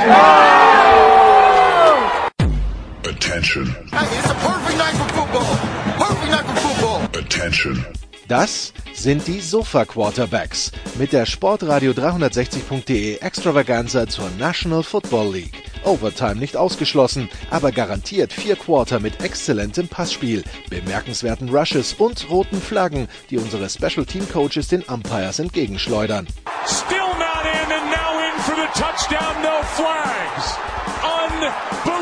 [6.57, 7.09] Football.
[7.19, 7.85] Attention.
[8.29, 15.65] Das sind die Sofa Quarterbacks mit der Sportradio 360.de Extravaganza zur National Football League.
[15.85, 23.09] Overtime nicht ausgeschlossen, aber garantiert vier Quarter mit exzellentem Passspiel, bemerkenswerten Rushes und roten Flaggen,
[23.31, 26.29] die unsere Special Team Coaches den Umpires entgegenschleudern.
[26.67, 30.57] Still not in and now in for the touchdown, no flags.
[31.03, 32.00] Unbelievable.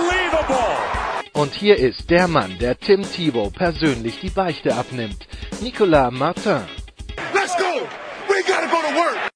[1.39, 5.28] Und hier ist der Mann, der Tim Thibault persönlich die Beichte abnimmt.
[5.61, 6.67] Nicolas Martin.
[7.33, 7.86] Let's go.
[8.27, 9.31] We gotta go to work.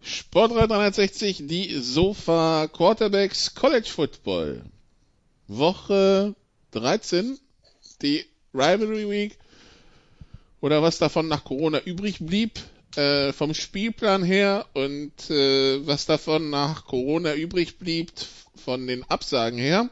[0.00, 4.62] Sportrad 360, die Sofa Quarterbacks College Football.
[5.48, 6.36] Woche
[6.70, 7.40] 13,
[8.02, 9.38] die Rivalry Week
[10.60, 12.60] oder was davon nach Corona übrig blieb
[12.96, 18.12] äh, vom Spielplan her und äh, was davon nach Corona übrig blieb
[18.60, 19.88] von den Absagen her.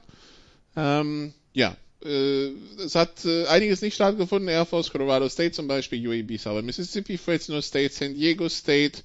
[0.76, 4.48] Ähm, ja, äh, es hat äh, einiges nicht stattgefunden.
[4.48, 9.02] Air Force, Colorado State zum Beispiel, UAB, Southern Mississippi, Fresno State, San Diego State,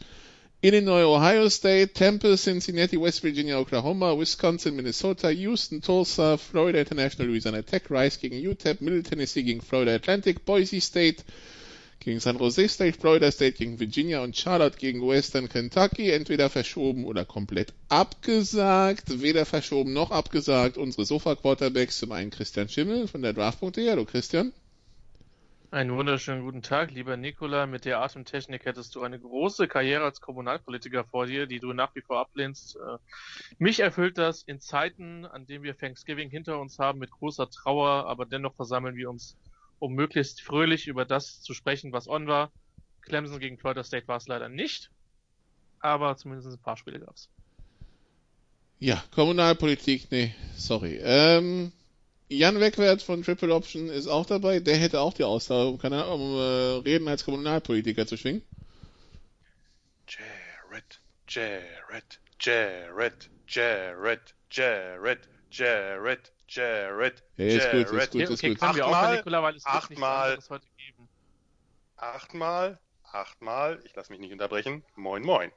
[0.61, 7.61] Illinois, Ohio State, Temple, Cincinnati, West Virginia, Oklahoma, Wisconsin, Minnesota, Houston, Tulsa, Florida International, Louisiana
[7.63, 11.23] Tech, Rice gegen UTEP, Middle Tennessee gegen Florida Atlantic, Boise State
[12.03, 17.05] gegen San Jose State, Florida State gegen Virginia und Charlotte gegen Western Kentucky, entweder verschoben
[17.05, 20.77] oder komplett abgesagt, weder verschoben noch abgesagt.
[20.77, 23.89] Unsere Sofa-Quarterbacks zum einen Christian Schimmel von der Draft.de.
[23.89, 24.53] Hallo Christian.
[25.73, 27.65] Einen wunderschönen guten Tag, lieber Nikola.
[27.65, 31.95] Mit der Atemtechnik hättest du eine große Karriere als Kommunalpolitiker vor dir, die du nach
[31.95, 32.75] wie vor ablehnst.
[32.75, 32.97] Äh,
[33.57, 38.05] mich erfüllt das in Zeiten, an denen wir Thanksgiving hinter uns haben, mit großer Trauer,
[38.05, 39.35] aber dennoch versammeln wir uns,
[39.83, 42.53] um möglichst fröhlich über das zu sprechen, was on war.
[43.01, 44.89] Clemson gegen Florida State war es leider nicht,
[45.81, 47.29] aber zumindest ein paar Spiele gab's.
[48.79, 51.01] Ja, Kommunalpolitik, nee, sorry.
[51.03, 51.73] Ähm,
[52.29, 54.61] Jan Wegwert von Triple Option ist auch dabei.
[54.61, 58.41] Der hätte auch die Ausdauer, um, keine Ahnung, um äh, Reden als Kommunalpolitiker zu schwingen.
[60.07, 68.11] Jared, Jared, Jared, Jared, Jared, Jared, Jared, Ja, ist gut, ist Jared.
[68.11, 68.63] gut, ist okay, gut.
[68.63, 69.23] Achtmal,
[69.63, 70.29] achtmal.
[70.29, 71.09] anderes heute geben.
[71.97, 74.83] Achtmal, achtmal, ich lasse mich nicht unterbrechen.
[74.95, 75.51] Moin, moin.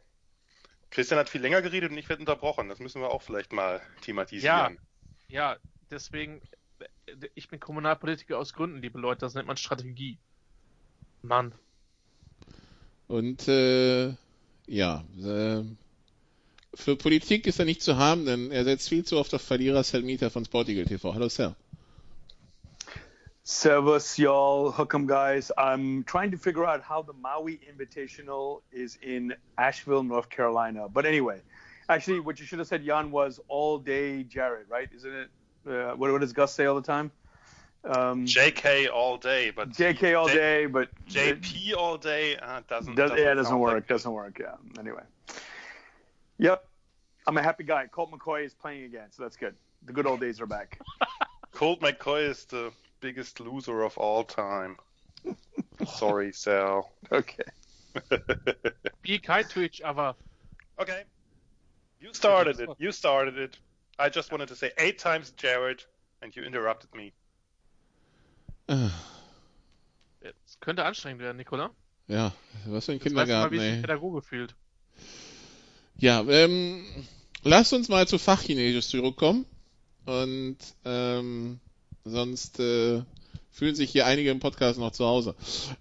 [0.91, 2.69] Christian hat viel länger geredet und ich werde unterbrochen.
[2.69, 4.79] Das müssen wir auch vielleicht mal thematisieren.
[5.29, 5.57] Ja,
[5.91, 6.41] deswegen,
[6.79, 10.19] äh, ich bin Kommunalpolitiker aus Gründen, liebe Leute, das nennt man Strategie.
[11.23, 11.53] Mann.
[13.09, 14.15] Und äh,
[14.67, 15.65] ja, äh,
[16.76, 19.82] für Politik ist er nicht zu haben, denn er setzt viel zu oft auf Verlierer
[19.82, 21.14] Selmita von Sportigal TV.
[21.14, 21.54] Hallo Sir.
[23.42, 25.53] Servus, y'all, hook'em guys.
[25.56, 30.88] I'm trying to figure out how the Maui Invitational is in Asheville, North Carolina.
[30.88, 31.41] But anyway,
[31.88, 34.88] actually, what you should have said, Jan, was all day Jared, right?
[34.93, 35.28] Isn't it?
[35.64, 37.12] Uh, what, what does Gus say all the time?
[37.84, 42.97] Um, JK all day, but JK all J- day, but JP all day uh, doesn't,
[42.97, 43.25] Does, doesn't.
[43.25, 43.75] yeah, it doesn't work.
[43.75, 44.41] like doesn't work.
[44.41, 44.56] Yeah.
[44.81, 45.03] Anyway.
[46.39, 46.67] Yep.
[47.27, 47.87] I'm a happy guy.
[47.87, 49.55] Colt McCoy is playing again, so that's good.
[49.85, 50.81] The good old days are back.
[51.53, 54.77] Colt McCoy is the biggest loser of all time.
[55.87, 56.93] Sorry, Sal.
[57.11, 57.44] Okay.
[59.03, 60.15] Be kind to each other.
[60.79, 61.05] Okay.
[62.00, 62.69] You started it.
[62.79, 63.59] You started it.
[63.99, 65.82] I just wanted to say eight times Jared,
[66.21, 67.12] and you interrupted me.
[70.47, 71.71] Es könnte anstrengend werden, Nikola.
[72.09, 72.32] Ja,
[72.67, 73.81] was für ein Jetzt weißt du mal, Kindergarten, wie sich ein ey.
[73.81, 74.56] Pädagoge fühlt.
[75.98, 76.84] Ja, ähm,
[77.43, 79.46] lasst uns mal zu Fachchinesisch zurückkommen.
[80.04, 81.58] Und ähm,
[82.04, 83.02] sonst äh,
[83.50, 85.34] fühlen sich hier einige im Podcast noch zu Hause.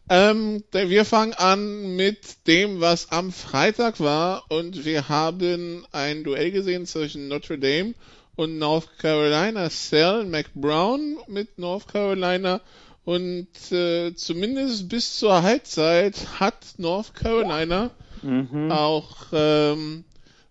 [0.09, 6.51] Ähm, wir fangen an mit dem, was am Freitag war und wir haben ein Duell
[6.51, 7.93] gesehen zwischen Notre Dame
[8.37, 9.69] und North Carolina.
[9.69, 12.61] Sal McBrown mit North Carolina
[13.03, 17.91] und äh, zumindest bis zur Halbzeit hat North Carolina
[18.25, 18.71] mhm.
[18.71, 20.03] auch ähm,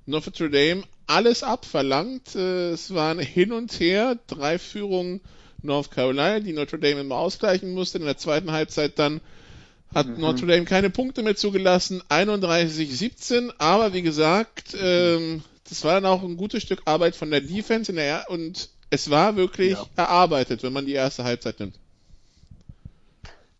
[0.06, 2.34] Notre Dame alles abverlangt.
[2.34, 5.20] Äh, es waren hin und her, drei Führungen
[5.62, 7.98] North Carolina, die Notre Dame immer ausgleichen musste.
[7.98, 9.20] In der zweiten Halbzeit dann
[9.94, 10.20] hat mhm.
[10.20, 16.22] Notre Dame keine Punkte mehr zugelassen, 31-17, aber wie gesagt, ähm, das war dann auch
[16.22, 19.86] ein gutes Stück Arbeit von der Defense in der und es war wirklich ja.
[19.96, 21.78] erarbeitet, wenn man die erste Halbzeit nimmt.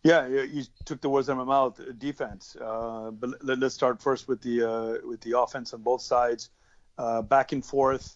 [0.05, 1.81] Yeah, you took the words out of my mouth.
[1.97, 6.51] Defense, uh, but let's start first with the uh, with the offense on both sides,
[6.99, 8.15] uh, back and forth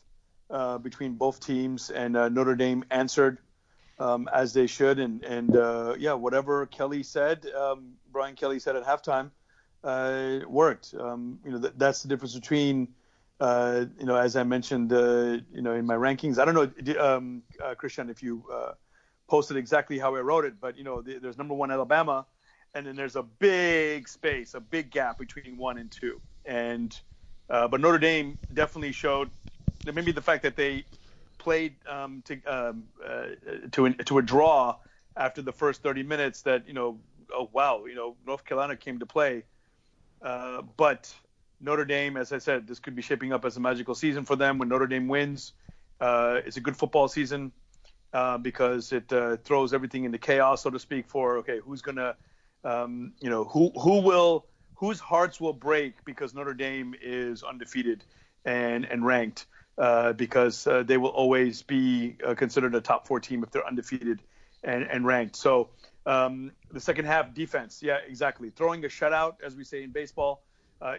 [0.51, 3.39] uh, between both teams, and uh, Notre Dame answered
[3.97, 4.99] um, as they should.
[4.99, 9.31] And and uh, yeah, whatever Kelly said, um, Brian Kelly said at halftime,
[9.83, 10.93] uh, worked.
[10.93, 12.89] Um, you know, th- that's the difference between.
[13.39, 17.03] Uh, you know, as I mentioned, uh, you know, in my rankings, I don't know,
[17.03, 18.73] um, uh, Christian, if you uh,
[19.29, 22.25] posted exactly how I wrote it, but you know, the, there's number one Alabama,
[22.73, 26.99] and then there's a big space, a big gap between one and two, and
[27.47, 29.29] but Notre Dame definitely showed
[29.85, 30.83] maybe the fact that they
[31.37, 33.23] played um, to um, uh,
[33.71, 34.75] to a, to a draw
[35.17, 36.99] after the first 30 minutes that you know
[37.33, 39.43] oh wow you know North Carolina came to play.
[40.21, 41.13] Uh, but
[41.61, 44.35] Notre Dame as I said this could be shaping up as a magical season for
[44.35, 44.57] them.
[44.59, 45.53] When Notre Dame wins
[45.99, 47.51] uh, it's a good football season
[48.13, 52.15] uh, because it uh, throws everything into chaos so to speak for okay who's gonna
[52.63, 54.45] um, you know who who will
[54.75, 58.03] whose hearts will break because Notre Dame is undefeated
[58.45, 59.45] and and ranked
[59.77, 63.65] uh, because uh, they will always be uh, considered a top four team if they're
[63.65, 64.21] undefeated
[64.63, 65.37] and, and ranked.
[65.37, 65.69] So
[66.05, 68.49] um, the second half defense, yeah, exactly.
[68.49, 70.43] Throwing a shutout, as we say in baseball,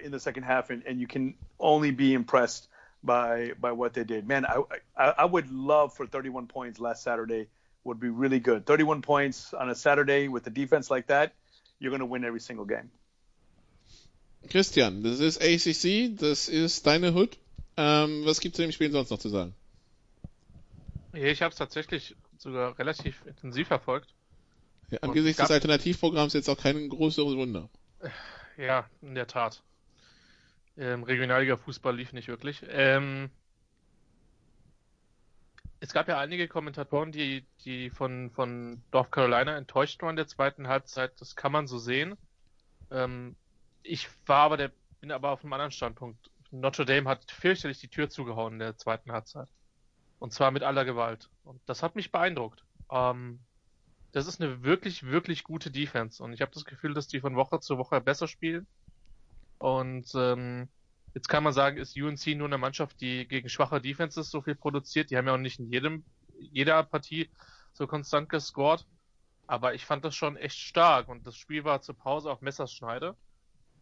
[0.03, 2.69] in the second half, and, and you can only be impressed
[3.03, 4.27] by by what they did.
[4.27, 4.63] Man, I,
[4.97, 7.49] I, I would love for 31 points last Saturday.
[7.85, 8.67] Would be really good.
[8.67, 11.33] 31 points on a Saturday with a defense like that,
[11.79, 12.91] you're going to win every single game.
[14.51, 17.39] Christian, das ist ACC, das ist deine Hood.
[17.77, 19.55] Ähm, was gibt es zu dem Spiel sonst noch zu sagen?
[21.13, 24.15] Ich habe es tatsächlich sogar relativ intensiv verfolgt.
[24.91, 27.69] Ja, angesichts des Alternativprogramms jetzt auch kein großes Wunder.
[28.57, 29.63] Ja, in der Tat.
[30.77, 32.65] Ähm, Regionalliga Fußball lief nicht wirklich.
[32.69, 33.31] Ähm,
[35.81, 40.27] es gab ja einige Kommentatoren, die, die von, von North Carolina enttäuscht waren in der
[40.27, 41.19] zweiten Halbzeit.
[41.21, 42.17] Das kann man so sehen.
[42.91, 43.35] Ähm,
[43.83, 46.31] ich war aber der, bin aber auf einem anderen Standpunkt.
[46.51, 49.49] Notre Dame hat fürchterlich die Tür zugehauen in der zweiten Halbzeit.
[50.19, 51.31] Und zwar mit aller Gewalt.
[51.45, 52.63] Und das hat mich beeindruckt.
[52.91, 53.41] Ähm,
[54.13, 56.23] das ist eine wirklich, wirklich gute Defense.
[56.23, 58.67] Und ich habe das Gefühl, dass die von Woche zu Woche besser spielen.
[59.61, 60.69] Und ähm,
[61.15, 64.55] jetzt kann man sagen, ist UNC nur eine Mannschaft, die gegen schwache Defenses so viel
[64.55, 65.11] produziert.
[65.11, 66.03] Die haben ja auch nicht in jedem,
[66.39, 67.29] jeder Partie
[67.75, 68.87] so konstant gescored.
[69.47, 71.09] Aber ich fand das schon echt stark.
[71.09, 73.17] Und das Spiel war zur Pause auf Messerschneide.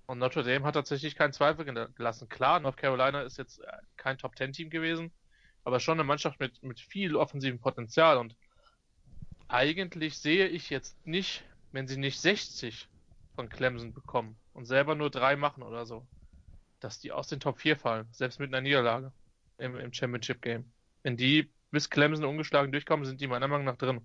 [0.07, 1.65] Und Notre Dame hat tatsächlich keinen Zweifel
[1.95, 2.29] gelassen.
[2.29, 5.13] Klar, North Carolina ist jetzt äh, kein Top Ten Team gewesen,
[5.63, 8.17] aber schon eine Mannschaft mit, mit viel offensivem Potenzial.
[8.17, 8.35] Und
[9.47, 12.89] eigentlich sehe ich jetzt nicht, wenn sie nicht 60
[13.39, 16.05] von Clemson bekommen und selber nur drei machen oder so,
[16.81, 19.13] dass die aus den Top 4 fallen, selbst mit einer Niederlage
[19.59, 20.65] im, im Championship Game.
[21.05, 24.01] Wenn die bis Clemson ungeschlagen durchkommen, sind die meiner Meinung nach drin.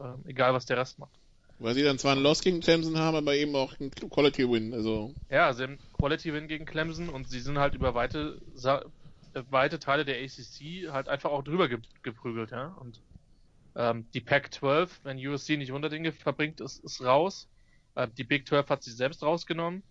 [0.00, 1.10] Ähm, egal, was der Rest macht.
[1.58, 4.72] Weil sie dann zwar einen Loss gegen Clemson haben, aber eben auch einen Quality Win.
[4.74, 5.12] Also.
[5.28, 8.40] Ja, sie haben Quality Win gegen Clemson und sie sind halt über weite,
[9.50, 12.68] weite Teile der ACC halt einfach auch drüber ge geprügelt, ja.
[12.78, 13.00] Und
[13.74, 17.48] ähm, die Pac-12, wenn USC nicht 100 Dinge verbringt, ist, ist raus.
[17.94, 19.82] Äh, die Big 12 hat sich selbst rausgenommen.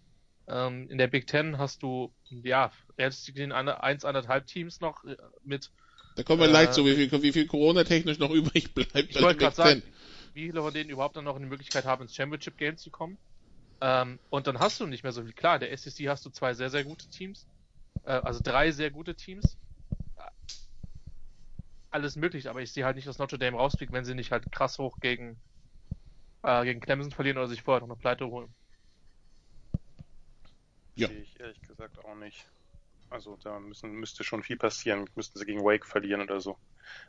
[0.47, 5.15] Ähm, in der Big 10 hast du, ja, gesehen eine, eins, anderthalb Teams noch äh,
[5.43, 5.71] mit.
[6.15, 9.15] Da kommen wir äh, leicht zu, wie viel, wie viel Corona-technisch noch übrig bleibt.
[9.15, 9.83] Ich wollte gerade sagen,
[10.33, 13.17] wie viele von denen überhaupt dann noch eine Möglichkeit haben, ins Championship Game zu kommen.
[13.81, 15.33] Ähm, und dann hast du nicht mehr so viel.
[15.33, 17.47] Klar, der SEC hast du zwei sehr, sehr gute Teams.
[18.03, 19.57] Äh, also drei sehr gute Teams.
[21.89, 24.49] Alles möglich, aber ich sehe halt nicht, dass Notre Dame rausfliegt, wenn sie nicht halt
[24.51, 25.41] krass hoch gegen,
[26.43, 28.53] äh, gegen Clemson verlieren oder sich vorher noch eine Pleite holen.
[30.95, 31.07] Ja.
[31.07, 32.47] Sehe ich ehrlich gesagt auch nicht.
[33.09, 35.09] Also da müssen, müsste schon viel passieren.
[35.15, 36.57] Müssten sie gegen Wake verlieren oder so.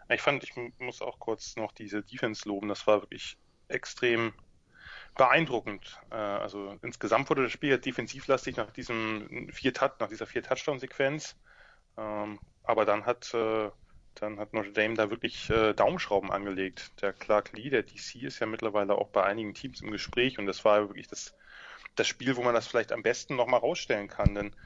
[0.09, 2.69] Ich fand, ich muss auch kurz noch diese Defense loben.
[2.69, 4.33] Das war wirklich extrem
[5.17, 6.01] beeindruckend.
[6.11, 11.37] Äh, also insgesamt wurde das Spiel defensivlastig nach diesem vier nach dieser vier Touchdown-Sequenz.
[11.97, 13.71] Ähm, aber dann hat äh,
[14.15, 17.01] dann hat Notre Dame da wirklich äh, Daumenschrauben angelegt.
[17.03, 20.47] Der Clark Lee, der DC, ist ja mittlerweile auch bei einigen Teams im Gespräch und
[20.47, 21.35] das war wirklich das,
[21.95, 24.35] das Spiel, wo man das vielleicht am besten nochmal rausstellen kann.
[24.35, 24.57] Denn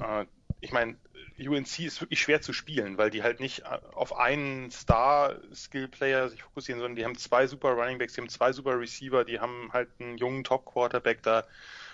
[0.00, 0.26] äh,
[0.60, 0.96] ich meine,
[1.38, 6.42] UNC ist wirklich schwer zu spielen, weil die halt nicht äh, auf einen Star-Skill-Player sich
[6.42, 9.72] fokussieren, sondern die haben zwei super Running Backs, die haben zwei super Receiver, die haben
[9.72, 11.46] halt einen jungen Top-Quarterback da.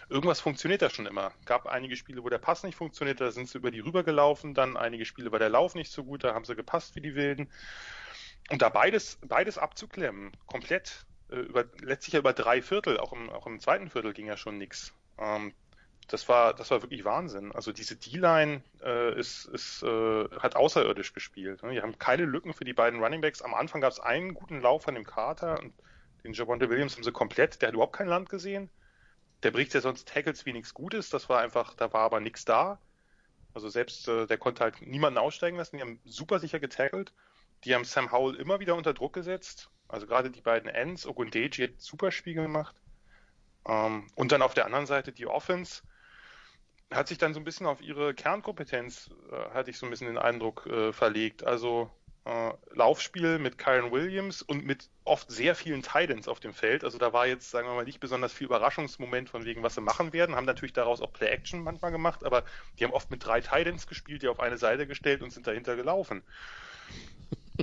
[0.08, 1.32] Irgendwas funktioniert da schon immer.
[1.44, 4.76] Gab einige Spiele, wo der Pass nicht funktioniert, da sind sie über die rübergelaufen, dann
[4.76, 7.50] einige Spiele war der Lauf nicht so gut, da haben sie gepasst wie die Wilden.
[8.50, 13.28] Und da beides, beides abzuklemmen, komplett, äh, über, letztlich ja über drei Viertel, auch im,
[13.28, 14.94] auch im zweiten Viertel ging ja schon nichts.
[15.18, 15.52] Ähm,
[16.08, 17.52] das war, das war wirklich Wahnsinn.
[17.52, 21.62] Also diese D-Line äh, ist, ist, äh, hat außerirdisch gespielt.
[21.62, 21.72] Ne?
[21.72, 23.42] Die haben keine Lücken für die beiden Runningbacks.
[23.42, 25.74] Am Anfang gab es einen guten Lauf von dem Carter und
[26.24, 27.60] den Javonte Williams haben sie komplett.
[27.60, 28.70] Der hat überhaupt kein Land gesehen.
[29.42, 31.10] Der bricht ja sonst Tackles wie nichts Gutes.
[31.10, 32.80] Das war einfach, da war aber nichts da.
[33.54, 35.76] Also selbst, äh, der konnte halt niemanden aussteigen lassen.
[35.76, 37.12] Die haben super sicher getackelt.
[37.64, 39.70] Die haben Sam Howell immer wieder unter Druck gesetzt.
[39.88, 41.06] Also gerade die beiden Ends.
[41.06, 42.76] Ogundeji hat super Spiel gemacht.
[43.66, 45.82] Ähm, und dann auf der anderen Seite die Offense
[46.90, 50.06] hat sich dann so ein bisschen auf ihre Kernkompetenz, äh, hatte ich so ein bisschen
[50.06, 51.44] den Eindruck, äh, verlegt.
[51.44, 51.90] Also
[52.28, 56.84] äh, Laufspiel mit Kyron Williams und mit oft sehr vielen Titans auf dem Feld.
[56.84, 59.80] Also da war jetzt, sagen wir mal, nicht besonders viel Überraschungsmoment von wegen, was sie
[59.80, 60.36] machen werden.
[60.36, 62.44] Haben natürlich daraus auch Play-Action manchmal gemacht, aber
[62.78, 65.74] die haben oft mit drei Titans gespielt, die auf eine Seite gestellt und sind dahinter
[65.74, 66.22] gelaufen.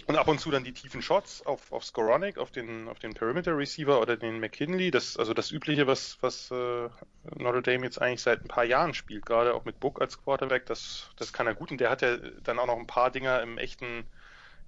[0.07, 3.13] Und ab und zu dann die tiefen Shots auf, auf Skoronic, auf den, auf den
[3.13, 4.91] Perimeter Receiver oder den McKinley.
[4.91, 6.89] Das, also das Übliche, was, was äh,
[7.38, 10.65] Notre Dame jetzt eigentlich seit ein paar Jahren spielt, gerade auch mit Book als Quarterback,
[10.65, 11.72] das, das kann er gut.
[11.72, 14.05] Und der hat ja dann auch noch ein paar Dinger im echten,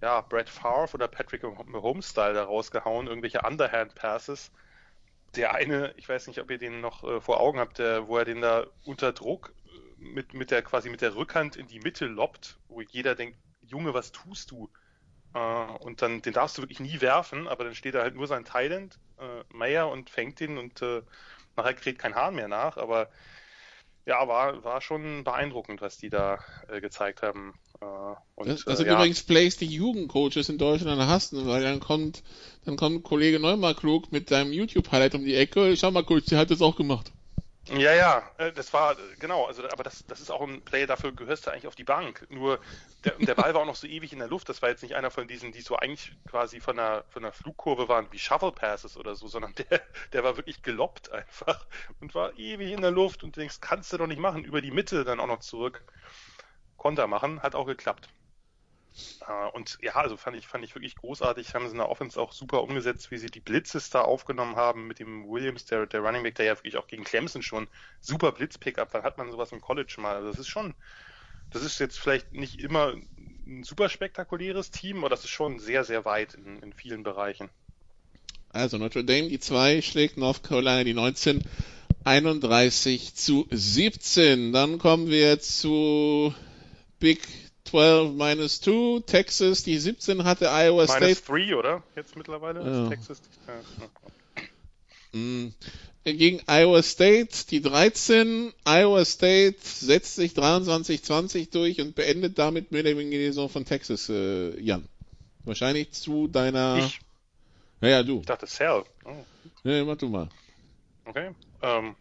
[0.02, 4.52] ja, Brad Favre oder Patrick Mahomes-Style da rausgehauen, irgendwelche Underhand-Passes.
[5.36, 8.18] Der eine, ich weiß nicht, ob ihr den noch äh, vor Augen habt, der, wo
[8.18, 11.80] er den da unter Druck äh, mit, mit der, quasi mit der Rückhand in die
[11.80, 14.70] Mitte loppt, wo jeder denkt, Junge, was tust du?
[15.36, 18.28] Uh, und dann, den darfst du wirklich nie werfen, aber dann steht da halt nur
[18.28, 21.04] sein Thailand, äh, Meyer und fängt ihn und äh,
[21.58, 23.10] nachher kriegt kein Hahn mehr nach, aber
[24.06, 26.40] ja, war, war schon beeindruckend, was die da
[26.70, 27.60] äh, gezeigt haben.
[27.82, 27.86] Äh,
[28.36, 28.96] und, das, das sind äh, ja.
[28.96, 32.24] übrigens Plays, die Jugendcoaches in Deutschland hassen, weil dann kommt,
[32.66, 35.76] dann kommt Kollege Neumarklug mit seinem YouTube-Highlight um die Ecke.
[35.78, 37.12] Schau mal, Coach, der hat das auch gemacht.
[37.70, 41.12] Ja, ja, äh, das war, genau, also, aber das, das ist auch ein Play, dafür
[41.12, 42.26] gehörst du eigentlich auf die Bank.
[42.30, 42.60] Nur,
[43.04, 44.96] der, der Ball war auch noch so ewig in der Luft, das war jetzt nicht
[44.96, 48.54] einer von diesen, die so eigentlich quasi von der, von der Flugkurve waren, wie Shovel
[48.54, 49.82] Passes oder so, sondern der,
[50.14, 51.66] der war wirklich geloppt einfach
[52.00, 54.62] und war ewig in der Luft und du denkst, kannst du doch nicht machen, über
[54.62, 55.84] die Mitte dann auch noch zurück.
[56.78, 58.10] Konter machen, hat auch geklappt.
[59.28, 61.54] Äh, und ja, also fand ich, fand ich wirklich großartig.
[61.54, 64.88] Haben sie in der Offense auch super umgesetzt, wie sie die Blitzes da aufgenommen haben
[64.88, 67.68] mit dem Williams, der, der Running Back, der ja wirklich auch gegen Clemson schon
[68.02, 68.90] super Blitz-Pickup.
[68.92, 70.16] Wann hat man sowas im College mal?
[70.16, 70.74] Also das ist schon,
[71.52, 72.94] das ist jetzt vielleicht nicht immer
[73.46, 77.50] ein super spektakuläres Team, aber das ist schon sehr, sehr weit in, in vielen Bereichen.
[78.50, 81.44] Also Notre Dame die 2 schlägt North Carolina die 19.
[82.04, 84.54] 31 zu 17.
[84.54, 86.34] Dann kommen wir zu
[87.00, 87.20] Big
[87.66, 89.02] 12 minus 2.
[89.06, 91.04] Texas, die 17 hatte Iowa State.
[91.06, 91.84] Minus 3, oder?
[91.96, 92.84] Jetzt mittlerweile Ja.
[92.84, 93.22] ist Texas.
[95.14, 95.20] Ja.
[95.20, 95.54] Mm.
[96.06, 98.54] Gegen Iowa State, die 13.
[98.66, 103.66] Iowa State setzt sich 23-20 durch und beendet damit mehr oder weniger die Saison von
[103.66, 104.88] Texas, äh, Jan.
[105.44, 106.78] Wahrscheinlich zu deiner.
[106.78, 107.00] Ich,
[107.82, 108.20] Ja, ja, du.
[108.22, 108.84] ich dachte Cell.
[109.04, 109.16] Oh.
[109.64, 110.30] Nee, mach du mal.
[111.06, 111.32] Okay.
[111.62, 111.96] Ähm,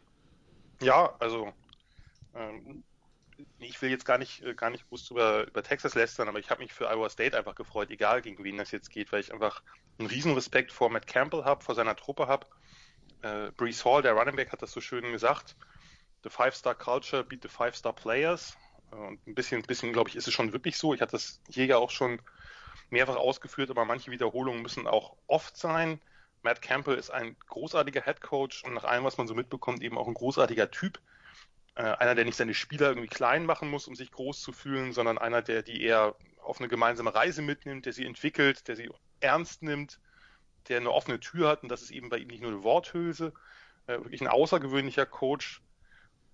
[0.80, 1.52] ja, also
[2.36, 2.84] ähm,
[3.58, 6.50] ich will jetzt gar nicht äh, gar nicht groß über, über Texas lästern, aber ich
[6.50, 9.32] habe mich für Iowa State einfach gefreut, egal gegen wen das jetzt geht, weil ich
[9.32, 9.62] einfach
[9.98, 12.46] einen riesen Respekt vor Matt Campbell habe, vor seiner Truppe habe.
[13.22, 15.56] Äh, Brees Hall, der Running Back, hat das so schön gesagt.
[16.22, 18.56] The Five-Star Culture beat the Five-Star Players.
[18.92, 20.94] Äh, und ein bisschen, bisschen glaube ich, ist es schon wirklich so.
[20.94, 22.20] Ich hatte das hier ja auch schon
[22.90, 26.00] mehrfach ausgeführt, aber manche Wiederholungen müssen auch oft sein.
[26.42, 29.98] Matt Campbell ist ein großartiger Head Coach und nach allem, was man so mitbekommt, eben
[29.98, 31.00] auch ein großartiger Typ.
[31.76, 34.92] Äh, einer, der nicht seine Spieler irgendwie klein machen muss, um sich groß zu fühlen,
[34.92, 38.90] sondern einer, der die eher auf eine gemeinsame Reise mitnimmt, der sie entwickelt, der sie
[39.21, 40.00] ernst nimmt,
[40.68, 43.33] der eine offene Tür hat und das ist eben bei ihm nicht nur eine Worthülse.
[43.87, 45.62] Äh, wirklich ein außergewöhnlicher Coach.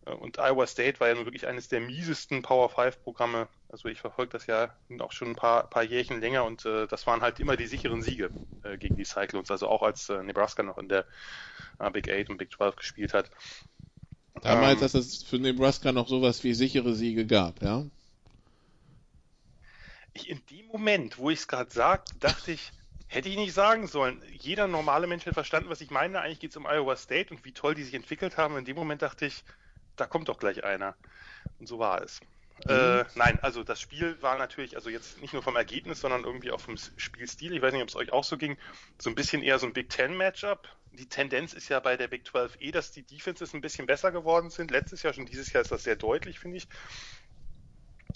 [0.07, 3.49] Äh, Und Iowa State war ja nun wirklich eines der miesesten Power 5 Programme.
[3.69, 7.07] Also ich verfolge das ja auch schon ein paar, paar Jährchen länger und äh, das
[7.07, 8.31] waren halt immer die sicheren Siege
[8.65, 9.51] äh, gegen die Cyclones.
[9.51, 11.07] Also auch als Nebraska noch in der
[11.93, 13.31] Big 8 und Big 12 gespielt hat.
[14.41, 17.85] Damals, Ähm, dass es für Nebraska noch sowas wie sichere Siege gab, ja?
[20.15, 22.73] Ich, in dem Moment, wo ich es gerade sagte, dachte ich,
[23.07, 24.23] hätte ich nicht sagen sollen.
[24.31, 26.21] Jeder normale Mensch hätte verstanden, was ich meine.
[26.21, 28.57] Eigentlich geht es um Iowa State und wie toll die sich entwickelt haben.
[28.57, 29.45] In dem Moment dachte ich,
[29.97, 30.97] da kommt doch gleich einer.
[31.59, 32.21] Und so war es.
[32.69, 36.53] Äh, nein, also das Spiel war natürlich, also jetzt nicht nur vom Ergebnis, sondern irgendwie
[36.53, 37.55] auch vom Spielstil.
[37.55, 38.59] Ich weiß nicht, ob es euch auch so ging.
[38.99, 40.69] So ein bisschen eher so ein Big Ten Matchup.
[40.93, 44.13] Die Tendenz ist ja bei der Big 12 eh, dass die Defenses ein bisschen besser
[44.13, 44.71] geworden sind.
[44.71, 46.69] Letztes Jahr schon, dieses Jahr ist das sehr deutlich, finde ich.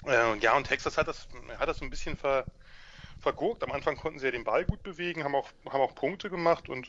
[0.06, 1.28] Äh, ja, und Texas hat das,
[1.58, 2.46] hat das so ein bisschen ver,
[3.18, 3.64] vergurkt.
[3.64, 6.68] Am Anfang konnten sie ja den Ball gut bewegen, haben auch, haben auch Punkte gemacht
[6.68, 6.88] und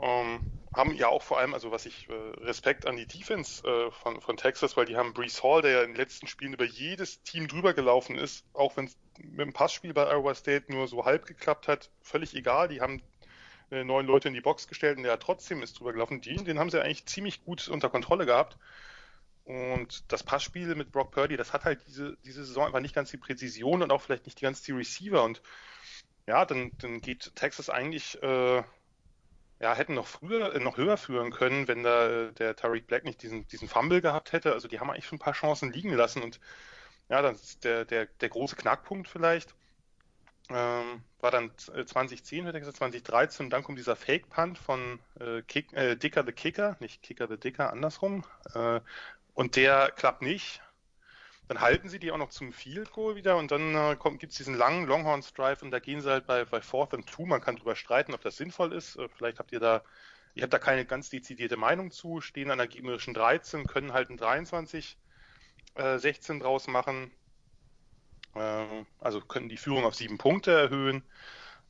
[0.00, 0.40] ähm,
[0.74, 2.12] haben ja auch vor allem, also was ich äh,
[2.44, 5.82] Respekt an die Defense äh, von, von Texas, weil die haben Brees Hall, der ja
[5.82, 9.52] in den letzten Spielen über jedes Team drüber gelaufen ist, auch wenn es mit dem
[9.52, 12.68] Passspiel bei Iowa State nur so halb geklappt hat, völlig egal.
[12.68, 13.02] Die haben
[13.70, 16.20] äh, neun Leute in die Box gestellt und der trotzdem ist drüber gelaufen.
[16.20, 18.58] Den, den haben sie eigentlich ziemlich gut unter Kontrolle gehabt.
[19.44, 23.10] Und das Passspiel mit Brock Purdy, das hat halt diese, diese Saison einfach nicht ganz
[23.10, 25.22] die Präzision und auch vielleicht nicht ganz die Receiver.
[25.22, 25.42] Und
[26.26, 28.62] ja, dann, dann geht Texas eigentlich, äh,
[29.60, 33.04] ja, hätten noch früher, äh, noch höher führen können, wenn da äh, der Tariq Black
[33.04, 34.52] nicht diesen, diesen Fumble gehabt hätte.
[34.52, 36.22] Also die haben eigentlich schon ein paar Chancen liegen lassen.
[36.22, 36.40] Und
[37.10, 39.54] ja, das ist der, der, der große Knackpunkt vielleicht.
[40.50, 45.40] Ähm, war dann 2010, hätte ich gesagt, 2013 und dann kommt dieser Fake-Punt von äh,
[45.42, 48.24] Kick, äh, Dicker the Kicker, nicht Kicker the Dicker, andersrum.
[48.54, 48.80] Äh,
[49.32, 50.60] und der klappt nicht.
[51.48, 54.38] Dann halten sie die auch noch zum Field Goal wieder und dann äh, gibt es
[54.38, 57.26] diesen langen Longhorns Drive und da gehen sie halt bei, bei Fourth and Two.
[57.26, 58.96] Man kann drüber streiten, ob das sinnvoll ist.
[58.96, 59.82] Äh, vielleicht habt ihr da,
[60.34, 64.10] ich habe da keine ganz dezidierte Meinung zu, stehen an der gegnerischen 13, können halt
[64.10, 64.98] ein 23,
[65.74, 67.10] äh, 16 draus machen.
[68.34, 71.02] Äh, also können die Führung auf sieben Punkte erhöhen.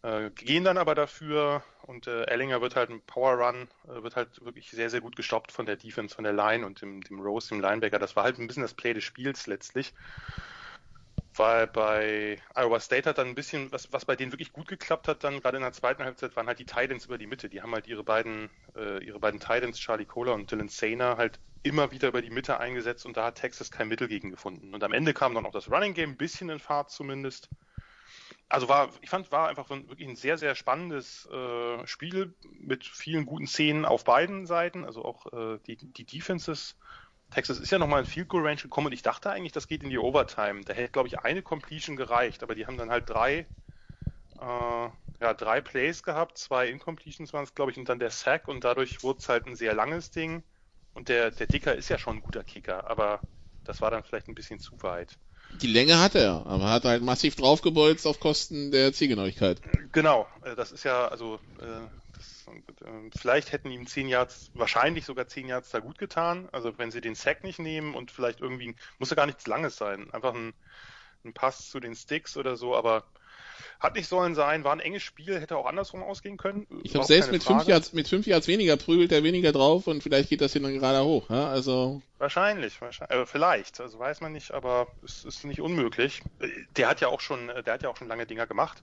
[0.03, 4.17] Äh, gehen dann aber dafür und äh, Ellinger wird halt ein Power Run, äh, wird
[4.17, 7.21] halt wirklich sehr, sehr gut gestoppt von der Defense, von der Line und dem, dem
[7.21, 7.99] Rose, dem Linebacker.
[7.99, 9.95] Das war halt ein bisschen das Play des Spiels letztlich.
[11.37, 15.09] Weil bei Iowa State hat dann ein bisschen, was, was bei denen wirklich gut geklappt
[15.09, 17.49] hat, dann gerade in der zweiten Halbzeit, waren halt die Titans über die Mitte.
[17.49, 21.41] Die haben halt ihre beiden, äh, ihre beiden Titans, Charlie Kohler und Dylan Sainer, halt
[21.65, 24.75] immer wieder über die Mitte eingesetzt und da hat Texas kein Mittel gegen gefunden.
[24.75, 27.51] Und am Ende kam dann auch das Running Game ein bisschen in Fahrt zumindest
[28.49, 33.27] also war, ich fand, war einfach wirklich ein sehr, sehr spannendes äh, Spiel mit vielen
[33.27, 34.85] guten Szenen auf beiden Seiten.
[34.85, 36.77] Also auch äh, die, die Defenses.
[37.31, 39.83] Texas ist ja nochmal in Field Goal Range gekommen und ich dachte eigentlich, das geht
[39.83, 40.61] in die Overtime.
[40.61, 43.47] Da hätte, glaube ich, eine Completion gereicht, aber die haben dann halt drei,
[44.39, 44.89] äh,
[45.21, 48.63] ja, drei Plays gehabt, zwei Incompletions waren es, glaube ich, und dann der Sack und
[48.63, 50.45] dadurch wurde es halt ein sehr langes Ding.
[50.95, 53.21] Und der, der Dicker ist ja schon ein guter Kicker, aber
[53.65, 55.19] das war dann vielleicht ein bisschen zu weit.
[55.61, 59.61] Die Länge hat er, aber hat halt massiv draufgebolzt auf Kosten der Zielgenauigkeit.
[59.93, 62.47] Genau, äh, das ist ja, also äh, das,
[62.83, 66.49] äh, vielleicht hätten ihm zehn Yards, wahrscheinlich sogar zehn Yards da gut getan.
[66.53, 69.77] Also wenn sie den Sack nicht nehmen und vielleicht irgendwie, muss ja gar nichts Langes
[69.77, 70.55] sein, einfach ein,
[71.25, 73.05] ein Pass zu den Sticks oder so, aber
[73.85, 76.67] hat nicht sollen sein, war ein enges Spiel, hätte auch andersrum ausgehen können.
[76.83, 80.03] Ich glaube, selbst mit fünf, Yards, mit fünf Yards weniger prügelt er weniger drauf und
[80.03, 81.29] vielleicht geht das hier dann gerade hoch.
[81.29, 81.49] Ja?
[81.49, 86.23] Also wahrscheinlich, wahrscheinlich äh, vielleicht, also weiß man nicht, aber es ist nicht unmöglich.
[86.77, 88.83] Der hat ja auch schon, der hat ja auch schon lange Dinger gemacht.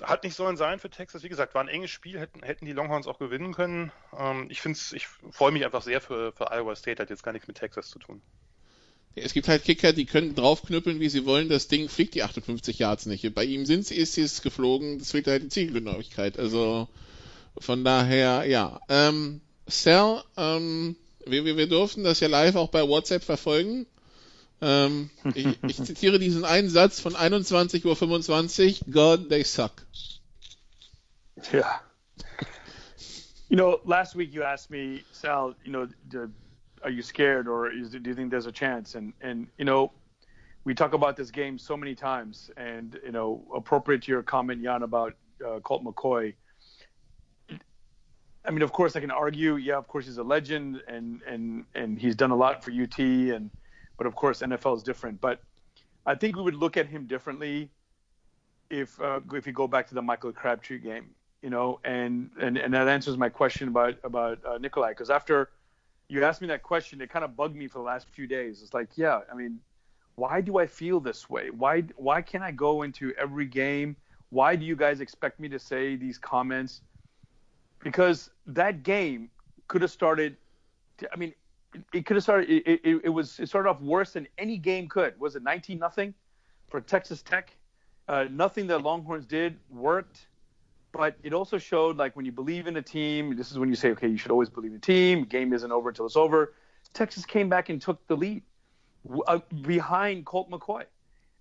[0.00, 1.22] Hat nicht sollen sein für Texas.
[1.22, 3.92] Wie gesagt, war ein enges Spiel, hätten, hätten die Longhorns auch gewinnen können.
[4.18, 7.32] Ähm, ich finde ich freue mich einfach sehr für, für Iowa State, hat jetzt gar
[7.32, 8.22] nichts mit Texas zu tun.
[9.16, 11.48] Es gibt halt Kicker, die können draufknüppeln, wie sie wollen.
[11.48, 13.34] Das Ding fliegt die 58 Yards nicht.
[13.34, 14.98] Bei ihm sind ist es geflogen.
[14.98, 16.38] Das fehlt halt die Zielgenauigkeit.
[16.38, 16.88] Also
[17.58, 18.80] von daher, ja.
[18.88, 20.96] Ähm, Sal, ähm,
[21.26, 23.86] wir, wir, wir durften das ja live auch bei WhatsApp verfolgen.
[24.60, 28.92] Ähm, ich, ich zitiere diesen einen Satz von 21.25 Uhr.
[28.92, 29.72] God, they suck.
[31.52, 31.80] Yeah.
[33.48, 36.30] You know, last week you asked me, Sal, you know, the
[36.82, 38.94] are you scared or is, do you think there's a chance?
[38.94, 39.92] And and you know,
[40.64, 44.62] we talk about this game so many times, and you know, appropriate to your comment,
[44.62, 45.14] Jan, about
[45.46, 46.34] uh, Colt McCoy.
[48.44, 49.56] I mean, of course, I can argue.
[49.56, 52.98] Yeah, of course, he's a legend, and and and he's done a lot for UT,
[52.98, 53.50] and
[53.98, 55.20] but of course, NFL is different.
[55.20, 55.40] But
[56.06, 57.70] I think we would look at him differently
[58.70, 61.10] if uh, if you go back to the Michael Crabtree game,
[61.42, 65.50] you know, and and and that answers my question about about uh, Nikolai because after
[66.10, 68.62] you asked me that question, it kind of bugged me for the last few days.
[68.62, 69.60] It's like, yeah, I mean,
[70.16, 71.50] why do I feel this way?
[71.50, 73.96] Why why can't I go into every game?
[74.30, 76.82] Why do you guys expect me to say these comments?
[77.82, 79.30] Because that game
[79.68, 80.36] could have started.
[81.12, 81.32] I mean,
[81.94, 82.50] it could have started.
[82.50, 85.18] It, it, it was it started off worse than any game could.
[85.20, 86.12] Was it 19 nothing
[86.68, 87.56] for Texas Tech?
[88.08, 90.26] Uh, nothing that Longhorns did worked
[90.92, 93.74] but it also showed like when you believe in a team, this is when you
[93.74, 95.24] say, okay, you should always believe in a team.
[95.24, 96.54] Game isn't over until it's over.
[96.92, 98.42] Texas came back and took the lead
[99.26, 100.84] uh, behind Colt McCoy,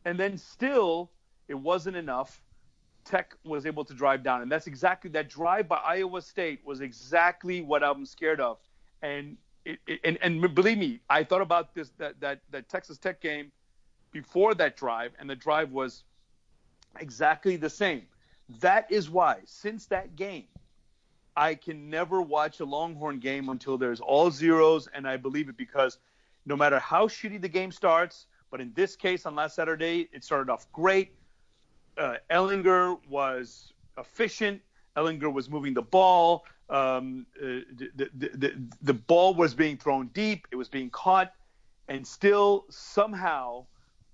[0.05, 1.09] and then still
[1.47, 2.41] it wasn't enough.
[3.05, 6.81] Tech was able to drive down, and that's exactly that drive by Iowa State was
[6.81, 8.57] exactly what I'm scared of.
[9.01, 12.97] And it, it, and and believe me, I thought about this that that that Texas
[12.99, 13.51] Tech game
[14.11, 16.03] before that drive, and the drive was
[16.99, 18.03] exactly the same.
[18.61, 20.47] That is why, since that game,
[21.35, 25.57] I can never watch a Longhorn game until there's all zeros, and I believe it
[25.57, 25.99] because
[26.45, 30.23] no matter how shitty the game starts, but in this case on last Saturday, it
[30.23, 31.13] started off great.
[31.97, 34.61] Uh, Ellinger was efficient.
[34.97, 36.45] Ellinger was moving the ball.
[36.69, 40.47] Um, uh, the, the, the, the ball was being thrown deep.
[40.51, 41.33] It was being caught.
[41.87, 43.65] And still, somehow,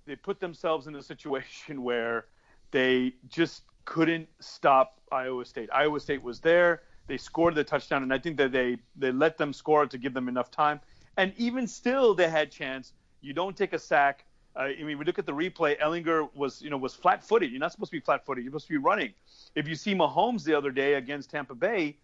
[0.06, 2.26] they put themselves in a situation where
[2.72, 5.70] they just couldn't stop Iowa State.
[5.74, 6.82] Iowa State was there.
[7.08, 10.14] They scored the touchdown, and I think that they they let them score to give
[10.14, 10.80] them enough time.
[11.18, 12.94] And even still, they had chance.
[13.22, 14.26] You don't take a sack.
[14.56, 15.80] Uh, I mean, we look at the replay.
[15.80, 17.52] Ellinger was, you know, was flat-footed.
[17.52, 18.44] You're not supposed to be flat-footed.
[18.44, 19.14] You're supposed to be running.
[19.54, 21.98] If you see Mahomes the other day against Tampa Bay,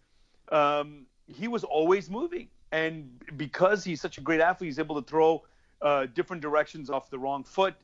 [0.50, 5.08] um, he was always moving, and because he's such a great athlete, he's able to
[5.08, 5.42] throw
[5.80, 7.74] uh, different directions off the wrong foot.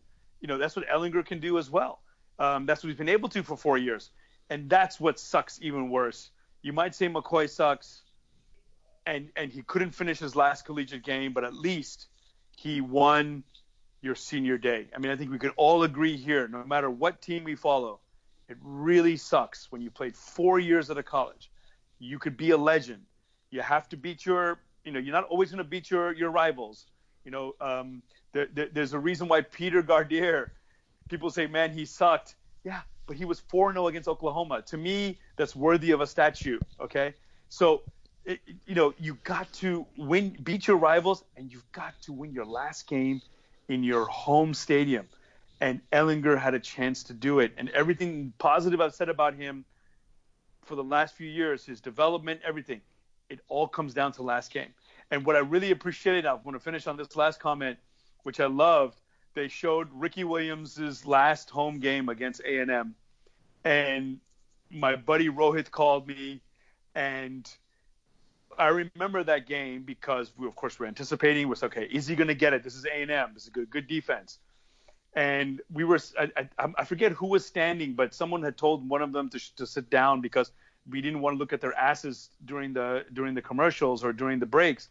[0.41, 2.01] You know, that's what Ellinger can do as well.
[2.39, 4.11] Um, that's what he's been able to for four years,
[4.51, 6.31] and that's what sucks even worse.
[6.63, 8.03] You might say McCoy sucks,
[9.07, 12.07] and and he couldn't finish his last collegiate game, but at least
[12.57, 13.43] he won
[14.01, 14.87] your senior day.
[14.95, 18.01] I mean, I think we could all agree here, no matter what team we follow,
[18.49, 21.51] it really sucks when you played four years at a college.
[21.99, 23.03] You could be a legend.
[23.51, 26.31] You have to beat your, you know, you're not always going to beat your your
[26.31, 26.87] rivals.
[27.25, 30.51] You know, um, there, there, there's a reason why Peter Gardere,
[31.09, 32.35] people say, man, he sucked.
[32.65, 34.63] Yeah, but he was 4 0 against Oklahoma.
[34.63, 36.59] To me, that's worthy of a statue.
[36.81, 37.15] Okay.
[37.49, 37.83] So,
[38.25, 42.33] it, you know, you got to win, beat your rivals, and you've got to win
[42.33, 43.23] your last game
[43.69, 45.07] in your home stadium.
[45.61, 47.53] And Ellinger had a chance to do it.
[47.57, 49.65] And everything positive I've said about him
[50.65, 52.81] for the last few years, his development, everything,
[53.29, 54.69] it all comes down to last game.
[55.11, 57.79] And what I really appreciated, I want to finish on this last comment,
[58.23, 59.01] which I loved.
[59.39, 62.97] They showed Ricky Williams' last home game against A&M,
[63.63, 64.19] and
[64.69, 66.41] my buddy Rohit called me,
[66.97, 67.49] and
[68.59, 71.49] I remember that game because we, of course, we're anticipating.
[71.49, 71.85] Was okay.
[71.85, 72.65] Is he going to get it?
[72.65, 73.31] This is A&M.
[73.33, 74.41] This is a good, good defense.
[75.15, 79.03] And we were, I, I, I forget who was standing, but someone had told one
[79.03, 80.51] of them to, to sit down because
[80.91, 84.41] we didn't want to look at their asses during the during the commercials or during
[84.41, 84.89] the breaks.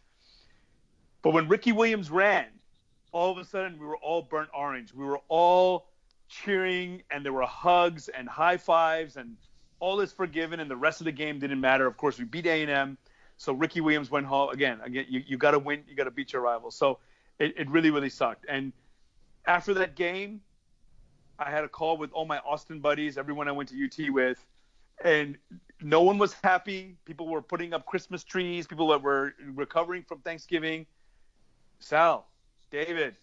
[1.20, 2.46] But when Ricky Williams ran,
[3.12, 4.92] all of a sudden we were all burnt orange.
[4.94, 5.88] We were all
[6.28, 9.36] cheering, and there were hugs and high fives, and
[9.80, 10.60] all is forgiven.
[10.60, 11.86] And the rest of the game didn't matter.
[11.86, 12.98] Of course, we beat A&M,
[13.36, 14.80] so Ricky Williams went home again.
[14.84, 15.84] Again, you, you got to win.
[15.88, 16.70] You got to beat your rival.
[16.70, 16.98] So
[17.38, 18.44] it, it really, really sucked.
[18.48, 18.72] And
[19.46, 20.40] after that game,
[21.38, 24.44] I had a call with all my Austin buddies, everyone I went to UT with,
[25.04, 25.38] and
[25.80, 26.96] no one was happy.
[27.04, 28.66] People were putting up Christmas trees.
[28.66, 30.86] People that were recovering from Thanksgiving.
[31.78, 32.26] Sal,
[32.70, 33.16] David,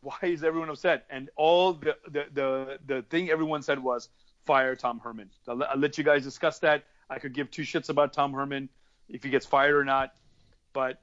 [0.00, 1.04] why is everyone upset?
[1.10, 4.08] And all the the the, the thing everyone said was
[4.46, 5.30] fire Tom Herman.
[5.46, 6.84] I'll, I'll let you guys discuss that.
[7.10, 8.68] I could give two shits about Tom Herman
[9.08, 10.14] if he gets fired or not,
[10.72, 11.00] but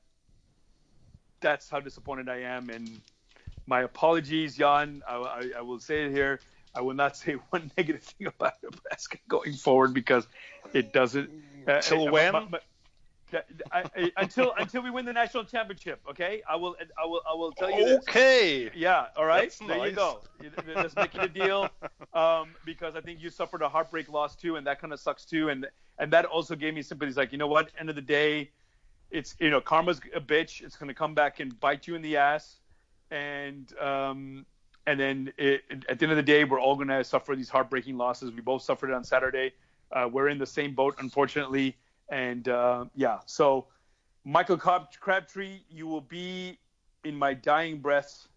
[1.40, 2.70] that's how disappointed I am.
[2.70, 3.02] And
[3.68, 5.02] my apologies, Jan.
[5.08, 6.40] I, I, I will say it here.
[6.74, 10.28] I will not say one negative thing about Nebraska going forward because
[10.74, 11.30] it doesn't.
[11.68, 12.34] Uh, Till uh, when?
[12.34, 12.60] my- my-
[13.72, 16.42] I, I, until until we win the national championship, okay?
[16.48, 17.98] I will I will I will tell you this.
[18.00, 18.70] Okay.
[18.76, 19.50] Yeah, all right.
[19.50, 20.22] That's there you go.
[20.76, 21.70] Let's make it a deal.
[22.14, 25.26] Um, because I think you suffered a heartbreak loss too, and that kind of sucks
[25.26, 25.50] too.
[25.50, 27.10] And and that also gave me sympathy.
[27.10, 27.72] It's like, you know what?
[27.80, 28.52] End of the day,
[29.12, 30.62] it's you know, karma's a bitch.
[30.62, 32.58] It's gonna come back and bite you in the ass.
[33.12, 34.46] And um,
[34.88, 37.98] and then it, at the end of the day, we're all gonna suffer these heartbreaking
[37.98, 38.32] losses.
[38.32, 39.54] We both suffered it on Saturday.
[39.92, 41.76] Uh, we're in the same boat, unfortunately.
[42.10, 43.68] And uh, yeah, so
[44.24, 46.60] Michael Crab- Crabtree, you will be
[47.04, 48.28] in my dying breaths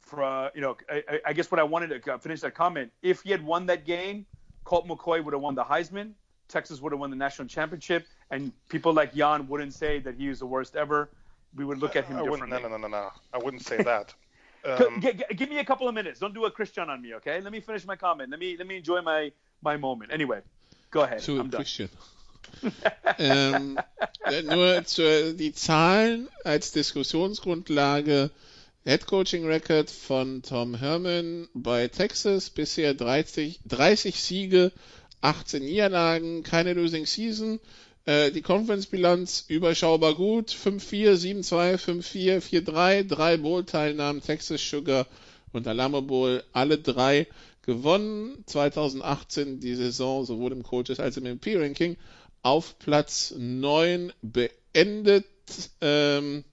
[0.00, 2.54] for uh, you know I, I- I guess what I wanted to uh, finish that
[2.54, 2.92] comment.
[3.02, 4.26] If he had won that game,
[4.64, 6.12] Colt McCoy would have won the Heisman.
[6.48, 10.28] Texas would have won the national championship, and people like Jan wouldn't say that he
[10.28, 11.10] was the worst ever.
[11.56, 12.50] We would look at him I wouldn't.
[12.50, 12.62] differently.
[12.62, 13.10] No, no, no, no, no.
[13.32, 14.12] I wouldn't say that.
[14.64, 16.20] Um, g- g- give me a couple of minutes.
[16.20, 17.40] Don't do a Christian on me, okay?
[17.40, 18.30] Let me finish my comment.
[18.30, 20.12] Let me let me enjoy my my moment.
[20.12, 20.40] Anyway,
[20.90, 21.20] go ahead.
[21.22, 21.60] Zu I'm done.
[23.18, 23.78] Ähm,
[24.24, 28.30] äh, nur zur, die Zahlen als Diskussionsgrundlage.
[28.84, 34.72] Head Coaching Record von Tom Herman bei Texas bisher 30, 30 Siege,
[35.22, 37.60] 18 Niederlagen, keine Losing Season.
[38.04, 40.50] Äh, die Conference-Bilanz überschaubar gut.
[40.50, 45.06] 5-4, 7-2, 5-4, 4-3, drei Bowl-Teilnahmen, Texas Sugar
[45.52, 47.26] und Alamo Bowl, alle drei
[47.62, 48.44] gewonnen.
[48.46, 51.96] 2018 die Saison sowohl im Coaches als auch im MP-Ranking
[52.44, 55.26] auf Platz 9 beendet.
[55.80, 56.44] Ähm,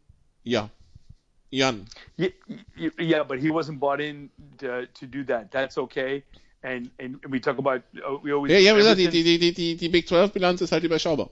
[0.43, 0.69] ja,
[1.51, 1.85] Jan.
[2.17, 2.31] Yeah,
[2.97, 5.51] yeah, but he wasn't bought in to, to do that.
[5.51, 6.23] That's okay.
[6.63, 8.51] And and we talk about uh, we always.
[8.51, 11.29] Ja, ja, wie gesagt, die, die, die, die, Big 12 Bilanz ist halt überschaubar.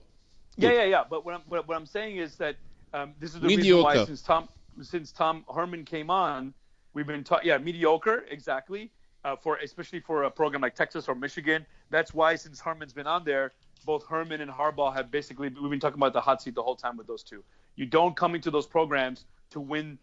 [0.56, 1.04] Yeah, yeah, yeah.
[1.08, 2.56] But what I'm what, what I'm saying is that
[2.92, 4.00] um, this is the reason Mediocre.
[4.00, 4.48] why since Tom
[4.82, 6.52] since Tom Herman came on,
[6.92, 7.44] we've been taught.
[7.44, 8.90] Yeah, mediocre, exactly.
[9.24, 13.06] Uh, for especially for a program like Texas or Michigan, that's why since Herman's been
[13.06, 13.52] on there,
[13.84, 16.76] both Herman and Harbaugh have basically we've been talking about the hot seat the whole
[16.76, 17.42] time with those two.
[17.76, 19.98] You don't come into those programs to win,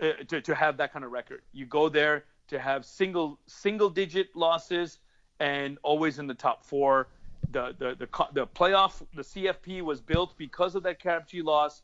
[0.00, 1.42] uh, to to have that kind of record.
[1.52, 4.98] You go there to have single single digit losses
[5.40, 7.08] and always in the top four.
[7.52, 11.82] The the the the playoff the CFP was built because of that CapG loss.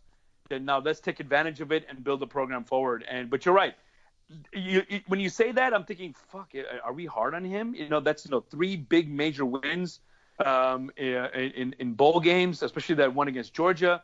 [0.48, 3.04] Then now let's take advantage of it and build the program forward.
[3.09, 3.74] And but you're right.
[4.52, 6.52] You, you, when you say that, I'm thinking, fuck,
[6.85, 7.74] are we hard on him?
[7.74, 10.00] You know, that's you know three big major wins
[10.44, 14.03] um, in in bowl games, especially that one against Georgia.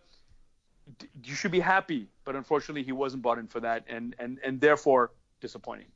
[1.25, 4.61] You should be happy, but unfortunately, he wasn't bought in for that, and and and
[4.61, 5.89] therefore disappointing.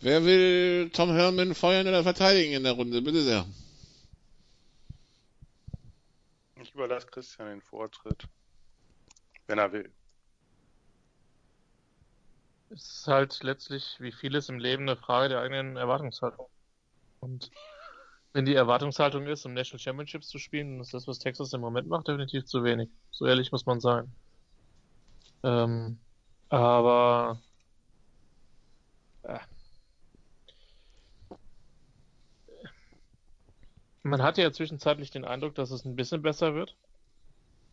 [0.00, 3.02] Wer will Tom Herman feuern oder verteidigen in der Runde?
[3.02, 3.44] Bitte sehr.
[6.60, 8.28] Ich überlasse Christian den Vortritt.
[9.48, 9.90] Wenn er will.
[12.70, 16.46] Es ist halt letztlich, wie vieles im Leben, eine Frage der eigenen Erwartungshaltung.
[17.20, 17.50] Und
[18.32, 21.60] wenn die Erwartungshaltung ist, um National Championships zu spielen, dann ist das, was Texas im
[21.60, 22.90] Moment macht, definitiv zu wenig.
[23.10, 24.12] So ehrlich muss man sein.
[25.42, 25.98] Ähm,
[26.48, 27.40] aber
[29.22, 29.38] äh,
[34.02, 36.76] man hatte ja zwischenzeitlich den Eindruck, dass es ein bisschen besser wird.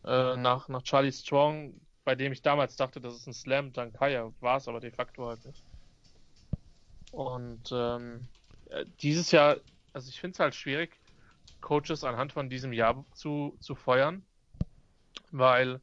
[0.05, 3.99] Äh, nach, nach Charlie Strong, bei dem ich damals dachte, das ist ein Slam Dunk
[3.99, 5.63] Hire, war es aber de facto halt nicht.
[7.11, 8.27] Und ähm,
[8.69, 9.57] äh, dieses Jahr,
[9.95, 10.99] also ich finde es halt schwierig,
[11.62, 14.25] Coaches anhand von diesem Jahr zu, zu feuern,
[15.31, 15.79] weil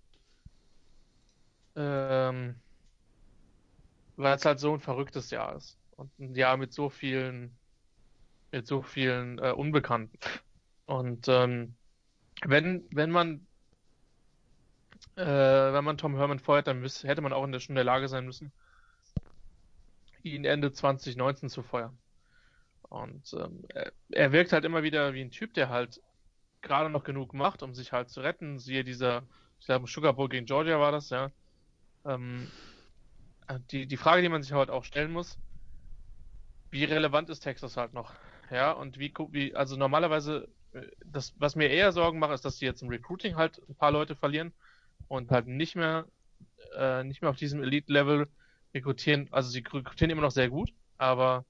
[1.74, 2.56] ähm,
[4.16, 7.56] weil es halt so ein verrücktes Jahr ist und ein Jahr mit so vielen
[8.50, 10.18] mit so vielen äh, Unbekannten.
[10.84, 11.74] Und ähm,
[12.44, 13.46] wenn wenn man
[15.16, 17.76] äh, wenn man Tom Herman feuert, dann müß, hätte man auch in der, schon in
[17.76, 18.52] der Lage sein müssen,
[20.22, 21.98] ihn Ende 2019 zu feuern.
[22.92, 26.02] Und ähm, er, er wirkt halt immer wieder wie ein Typ, der halt
[26.60, 28.58] gerade noch genug macht, um sich halt zu retten.
[28.58, 29.22] Siehe dieser,
[29.58, 31.30] ich glaube, Sugar Bowl gegen Georgia war das, ja.
[32.04, 32.46] Ähm,
[33.70, 35.38] die, die Frage, die man sich halt auch stellen muss,
[36.70, 38.12] wie relevant ist Texas halt noch?
[38.50, 42.58] Ja, und wie, wie, also normalerweise, äh, das, was mir eher Sorgen macht, ist, dass
[42.58, 44.52] die jetzt im Recruiting halt ein paar Leute verlieren
[45.08, 46.06] und halt nicht mehr,
[46.76, 48.28] äh, nicht mehr auf diesem Elite-Level
[48.74, 49.28] rekrutieren.
[49.30, 51.46] Also sie rekrutieren immer noch sehr gut, aber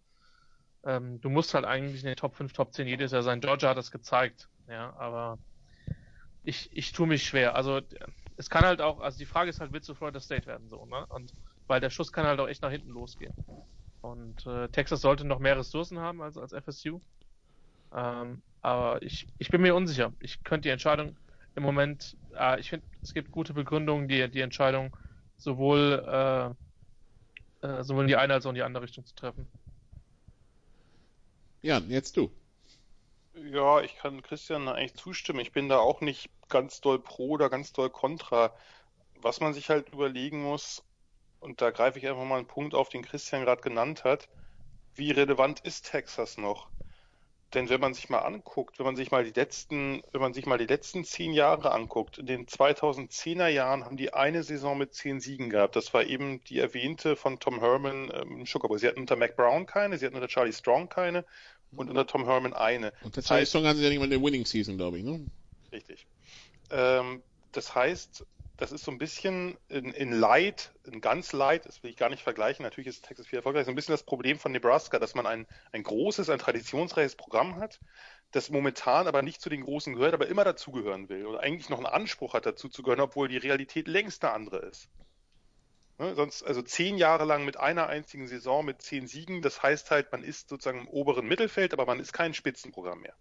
[0.85, 3.41] ähm, du musst halt eigentlich in den Top 5, Top 10 jedes Jahr sein.
[3.41, 5.39] Georgia hat das gezeigt, ja, aber
[6.43, 7.55] ich, ich tue mich schwer.
[7.55, 7.81] Also
[8.37, 10.85] es kann halt auch, also die Frage ist halt, willst du Florida State werden so,
[10.87, 11.07] ne?
[11.07, 11.35] Und
[11.67, 13.35] weil der Schuss kann halt auch echt nach hinten losgehen.
[14.01, 17.01] Und äh, Texas sollte noch mehr Ressourcen haben als, als FSU.
[17.93, 20.13] Ähm, aber ich, ich bin mir unsicher.
[20.21, 21.19] Ich könnte die Entscheidung
[21.55, 24.97] im Moment, äh, ich finde, es gibt gute Begründungen, die, die Entscheidung
[25.37, 26.57] sowohl,
[27.63, 29.49] äh, äh, sowohl in die eine als auch in die andere Richtung zu treffen.
[31.63, 32.31] Jan, jetzt du.
[33.35, 35.39] Ja, ich kann Christian eigentlich zustimmen.
[35.39, 38.53] Ich bin da auch nicht ganz doll pro oder ganz doll kontra.
[39.21, 40.83] Was man sich halt überlegen muss,
[41.39, 44.29] und da greife ich einfach mal einen Punkt auf, den Christian gerade genannt hat,
[44.97, 46.72] wie relevant ist Texas noch?
[47.55, 50.47] Denn wenn man sich mal anguckt, wenn man sich mal die letzten, wenn man sich
[50.47, 54.95] mal die letzten zehn Jahre anguckt, in den 2010er Jahren haben die eine Saison mit
[54.95, 55.77] zehn Siegen gehabt.
[55.77, 58.79] Das war eben die erwähnte von Tom Herman ähm, im Sugar Bowl.
[58.79, 61.25] Sie hatten unter Mac Brown keine, sie hatten unter Charlie Strong keine
[61.77, 62.93] und unter Tom Herman eine.
[63.03, 65.27] Und das heißt schon ganz ja nicht mal eine Winning Season, glaube ich, ne?
[65.71, 66.07] Richtig.
[66.71, 68.25] Ähm, das heißt,
[68.63, 72.09] das ist so ein bisschen in, in Light, in ganz Light, das will ich gar
[72.09, 75.17] nicht vergleichen, natürlich ist Texas viel erfolgreich, so ein bisschen das Problem von Nebraska, dass
[75.17, 77.81] man ein, ein großes, ein traditionsreiches Programm hat,
[78.31, 81.79] das momentan aber nicht zu den Großen gehört, aber immer dazugehören will oder eigentlich noch
[81.79, 84.89] einen Anspruch hat, dazu zu gehören, obwohl die Realität längst eine andere ist.
[85.99, 89.91] Ne, sonst, also zehn Jahre lang mit einer einzigen Saison mit zehn Siegen, das heißt
[89.91, 93.17] halt, man ist sozusagen im oberen Mittelfeld, aber man ist kein Spitzenprogramm mehr.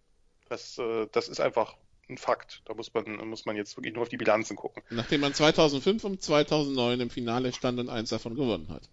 [0.49, 1.77] Das, äh, das ist einfach
[2.11, 2.61] ein Fakt.
[2.65, 4.83] Da muss man, muss man jetzt wirklich nur auf die Bilanzen gucken.
[4.89, 8.89] Nachdem man 2005 und 2009 im Finale stand und eins davon gewonnen hat.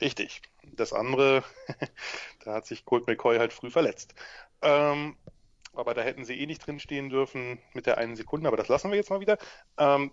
[0.00, 0.42] Richtig.
[0.62, 1.42] Das andere,
[2.44, 4.14] da hat sich Colt McCoy halt früh verletzt.
[4.62, 5.16] Ähm,
[5.72, 8.90] aber da hätten sie eh nicht drinstehen dürfen mit der einen Sekunde, aber das lassen
[8.90, 9.38] wir jetzt mal wieder.
[9.76, 10.12] Ähm,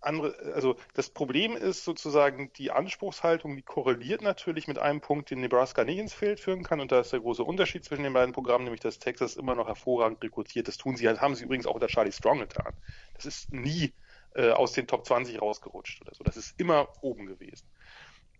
[0.00, 5.40] andere, also das Problem ist sozusagen die Anspruchshaltung, die korreliert natürlich mit einem Punkt, den
[5.40, 6.80] Nebraska nicht ins Feld führen kann.
[6.80, 9.66] Und da ist der große Unterschied zwischen den beiden Programmen, nämlich dass Texas immer noch
[9.68, 10.68] hervorragend rekrutiert.
[10.68, 12.72] Das tun sie, haben sie übrigens auch unter Charlie Strong getan.
[13.14, 13.92] Das ist nie
[14.34, 16.24] äh, aus den Top 20 rausgerutscht oder so.
[16.24, 17.66] Das ist immer oben gewesen.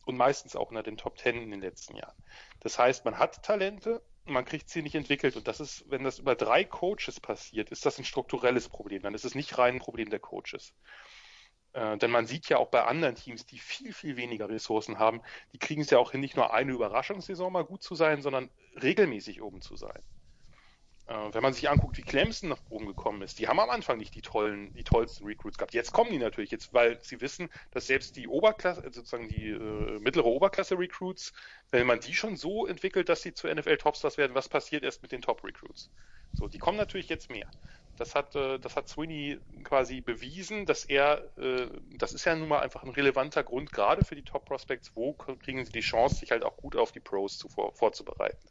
[0.07, 2.16] Und meistens auch unter den Top 10 in den letzten Jahren.
[2.61, 5.37] Das heißt, man hat Talente, man kriegt sie nicht entwickelt.
[5.37, 9.03] Und das ist, wenn das über drei Coaches passiert, ist das ein strukturelles Problem.
[9.03, 10.75] Dann ist es nicht rein ein Problem der Coaches.
[11.72, 15.22] Äh, denn man sieht ja auch bei anderen Teams, die viel, viel weniger Ressourcen haben,
[15.52, 18.50] die kriegen es ja auch hin, nicht nur eine Überraschungssaison mal gut zu sein, sondern
[18.83, 20.02] regelmäßig oben zu sein.
[21.11, 23.98] Äh, wenn man sich anguckt, wie Clemson nach oben gekommen ist, die haben am Anfang
[23.98, 25.74] nicht die tollen, die tollsten Recruits gehabt.
[25.74, 29.48] Jetzt kommen die natürlich, jetzt, weil sie wissen, dass selbst die Oberklasse, äh, sozusagen die
[29.48, 31.33] äh, mittlere Oberklasse-Recruits,
[31.70, 35.11] wenn man die schon so entwickelt, dass sie zu NFL-Topstars werden, was passiert erst mit
[35.11, 35.90] den Top-Recruits?
[36.33, 37.50] So, die kommen natürlich jetzt mehr.
[37.96, 42.48] Das hat, äh, das hat Sweeney quasi bewiesen, dass er, äh, das ist ja nun
[42.48, 46.31] mal einfach ein relevanter Grund, gerade für die Top-Prospects, wo kriegen sie die Chance, sich
[46.31, 48.48] halt auch gut auf die Pros zu, vor, vorzubereiten.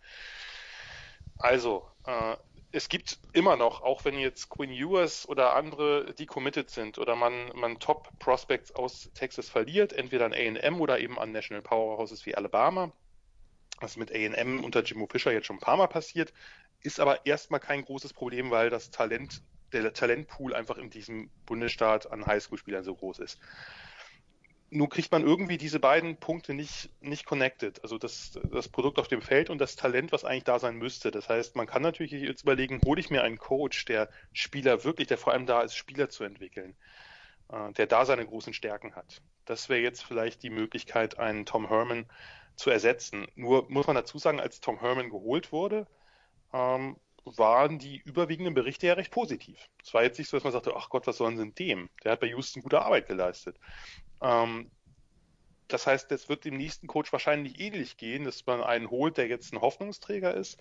[1.38, 2.36] Also, äh,
[2.72, 7.52] es gibt immer noch, auch wenn jetzt Quinn Ewers oder andere decommitted sind oder man,
[7.56, 12.36] man Top Prospects aus Texas verliert, entweder an A&M oder eben an National Powerhouses wie
[12.36, 12.92] Alabama,
[13.80, 16.34] was mit A&M unter Jimmo Fischer jetzt schon ein paar Mal passiert,
[16.82, 19.42] ist aber erstmal kein großes Problem, weil das Talent,
[19.74, 23.40] der Talentpool einfach in diesem Bundesstaat an Highschool-Spielern so groß ist
[24.72, 27.82] nur kriegt man irgendwie diese beiden Punkte nicht, nicht connected.
[27.84, 31.12] Also das, das Produkt auf dem Feld und das Talent, was eigentlich da sein müsste.
[31.12, 35.08] Das heißt, man kann natürlich jetzt überlegen, hole ich mir einen Coach, der Spieler wirklich,
[35.08, 36.76] der vor allem da ist, Spieler zu entwickeln,
[37.52, 39.22] äh, der da seine großen Stärken hat.
[39.46, 42.06] Das wäre jetzt vielleicht die Möglichkeit, einen Tom Herman
[42.56, 43.28] zu ersetzen.
[43.36, 45.88] Nur muss man dazu sagen, als Tom Herman geholt wurde,
[46.54, 49.70] ähm, waren die überwiegenden Berichte ja recht positiv.
[49.84, 51.90] Es war jetzt nicht so, dass man sagte, ach Gott, was sollen sie denn dem?
[52.04, 53.58] Der hat bei Houston gute Arbeit geleistet.
[54.22, 54.72] Ähm,
[55.68, 59.28] das heißt, es wird dem nächsten Coach wahrscheinlich ähnlich gehen, dass man einen holt, der
[59.28, 60.60] jetzt ein Hoffnungsträger ist.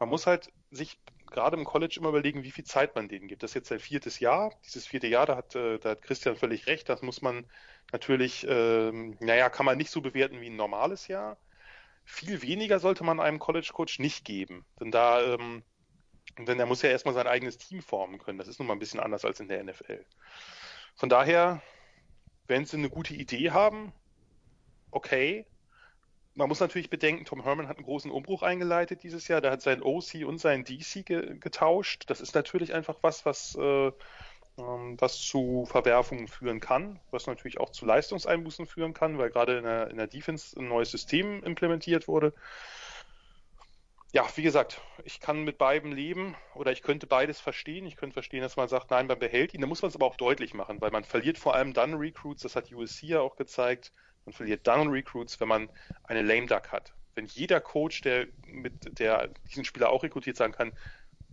[0.00, 3.42] Man muss halt sich gerade im College immer überlegen, wie viel Zeit man denen gibt.
[3.42, 4.52] Das ist jetzt sein viertes Jahr.
[4.66, 6.88] Dieses vierte Jahr, da hat, äh, da hat Christian völlig recht.
[6.88, 7.46] Das muss man
[7.92, 11.38] natürlich, ähm, naja, kann man nicht so bewerten wie ein normales Jahr.
[12.10, 14.64] Viel weniger sollte man einem College-Coach nicht geben.
[14.80, 15.62] Denn da, ähm,
[16.38, 18.38] denn er muss ja erstmal sein eigenes Team formen können.
[18.38, 20.04] Das ist nun mal ein bisschen anders als in der NFL.
[20.94, 21.62] Von daher,
[22.46, 23.92] wenn sie eine gute Idee haben,
[24.90, 25.44] okay.
[26.34, 29.42] Man muss natürlich bedenken, Tom Herman hat einen großen Umbruch eingeleitet dieses Jahr.
[29.42, 32.04] Der hat seinen OC und seinen DC ge getauscht.
[32.08, 33.92] Das ist natürlich einfach was, was, äh,
[34.58, 39.64] was zu Verwerfungen führen kann, was natürlich auch zu Leistungseinbußen führen kann, weil gerade in
[39.64, 42.32] der, in der Defense ein neues System implementiert wurde
[44.12, 47.86] ja, wie gesagt, ich kann mit beidem leben oder ich könnte beides verstehen.
[47.86, 49.60] Ich könnte verstehen, dass man sagt, nein, man behält ihn.
[49.60, 52.42] Da muss man es aber auch deutlich machen, weil man verliert vor allem dann Recruits,
[52.42, 53.92] das hat USC ja auch gezeigt,
[54.24, 55.68] man verliert dann Recruits, wenn man
[56.04, 56.94] eine Lame Duck hat.
[57.14, 60.72] Wenn jeder Coach, der mit der diesen Spieler auch rekrutiert, sagen kann,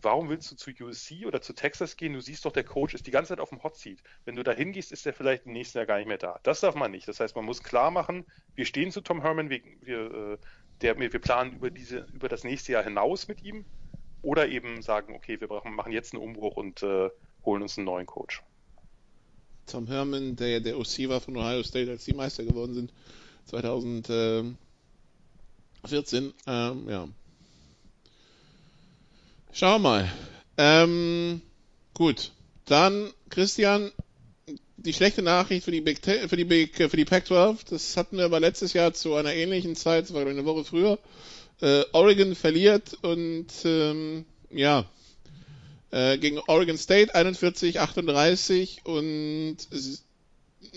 [0.01, 2.13] warum willst du zu USC oder zu Texas gehen?
[2.13, 4.01] Du siehst doch, der Coach ist die ganze Zeit auf dem Hot Seat.
[4.25, 6.39] Wenn du da hingehst, ist er vielleicht im nächsten Jahr gar nicht mehr da.
[6.43, 7.07] Das darf man nicht.
[7.07, 10.37] Das heißt, man muss klar machen, wir stehen zu Tom Herman, wir, wir äh,
[10.81, 13.65] der, wir planen über diese, über das nächste Jahr hinaus mit ihm
[14.21, 17.09] oder eben sagen, okay, wir brauchen, machen jetzt einen Umbruch und äh,
[17.45, 18.43] holen uns einen neuen Coach.
[19.67, 22.93] Tom Herman, der ja der OC war von Ohio State, als die Meister geworden sind,
[23.45, 24.55] 2014,
[26.47, 27.07] ähm, ja.
[29.57, 30.11] Schau mal.
[30.57, 31.41] Ähm,
[31.93, 32.33] gut.
[32.65, 33.89] Dann, Christian,
[34.75, 38.25] die schlechte Nachricht für die Big für die Big, für die Pac-12, das hatten wir
[38.25, 40.99] aber letztes Jahr zu einer ähnlichen Zeit, das war eine Woche früher.
[41.61, 44.83] Äh, Oregon verliert und ähm, ja
[45.91, 49.55] äh, gegen Oregon State 41-38 und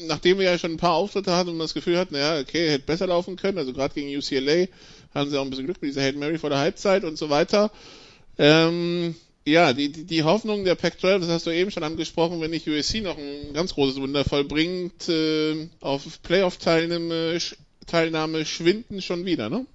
[0.06, 2.86] nachdem wir ja schon ein paar Auftritte hatten und das Gefühl hatten, ja, okay, hätte
[2.86, 4.68] besser laufen können, also gerade gegen UCLA
[5.16, 7.28] hatten sie auch ein bisschen Glück mit dieser Hail Mary vor der Halbzeit und so
[7.28, 7.72] weiter.
[8.38, 12.50] Ähm, ja, die, die, die Hoffnung der Pac-12, das hast du eben schon angesprochen, wenn
[12.50, 17.38] nicht USC noch ein ganz großes Wunder vollbringt, äh, auf Playoff-Teilnahme
[17.86, 19.66] Teilnahme schwinden schon wieder, ne?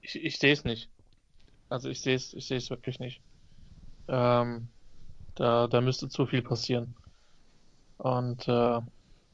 [0.00, 0.88] Ich, ich sehe es nicht.
[1.68, 3.20] Also ich sehe es, ich sehe es wirklich nicht.
[4.08, 4.68] Ähm,
[5.34, 6.94] da, da müsste zu viel passieren.
[7.98, 8.80] Und äh,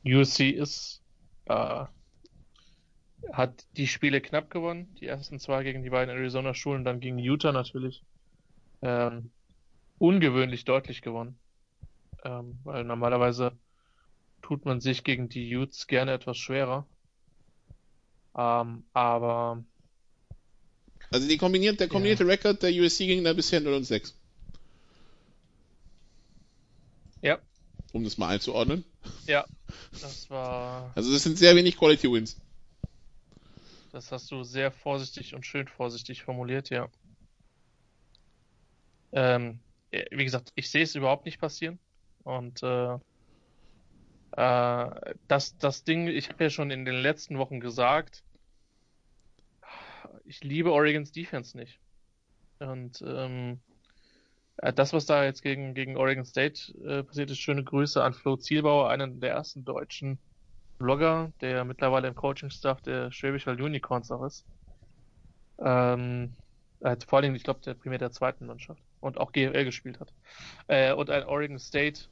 [0.04, 1.00] USC ist
[1.46, 1.84] äh,
[3.32, 4.94] hat die Spiele knapp gewonnen.
[5.00, 8.02] Die ersten zwei gegen die beiden Arizona-Schulen, dann gegen Utah natürlich.
[8.82, 9.30] Ähm,
[9.98, 11.38] ungewöhnlich deutlich gewonnen.
[12.24, 13.52] Ähm, weil normalerweise
[14.42, 16.86] tut man sich gegen die Utes gerne etwas schwerer.
[18.36, 19.62] Ähm, aber.
[21.10, 22.30] Also die kombiniert, der kombinierte ja.
[22.30, 24.14] Rekord der USC ging da bisher 0 und 6.
[27.20, 27.38] Ja.
[27.92, 28.84] Um das mal einzuordnen.
[29.26, 29.44] Ja,
[30.00, 30.92] das war.
[30.94, 32.40] Also das sind sehr wenig Quality Wins.
[33.92, 36.88] Das hast du sehr vorsichtig und schön vorsichtig formuliert, ja.
[39.12, 41.78] Ähm, wie gesagt, ich sehe es überhaupt nicht passieren.
[42.24, 42.94] Und äh,
[44.36, 48.24] äh, das, das Ding, ich habe ja schon in den letzten Wochen gesagt,
[50.24, 51.78] ich liebe Oregons Defense nicht.
[52.60, 53.60] Und ähm,
[54.56, 58.14] äh, das, was da jetzt gegen, gegen Oregon State äh, passiert ist, schöne Grüße an
[58.14, 60.18] Flo Zielbauer, einen der ersten deutschen
[60.82, 64.46] Blogger, der mittlerweile im Coaching-Staff der Schwäbisch Unicorns auch ist.
[65.58, 66.36] Ähm,
[66.80, 70.12] äh, vor allem, ich glaube, der primär der zweiten Mannschaft und auch GFL gespielt hat.
[70.66, 72.02] Äh, und ein Oregon State,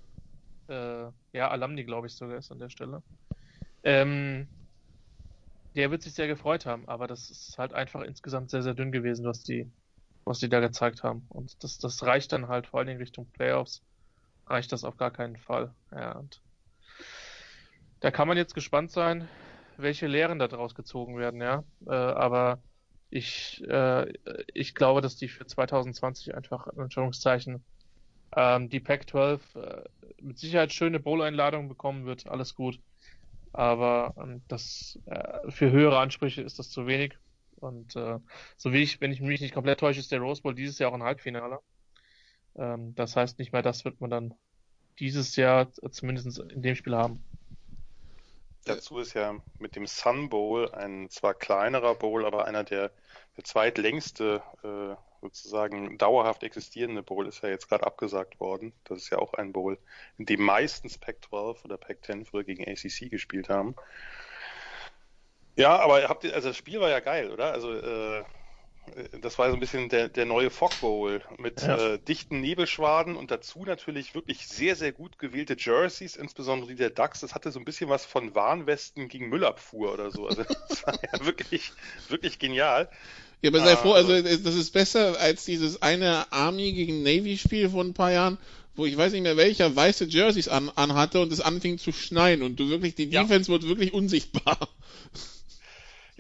[0.69, 3.03] äh, ja, Alumni, glaube ich, sogar ist an der Stelle.
[3.83, 4.49] Ähm,
[5.75, 8.93] der wird sich sehr gefreut haben, aber das ist halt einfach insgesamt sehr, sehr dünn
[8.93, 9.73] gewesen, was die,
[10.25, 11.27] was die da gezeigt haben.
[11.29, 13.83] Und das, das reicht dann halt vor allen Dingen Richtung Playoffs,
[14.47, 15.75] reicht das auf gar keinen Fall.
[15.93, 16.43] Ja, und
[18.01, 19.29] da kann man jetzt gespannt sein,
[19.77, 21.65] welche Lehren daraus gezogen werden, ja.
[21.87, 22.63] Äh, aber
[23.11, 24.13] ich, äh,
[24.55, 27.65] ich glaube, dass die für 2020 einfach, in Anführungszeichen,
[28.37, 29.85] ähm, die Pac-12 äh,
[30.21, 32.81] mit Sicherheit schöne Bowl-Einladungen bekommen wird, alles gut.
[33.53, 37.19] Aber ähm, das äh, für höhere Ansprüche ist das zu wenig.
[37.57, 38.19] Und äh,
[38.57, 40.91] so wie ich, wenn ich mich nicht komplett täusche, ist der Rose Bowl dieses Jahr
[40.91, 41.59] auch ein Halbfinale.
[42.57, 44.35] Ähm, das heißt nicht mehr, das wird man dann
[44.99, 47.25] dieses Jahr zumindest in dem Spiel haben.
[48.75, 52.91] Dazu ist ja mit dem Sun Bowl ein zwar kleinerer Bowl, aber einer der,
[53.37, 58.73] der zweitlängste äh, sozusagen dauerhaft existierende Bowl ist ja jetzt gerade abgesagt worden.
[58.85, 59.79] Das ist ja auch ein Bowl,
[60.19, 63.75] in dem meistens Pac-12 oder Pac-10 früher gegen ACC gespielt haben.
[65.57, 67.53] Ja, aber habt ihr, also das Spiel war ja geil, oder?
[67.53, 68.25] Also äh,
[69.21, 71.95] das war so ein bisschen der, der neue Fog Bowl mit ja.
[71.95, 76.91] äh, dichten Nebelschwaden und dazu natürlich wirklich sehr, sehr gut gewählte Jerseys, insbesondere die der
[76.91, 77.21] Ducks.
[77.21, 80.27] Das hatte so ein bisschen was von Warnwesten gegen Müllabfuhr oder so.
[80.27, 81.73] Also das war ja wirklich,
[82.09, 82.89] wirklich genial.
[83.43, 87.71] Ja, aber sei froh, also das ist besser als dieses eine Army gegen Navy Spiel
[87.71, 88.39] vor ein paar Jahren,
[88.77, 92.43] wo ich weiß nicht mehr welcher weiße Jerseys an, anhatte und es anfing zu schneien
[92.43, 93.55] und du wirklich, die Defense ja.
[93.55, 94.59] wurde wirklich unsichtbar.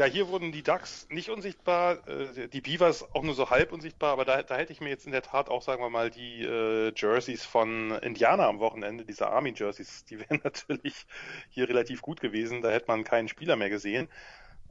[0.01, 4.13] Ja, hier wurden die Ducks nicht unsichtbar, äh, die Beavers auch nur so halb unsichtbar,
[4.13, 6.43] aber da, da hätte ich mir jetzt in der Tat auch, sagen wir mal, die
[6.43, 11.05] äh, Jerseys von Indiana am Wochenende, diese Army-Jerseys, die wären natürlich
[11.51, 14.09] hier relativ gut gewesen, da hätte man keinen Spieler mehr gesehen.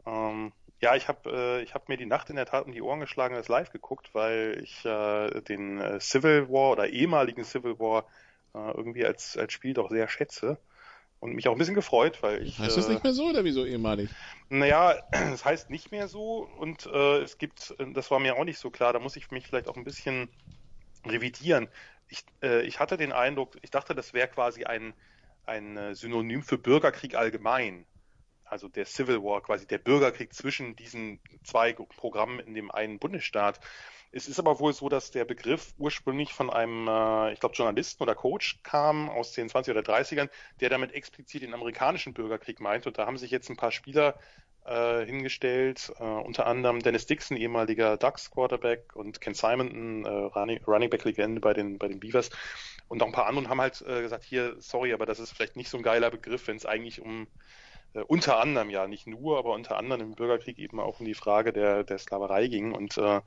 [0.08, 0.52] Ähm,
[0.82, 3.36] ja, ich habe äh, hab mir die Nacht in der Tat um die Ohren geschlagen
[3.36, 8.06] und das live geguckt, weil ich äh, den äh, Civil War oder ehemaligen Civil War
[8.56, 10.58] äh, irgendwie als, als Spiel doch sehr schätze
[11.20, 12.60] und mich auch ein bisschen gefreut, weil ich.
[12.60, 14.10] Heißt das nicht mehr so oder wieso ehemalig?
[14.50, 14.98] Naja,
[15.34, 18.70] es heißt nicht mehr so und äh, es gibt, das war mir auch nicht so
[18.70, 20.30] klar, da muss ich mich vielleicht auch ein bisschen
[21.06, 21.70] revidieren.
[22.08, 24.94] Ich, äh, ich hatte den Eindruck, ich dachte, das wäre quasi ein,
[25.46, 27.86] ein Synonym für Bürgerkrieg allgemein
[28.50, 33.60] also der Civil War, quasi der Bürgerkrieg zwischen diesen zwei Programmen in dem einen Bundesstaat.
[34.12, 38.02] Es ist aber wohl so, dass der Begriff ursprünglich von einem, äh, ich glaube, Journalisten
[38.02, 40.30] oder Coach kam aus den 20er oder 30ern,
[40.60, 42.88] der damit explizit den amerikanischen Bürgerkrieg meint.
[42.88, 44.18] Und da haben sich jetzt ein paar Spieler
[44.66, 50.64] äh, hingestellt, äh, unter anderem Dennis Dixon, ehemaliger Ducks Quarterback und Ken Simonton, äh, Running,
[50.66, 52.32] Running Back Legende bei den, bei den Beavers
[52.88, 55.32] und auch ein paar andere und haben halt äh, gesagt, hier, sorry, aber das ist
[55.32, 57.28] vielleicht nicht so ein geiler Begriff, wenn es eigentlich um
[57.94, 61.14] äh, unter anderem ja, nicht nur, aber unter anderem im Bürgerkrieg eben auch um die
[61.14, 62.74] Frage der, der Sklaverei ging.
[62.74, 63.22] Und äh,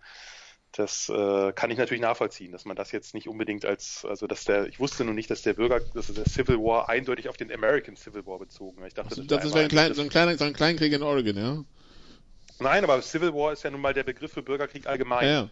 [0.72, 4.44] das äh, kann ich natürlich nachvollziehen, dass man das jetzt nicht unbedingt als, also dass
[4.44, 7.52] der, ich wusste nur nicht, dass der Bürger, dass der Civil War eindeutig auf den
[7.52, 8.84] American Civil War bezogen.
[8.86, 11.02] Ich dachte, also, das, das wäre ein, klein, so, ein kleiner, so ein Kleinkrieg in
[11.02, 11.64] Oregon, ja?
[12.58, 15.26] Nein, aber Civil War ist ja nun mal der Begriff für Bürgerkrieg allgemein.
[15.26, 15.50] Ja,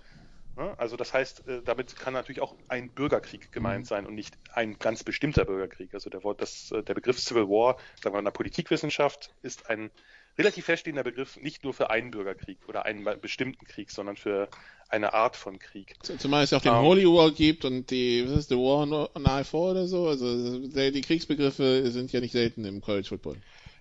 [0.57, 0.75] ja.
[0.79, 3.89] Also das heißt, äh, damit kann natürlich auch ein Bürgerkrieg gemeint mhm.
[3.89, 5.95] sein und nicht ein ganz bestimmter Bürgerkrieg.
[5.95, 9.68] Also der, Wort, das, äh, der Begriff Civil War, sagen wir in der Politikwissenschaft, ist
[9.71, 9.91] ein
[10.39, 14.49] relativ feststehender Begriff nicht nur für einen Bürgerkrieg oder einen bestimmten Krieg, sondern für
[14.89, 15.95] eine Art von Krieg.
[16.18, 18.83] Zumal es auch den um, ähm, Holy War gibt und die, was ist, the War
[19.14, 20.09] on I4 oder so.
[20.09, 23.37] Also die Kriegsbegriffe sind ja nicht selten im College Football.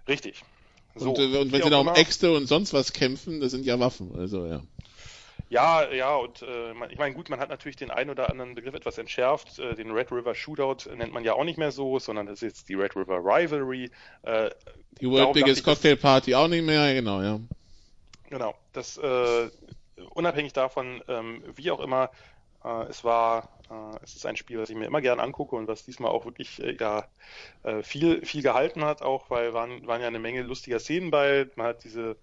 [0.08, 0.44] Richtig.
[0.96, 3.66] So, und, äh, und wenn sie da um Äxte und sonst was kämpfen, das sind
[3.66, 4.16] ja Waffen.
[4.16, 4.62] Also ja.
[5.50, 8.76] Ja, ja, und äh, ich meine, gut, man hat natürlich den einen oder anderen Begriff
[8.76, 9.58] etwas entschärft.
[9.58, 12.42] Äh, den Red River Shootout nennt man ja auch nicht mehr so, sondern das ist
[12.42, 13.90] jetzt die Red River Rivalry.
[14.22, 14.52] Äh,
[15.02, 17.40] die World Biggest Cocktail Party auch nicht mehr, genau, ja.
[18.30, 19.50] Genau, das äh,
[20.12, 22.12] unabhängig davon, ähm, wie auch immer,
[22.64, 25.68] äh, es war, äh, es ist ein Spiel, was ich mir immer gern angucke und
[25.68, 27.08] was diesmal auch wirklich äh, ja
[27.64, 31.48] äh, viel, viel gehalten hat, auch weil waren, waren ja eine Menge lustiger Szenen bei.
[31.56, 32.18] Man hat diese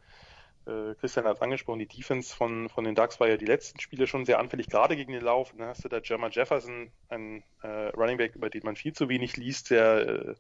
[1.01, 4.07] Christian hat es angesprochen, die Defense von, von den Ducks war ja die letzten Spiele
[4.07, 5.53] schon sehr anfällig, gerade gegen den Lauf.
[5.53, 8.93] Und dann hast du da Jerma Jefferson, ein äh, Running Back, über den man viel
[8.93, 10.35] zu wenig liest, der äh,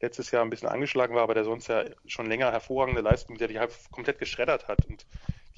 [0.00, 3.48] letztes Jahr ein bisschen angeschlagen war, aber der sonst ja schon länger hervorragende Leistung, der
[3.48, 5.06] die halt komplett geschreddert hat und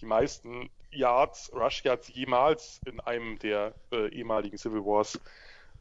[0.00, 5.18] die meisten Yards, Rush Yards jemals in einem der äh, ehemaligen Civil Wars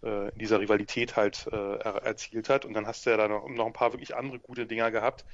[0.01, 2.65] äh, in dieser Rivalität halt äh, er erzielt hat.
[2.65, 5.25] Und dann hast du ja da noch, noch ein paar wirklich andere gute Dinger gehabt,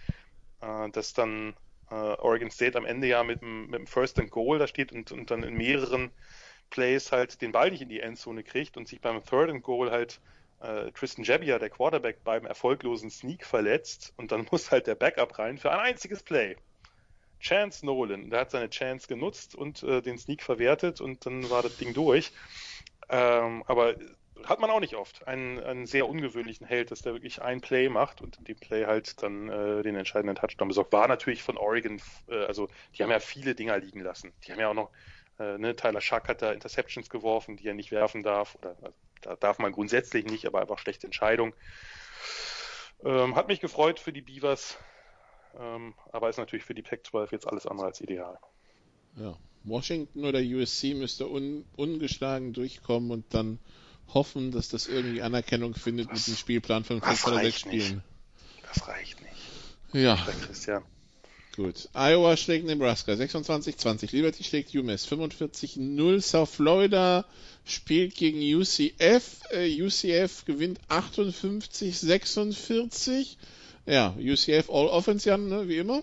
[0.62, 1.54] äh, dass dann äh,
[1.96, 5.12] Oregon State am Ende ja mit dem, mit dem First and Goal da steht und,
[5.12, 6.12] und dann in mehreren
[6.70, 9.92] Plays halt den Ball nicht in die Endzone kriegt und sich beim Third and Goal
[9.92, 10.22] halt
[10.62, 15.40] äh, Tristan Jabia, der Quarterback, beim erfolglosen Sneak verletzt und dann muss halt der Backup
[15.40, 16.56] rein für ein einziges Play.
[17.40, 21.64] Chance Nolan, der hat seine Chance genutzt und äh, den Sneak verwertet und dann war
[21.64, 22.32] das Ding durch.
[23.10, 23.96] Ähm, aber
[24.46, 25.28] hat man auch nicht oft.
[25.28, 28.86] Einen, einen sehr ungewöhnlichen Held, dass der wirklich ein Play macht und in dem Play
[28.86, 30.92] halt dann äh, den entscheidenden Touchdown besorgt.
[30.94, 34.32] War natürlich von Oregon, äh, also die haben ja viele Dinger liegen lassen.
[34.46, 34.92] Die haben ja auch noch,
[35.40, 38.56] äh, ne, Tyler Schack hat da Interceptions geworfen, die er nicht werfen darf.
[38.56, 41.54] Oder also, da darf man grundsätzlich nicht, aber einfach schlechte Entscheidung.
[43.04, 44.78] Ähm, hat mich gefreut für die Beavers,
[45.58, 48.38] ähm, aber ist natürlich für die Pac-12 jetzt alles andere als ideal.
[49.16, 49.38] Ja.
[49.64, 53.60] Washington oder USC müsste un ungeschlagen durchkommen und dann
[54.14, 58.04] hoffen, dass das irgendwie Anerkennung findet das, mit dem Spielplan von 5 oder 6 Spielen.
[58.68, 59.34] Das reicht nicht.
[59.94, 60.16] Ja.
[60.46, 60.84] Christian.
[61.56, 61.90] Gut.
[61.94, 64.14] Iowa schlägt Nebraska 26-20.
[64.14, 66.22] Liberty schlägt UMass 45-0.
[66.22, 67.26] South Florida
[67.66, 69.42] spielt gegen UCF.
[69.52, 73.36] Äh, UCF gewinnt 58-46.
[73.86, 76.02] Ja, UCF All Offense, Jan, ne, wie immer.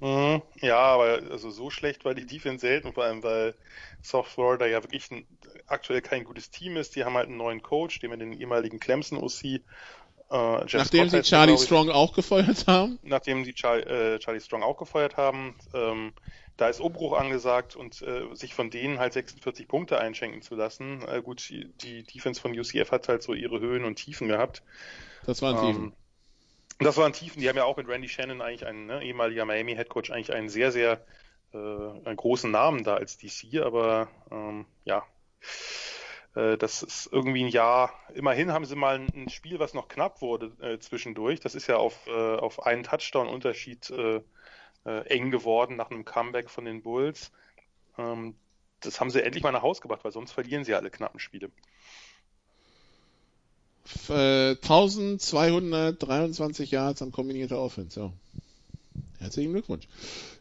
[0.00, 0.42] Mhm.
[0.60, 3.54] Ja, aber also so schlecht war die Defense selten, vor allem weil
[4.02, 5.26] South Florida ja wirklich ein,
[5.66, 6.96] aktuell kein gutes Team ist.
[6.96, 9.60] Die haben halt einen neuen Coach, den wir den ehemaligen Clemson OC
[10.30, 12.98] äh, nachdem Scott sie Charlie der, Strong auch gefeuert haben?
[13.02, 15.56] Nachdem sie Char äh, Charlie Strong auch gefeuert haben.
[15.74, 16.12] Ähm,
[16.56, 21.02] da ist Umbruch angesagt und äh, sich von denen halt 46 Punkte einschenken zu lassen.
[21.08, 24.62] Äh, gut, die, die Defense von UCF hat halt so ihre Höhen und Tiefen gehabt.
[25.26, 25.92] Das waren Tiefen.
[26.80, 29.74] Das waren Tiefen, die haben ja auch mit Randy Shannon eigentlich einen ne, ehemaliger Miami
[29.74, 31.04] Head Coach eigentlich einen sehr, sehr
[31.52, 35.04] äh, einen großen Namen da als DC, aber ähm, ja,
[36.34, 37.92] äh, das ist irgendwie ein Jahr.
[38.14, 41.40] Immerhin haben sie mal ein, ein Spiel, was noch knapp wurde äh, zwischendurch.
[41.40, 44.22] Das ist ja auf, äh, auf einen Touchdown-Unterschied äh,
[44.86, 47.32] äh, eng geworden nach einem Comeback von den Bulls.
[47.98, 48.36] Ähm,
[48.80, 51.50] das haben sie endlich mal nach Hause gebracht, weil sonst verlieren sie alle knappen Spiele.
[54.08, 58.00] 1223 Yards an kombinierter Offense.
[58.00, 58.10] Ja.
[59.18, 59.86] Herzlichen Glückwunsch.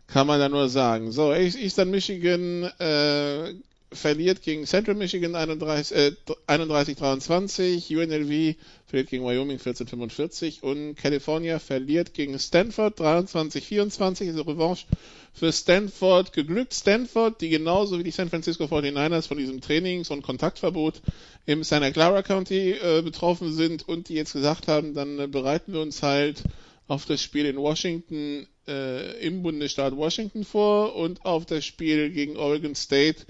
[0.07, 1.11] Kann man da nur sagen.
[1.11, 3.53] So, Eastern Michigan äh,
[3.91, 6.11] verliert gegen Central Michigan 31, äh,
[6.47, 14.85] 31-23, UNLV verliert gegen Wyoming 14-45 und California verliert gegen Stanford 23-24, also Revanche
[15.33, 16.73] für Stanford geglückt.
[16.73, 21.01] Stanford, die genauso wie die San Francisco 49ers von diesem Trainings- und Kontaktverbot
[21.45, 25.73] im Santa Clara County äh, betroffen sind und die jetzt gesagt haben, dann äh, bereiten
[25.73, 26.43] wir uns halt
[26.87, 32.37] auf das Spiel in Washington äh, im Bundesstaat Washington vor und auf das Spiel gegen
[32.37, 33.25] Oregon State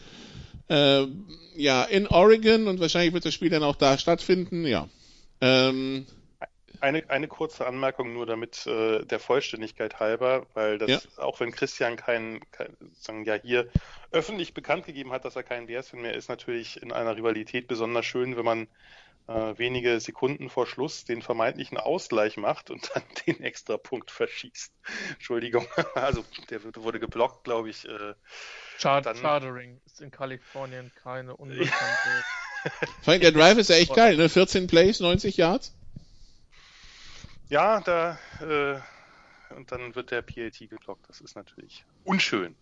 [0.69, 1.05] äh,
[1.55, 4.87] ja, in Oregon und wahrscheinlich wird das Spiel dann auch da stattfinden, ja.
[5.41, 6.05] Ähm,
[6.81, 11.23] eine, eine kurze Anmerkung nur damit äh, der Vollständigkeit halber, weil das, ja.
[11.23, 13.67] auch wenn Christian kein, kein sagen ja hier
[14.11, 18.05] öffentlich bekannt gegeben hat, dass er kein BS-Fan mehr ist, natürlich in einer Rivalität besonders
[18.05, 18.67] schön, wenn man
[19.29, 24.73] äh, wenige Sekunden vor Schluss den vermeintlichen Ausgleich macht und dann den extra Punkt verschießt.
[25.13, 27.87] Entschuldigung, also der wurde geblockt, glaube ich.
[27.87, 28.15] Äh,
[28.79, 29.17] Char dann...
[29.17, 32.23] Chartering ist in Kalifornien keine unbekannte.
[33.05, 34.29] Allem der Drive ist ja echt geil, ne?
[34.29, 35.73] 14 Plays, 90 Yards.
[37.49, 38.79] Ja, da äh,
[39.55, 41.07] und dann wird der PAT geblockt.
[41.07, 42.55] Das ist natürlich unschön.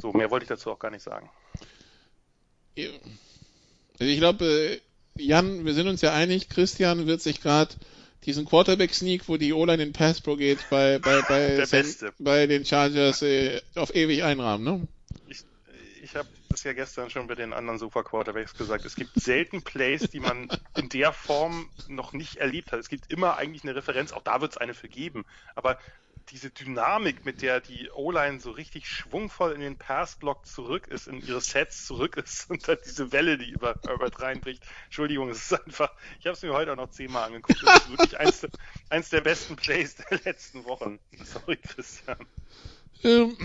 [0.00, 1.30] So, mehr wollte ich dazu auch gar nicht sagen.
[2.76, 3.00] Also
[3.98, 4.80] ich glaube, äh,
[5.18, 7.74] Jan, wir sind uns ja einig, Christian wird sich gerade
[8.24, 11.64] diesen Quarterback-Sneak, wo die O-Line in Pass Pro geht, bei, bei, bei,
[12.18, 14.88] bei den Chargers äh, auf ewig einrahmen, ne?
[15.28, 15.44] Ich,
[16.02, 18.84] ich habe das ja gestern schon bei den anderen Super Quarterbacks gesagt.
[18.84, 22.80] Es gibt selten Plays, die man in der Form noch nicht erlebt hat.
[22.80, 25.24] Es gibt immer eigentlich eine Referenz, auch da wird es eine für geben.
[25.54, 25.78] Aber
[26.30, 31.24] diese Dynamik, mit der die O-Line so richtig schwungvoll in den Passblock zurück ist, in
[31.24, 34.64] ihre Sets zurück ist und dann diese Welle, die über Herbert reinbricht.
[34.86, 37.62] Entschuldigung, es ist einfach, ich habe es mir heute auch noch zehnmal angeguckt.
[37.62, 38.46] Das ist wirklich eins,
[38.88, 40.98] eins der besten Plays der letzten Wochen.
[41.24, 42.18] Sorry, Christian.
[43.02, 43.36] Ähm,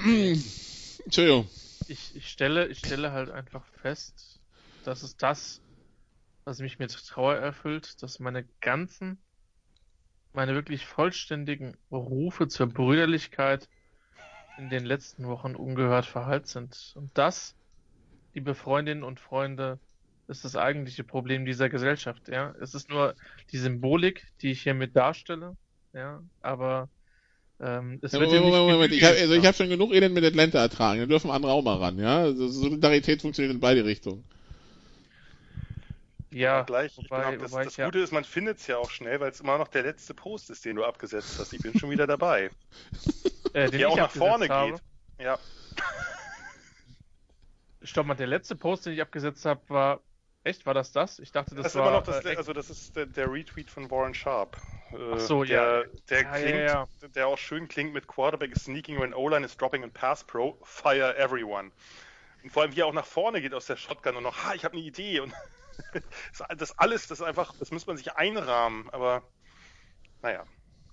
[1.05, 1.49] Entschuldigung.
[1.87, 4.39] Ich, ich, stelle, ich stelle halt einfach fest,
[4.83, 5.61] dass es das,
[6.45, 9.21] was mich mit Trauer erfüllt, dass meine ganzen
[10.33, 13.67] meine wirklich vollständigen Rufe zur Brüderlichkeit
[14.57, 16.93] in den letzten Wochen ungehört verhallt sind.
[16.95, 17.55] Und das,
[18.33, 19.79] liebe Freundinnen und Freunde,
[20.27, 22.29] ist das eigentliche Problem dieser Gesellschaft.
[22.29, 23.15] Ja, es ist nur
[23.51, 25.57] die Symbolik, die ich hiermit darstelle.
[25.93, 26.89] Ja, aber
[27.59, 28.93] ähm, es ja, wird Moment, Moment, Moment.
[28.93, 31.01] Ich habe also hab schon genug Elend mit Atlanta ertragen.
[31.01, 31.99] Da dürfen andere auch mal ran.
[31.99, 34.23] Ja, also Solidarität funktioniert in beide Richtungen.
[36.31, 36.97] Ja, gleich.
[36.97, 39.19] Ich wobei- auch, das das ich ja- Gute ist, man findet es ja auch schnell,
[39.19, 41.51] weil es immer noch der letzte Post ist, den du abgesetzt hast.
[41.53, 42.49] Ich bin schon wieder dabei.
[43.53, 44.71] äh, Der auch nach vorne habe.
[44.73, 44.81] geht.
[45.19, 45.37] Ja,
[47.83, 50.01] Stopp mal, der letzte Post, den ich abgesetzt habe, war.
[50.43, 51.19] Echt, war das das?
[51.19, 51.87] Ich dachte, das, das, ist war.
[51.89, 54.57] immer noch das, äh, also das ist der, der Retweet von Warren Sharp.
[54.91, 55.99] Äh, Ach so, der, ja.
[56.09, 56.57] Der Ja, ja, klingt,
[57.03, 57.07] ja.
[57.15, 60.57] der auch schön klingt mit Quarterback is sneaking when O-line is dropping and pass pro,
[60.63, 61.71] fire everyone.
[62.43, 64.53] Und vor allem, wie er auch nach vorne geht aus der Shotgun und noch, ha,
[64.55, 65.31] ich habe eine Idee und
[66.57, 69.23] das- alles, das ist einfach, das muss man sich einrahmen, aber
[70.21, 70.45] naja,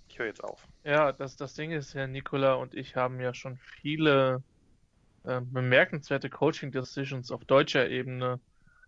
[0.08, 0.66] ich höre jetzt auf.
[0.84, 4.42] Ja, das, das Ding ist ja, Nikola und ich haben ja schon viele
[5.24, 8.40] äh, bemerkenswerte Coaching-Decisions auf deutscher Ebene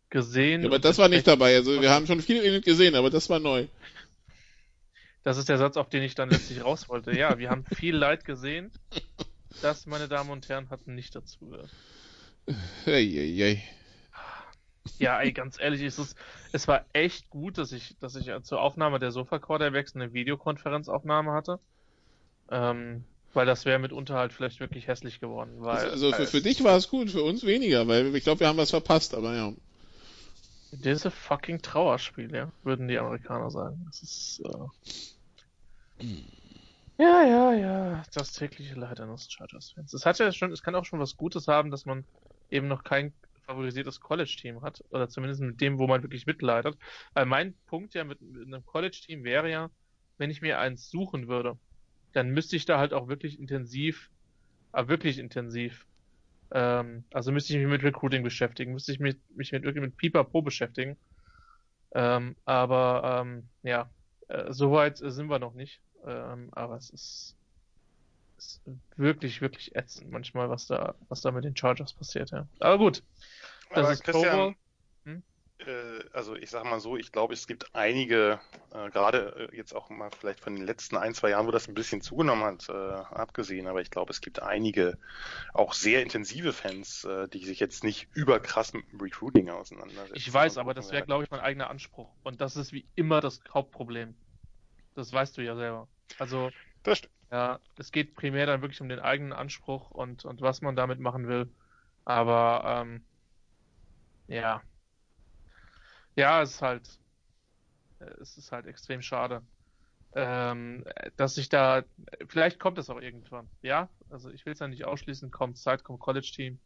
[0.09, 0.62] gesehen.
[0.62, 1.55] Ja, aber das war nicht dabei.
[1.57, 3.66] Also wir haben schon viel gesehen, aber das war neu.
[5.22, 7.12] Das ist der Satz, auf den ich dann letztlich raus wollte.
[7.12, 8.72] Ja, wir haben viel Leid gesehen.
[9.61, 11.70] Das, meine Damen und Herren, hat nicht dazu gehört.
[12.86, 13.62] Hey, hey, hey.
[14.99, 16.16] Ja, ey, ganz ehrlich, es, ist,
[16.53, 21.59] es war echt gut, dass ich, dass ich zur Aufnahme der Sofa-Quarterbacks eine Videokonferenzaufnahme hatte.
[22.51, 25.53] Ähm, weil das wäre mitunter halt vielleicht wirklich hässlich geworden.
[25.59, 28.49] Weil, Also für, für dich war es gut, für uns weniger, weil ich glaube, wir
[28.49, 29.53] haben was verpasst, aber ja.
[30.72, 33.85] Diese fucking Trauerspiel, ja, würden die Amerikaner sagen.
[33.87, 34.43] Das ist.
[36.01, 36.05] Äh...
[36.99, 38.03] Ja, ja, ja.
[38.14, 39.95] Das tägliche Leid eines Chargers-Fans.
[39.95, 42.05] Es hat ja schon, es kann auch schon was Gutes haben, dass man
[42.51, 43.12] eben noch kein
[43.51, 44.82] favorisiertes College-Team hat.
[44.90, 46.76] Oder zumindest mit dem, wo man wirklich mitleidet.
[47.14, 49.70] Weil mein Punkt ja mit, mit einem College-Team wäre ja,
[50.18, 51.59] wenn ich mir eins suchen würde,
[52.12, 54.11] dann müsste ich da halt auch wirklich intensiv,
[54.72, 55.86] aber wirklich intensiv
[56.53, 60.42] ähm, also müsste ich mich mit Recruiting beschäftigen, müsste ich mich, mich mit mit Pipapo
[60.42, 60.96] beschäftigen.
[61.92, 63.90] Ähm, aber ähm, ja,
[64.28, 65.80] äh, soweit sind wir noch nicht.
[66.07, 67.36] Ähm, aber es ist,
[68.38, 68.62] ist
[68.96, 72.46] wirklich, wirklich ätzend manchmal, was da, was da mit den Chargers passiert, ja.
[72.59, 73.03] Aber gut.
[73.70, 74.04] Das Aber ist.
[74.04, 74.56] Christian,
[75.04, 75.22] Hm?
[75.58, 78.40] äh, also ich sag mal so, ich glaube, es gibt einige,
[78.72, 81.68] äh, gerade äh, jetzt auch mal vielleicht von den letzten ein, zwei Jahren, wo das
[81.68, 84.98] ein bisschen zugenommen hat, äh, abgesehen, aber ich glaube, es gibt einige
[85.54, 90.14] auch sehr intensive Fans, äh, die sich jetzt nicht überkrass mit dem Recruiting auseinandersetzen.
[90.16, 92.10] Ich weiß, aber das wäre, glaube ich, mein eigener Anspruch.
[92.22, 94.14] Und das ist wie immer das Hauptproblem.
[94.94, 95.88] Das weißt du ja selber.
[96.18, 96.50] Also.
[97.30, 100.98] Ja, es geht primär dann wirklich um den eigenen Anspruch und, und was man damit
[100.98, 101.48] machen will.
[102.04, 103.04] Aber ähm,
[104.31, 104.62] ja.
[106.16, 106.99] Ja, es ist halt,
[108.20, 109.43] es ist halt extrem schade.
[110.12, 110.85] Ähm,
[111.16, 111.85] dass sich da,
[112.26, 113.49] vielleicht kommt es auch irgendwann.
[113.62, 116.59] Ja, also ich will es ja nicht ausschließen, kommt Zeit, kommt College-Team.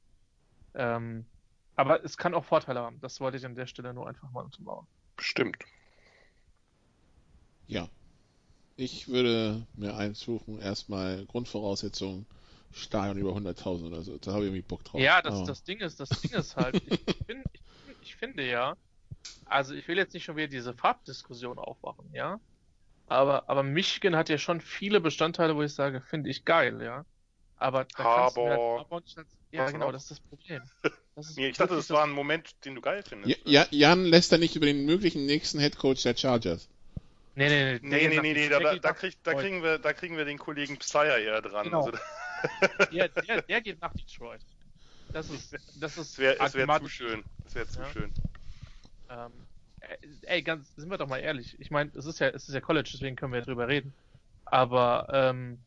[0.75, 1.27] Ähm,
[1.77, 3.01] aber es kann auch Vorteile haben.
[3.01, 4.87] Das wollte ich an der Stelle nur einfach mal untermauern.
[5.17, 5.65] Bestimmt.
[7.67, 7.89] Ja.
[8.77, 12.27] Ich würde mir eins suchen, erstmal Grundvoraussetzungen,
[12.75, 14.19] Stadion über 100.000 oder so.
[14.19, 15.01] Da habe ich irgendwie Bock drauf.
[15.01, 17.63] Ja, das, das Ding ist, das Ding ist halt, ich, bin, ich,
[18.03, 18.77] ich finde ja,
[19.47, 22.41] also ich will jetzt nicht schon wieder diese Farbdiskussion aufmachen, ja.
[23.07, 27.05] Aber, aber Michigan hat ja schon viele Bestandteile, wo ich sage, finde ich geil, ja.
[27.57, 29.15] Aber da kannst du halt als,
[29.53, 29.93] ja Was genau, noch?
[29.93, 30.63] das ist das Problem.
[31.17, 33.39] Das ist Nee, ich dachte, das war ein Moment, den du geil findest.
[33.45, 36.69] Ja, ja, Jan lässt da nicht über den möglichen nächsten Headcoach der Chargers.
[37.37, 41.19] Nee, nee, nee, Nee, nee, nee, da, kriegen wir, da kriegen wir den Kollegen Psyer
[41.19, 41.67] eher dran.
[41.67, 41.87] Genau.
[41.87, 41.99] Also,
[42.93, 44.45] Der, der, der geht nach Detroit.
[45.13, 47.25] Das ist, das ist es wäre wär zu schön.
[47.45, 47.93] Es wäre zu Ja.
[47.93, 48.13] schön.
[49.09, 49.47] Ähm,
[49.81, 51.59] äh, ey, ganz, sind wir doch mal ehrlich.
[51.61, 53.95] Ich meine, es ist ja, es ist ja College, deswegen können wir ja drüber reden.
[54.45, 55.65] Aber ähm,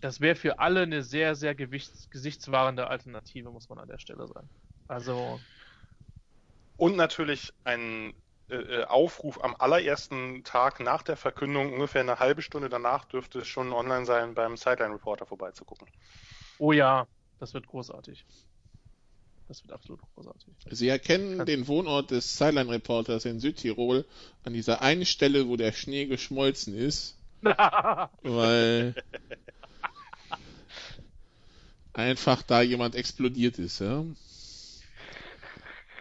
[0.00, 4.26] das wäre für alle eine sehr, sehr gewichts, gesichtswahrende Alternative, muss man an der Stelle
[4.26, 4.50] sagen.
[4.88, 5.40] Also,
[6.76, 8.14] Und natürlich ein
[8.50, 13.40] äh, äh, Aufruf am allerersten Tag nach der Verkündung, ungefähr eine halbe Stunde danach, dürfte
[13.40, 15.88] es schon online sein, beim Sideline Reporter vorbeizugucken.
[16.58, 17.06] oh ja,
[17.38, 18.26] das wird großartig.
[19.48, 20.54] Das wird absolut großartig.
[20.70, 24.04] Sie erkennen Kann- den Wohnort des Sideline Reporters in Südtirol
[24.44, 27.18] an dieser einen Stelle, wo der Schnee geschmolzen ist,
[28.22, 28.94] weil
[31.92, 34.04] einfach da jemand explodiert ist, ja.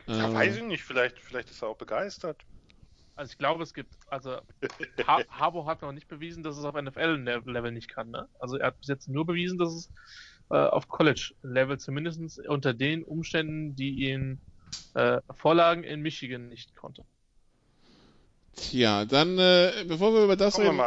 [0.10, 2.42] Ja, Ähm, weiß ich nicht, vielleicht, vielleicht ist er auch begeistert.
[3.16, 4.38] Also ich glaube, es gibt, also
[5.08, 8.10] ha Harbour hat noch nicht bewiesen, dass es auf NFL-Level nicht kann.
[8.12, 8.28] Ne?
[8.40, 9.92] Also er hat bis jetzt nur bewiesen, dass es
[10.50, 14.40] äh, auf College-Level zumindest unter den Umständen, die ihn
[14.96, 17.04] äh, Vorlagen in Michigan nicht konnte.
[18.56, 20.80] Tja, dann, äh, bevor wir über das wir reden,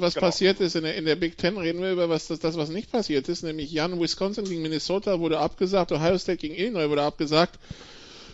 [0.00, 0.26] was Genau.
[0.26, 2.70] passiert ist in der, in der Big Ten, reden wir über was, das, das, was
[2.70, 7.02] nicht passiert ist, nämlich Jan, Wisconsin gegen Minnesota wurde abgesagt, Ohio State gegen Illinois wurde
[7.02, 7.58] abgesagt.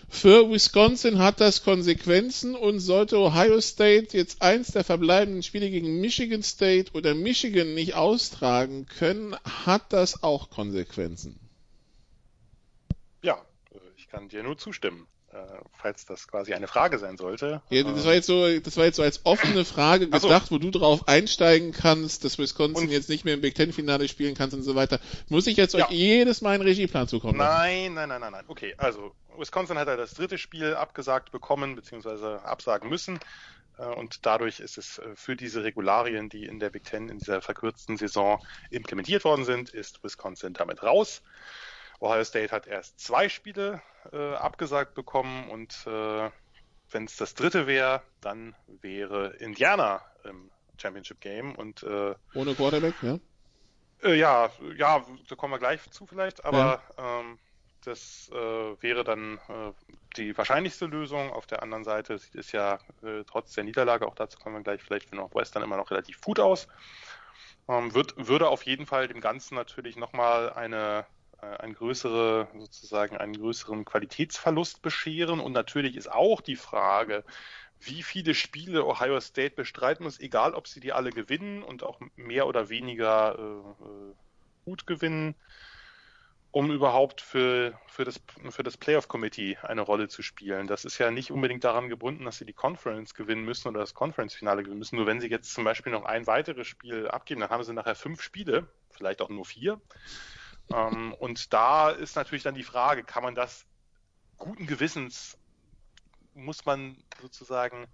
[0.08, 6.00] Für Wisconsin hat das Konsequenzen und sollte Ohio State jetzt eins der verbleibenden Spiele gegen
[6.00, 11.38] Michigan State oder Michigan nicht austragen können, hat das auch Konsequenzen.
[13.22, 13.34] Ja,
[13.70, 15.06] äh, ich kann dir nur zustimmen.
[15.32, 15.36] Äh,
[15.76, 17.60] falls das quasi eine Frage sein sollte.
[17.68, 20.54] Ja, das war jetzt so, das war jetzt so als offene Frage gedacht, so.
[20.54, 24.08] wo du drauf einsteigen kannst, dass Wisconsin und jetzt nicht mehr im Big Ten Finale
[24.08, 25.00] spielen kannst und so weiter.
[25.28, 25.84] Muss ich jetzt ja.
[25.84, 28.44] euch jedes Mal einen Regieplan zukommen Nein, nein, nein, nein, nein.
[28.48, 33.20] Okay, also Wisconsin hat ja das dritte Spiel abgesagt bekommen, beziehungsweise absagen müssen.
[33.78, 37.18] Äh, und dadurch ist es äh, für diese Regularien, die in der Big Ten in
[37.18, 41.22] dieser verkürzten Saison implementiert worden sind, ist Wisconsin damit raus.
[42.00, 43.82] Ohio State hat erst zwei Spiele
[44.12, 46.30] äh, abgesagt bekommen und äh,
[46.90, 52.94] wenn es das dritte wäre, dann wäre Indiana im Championship Game und äh, ohne Quarterback,
[53.02, 53.18] ja?
[54.02, 57.20] Äh, ja, ja, da kommen wir gleich zu vielleicht, aber ja.
[57.20, 57.38] ähm,
[57.84, 59.72] das äh, wäre dann äh,
[60.16, 61.32] die wahrscheinlichste Lösung.
[61.32, 64.62] Auf der anderen Seite sieht es ja äh, trotz der Niederlage, auch dazu kommen wir
[64.62, 66.68] gleich vielleicht für Northwestern immer noch relativ gut aus.
[67.68, 71.06] Ähm, wird, würde auf jeden Fall dem Ganzen natürlich nochmal eine
[71.40, 75.40] ein größere, sozusagen einen größeren Qualitätsverlust bescheren.
[75.40, 77.24] Und natürlich ist auch die Frage,
[77.80, 82.00] wie viele Spiele Ohio State bestreiten muss, egal ob sie die alle gewinnen und auch
[82.16, 84.14] mehr oder weniger äh, äh
[84.64, 85.34] gut gewinnen,
[86.50, 88.20] um überhaupt für, für das,
[88.50, 90.66] für das Playoff Committee eine Rolle zu spielen.
[90.66, 93.94] Das ist ja nicht unbedingt daran gebunden, dass sie die Conference gewinnen müssen oder das
[93.94, 94.96] Conference-Finale gewinnen müssen.
[94.96, 97.94] Nur wenn sie jetzt zum Beispiel noch ein weiteres Spiel abgeben, dann haben sie nachher
[97.94, 99.80] fünf Spiele, vielleicht auch nur vier.
[100.72, 103.64] Ähm, und da ist natürlich dann die Frage, kann man das
[104.36, 105.36] guten Gewissens,
[106.34, 107.86] muss man sozusagen,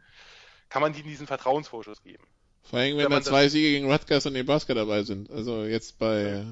[0.69, 2.25] kann man die diesen Vertrauensvorschuss geben?
[2.63, 5.31] Vor allem, wenn, wenn da zwei Siege gegen Rutgers und Nebraska dabei sind.
[5.31, 6.45] Also jetzt bei.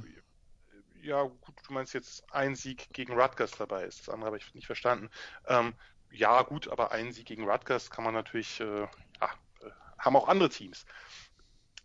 [1.03, 4.01] Ja, gut, du meinst jetzt ein Sieg gegen Rutgers dabei ist.
[4.01, 5.11] Das andere habe ich nicht verstanden.
[5.49, 5.75] Ähm,
[6.13, 9.31] ja, gut, aber ein Sieg gegen Rutgers kann man natürlich, äh, ja,
[9.63, 10.85] äh, haben auch andere Teams.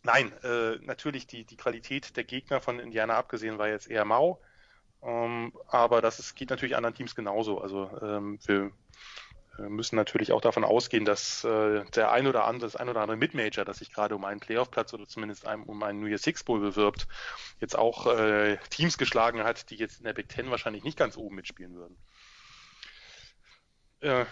[0.08, 4.40] Nein, äh, natürlich die, die Qualität der Gegner von Indiana abgesehen war jetzt eher mau.
[5.04, 7.60] Ähm, aber das ist, geht natürlich anderen Teams genauso.
[7.60, 8.72] Also ähm, wir
[9.60, 13.02] äh, müssen natürlich auch davon ausgehen, dass äh, der ein oder andere, das ein oder
[13.02, 16.20] andere Midmajor, das sich gerade um einen Playoff-Platz oder zumindest einem, um einen New Year
[16.20, 17.06] Six Bowl bewirbt,
[17.60, 21.18] jetzt auch äh, Teams geschlagen hat, die jetzt in der Big Ten wahrscheinlich nicht ganz
[21.18, 21.98] oben mitspielen würden.
[24.00, 24.24] Äh,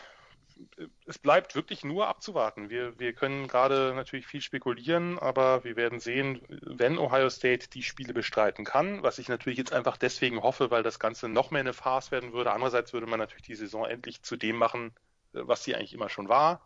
[1.05, 2.69] es bleibt wirklich nur abzuwarten.
[2.69, 7.83] Wir, wir können gerade natürlich viel spekulieren, aber wir werden sehen, wenn Ohio State die
[7.83, 11.61] Spiele bestreiten kann, was ich natürlich jetzt einfach deswegen hoffe, weil das Ganze noch mehr
[11.61, 12.51] eine Farce werden würde.
[12.51, 14.93] Andererseits würde man natürlich die Saison endlich zu dem machen,
[15.33, 16.65] was sie eigentlich immer schon war.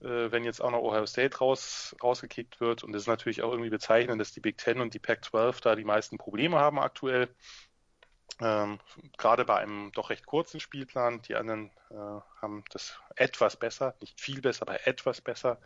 [0.00, 2.84] Äh, wenn jetzt auch noch Ohio State raus, rausgekickt wird.
[2.84, 5.74] Und es ist natürlich auch irgendwie bezeichnend, dass die Big Ten und die Pac-12 da
[5.76, 7.28] die meisten Probleme haben aktuell.
[8.40, 8.78] Ähm,
[9.18, 11.22] gerade bei einem doch recht kurzen Spielplan.
[11.22, 11.94] Die anderen äh,
[12.40, 15.58] haben das etwas besser, nicht viel besser, aber etwas besser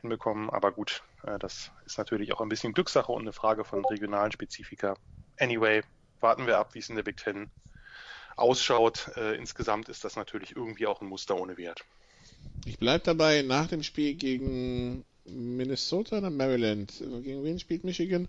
[0.00, 0.50] hinbekommen.
[0.50, 4.32] Aber gut, äh, das ist natürlich auch ein bisschen Glückssache und eine Frage von regionalen
[4.32, 4.94] Spezifika.
[5.38, 5.82] Anyway,
[6.20, 7.50] warten wir ab, wie es in der Big Ten
[8.36, 9.10] ausschaut.
[9.16, 11.84] Äh, insgesamt ist das natürlich irgendwie auch ein Muster ohne Wert.
[12.64, 18.28] Ich bleibe dabei, nach dem Spiel gegen Minnesota oder Maryland, gegen wen spielt Michigan?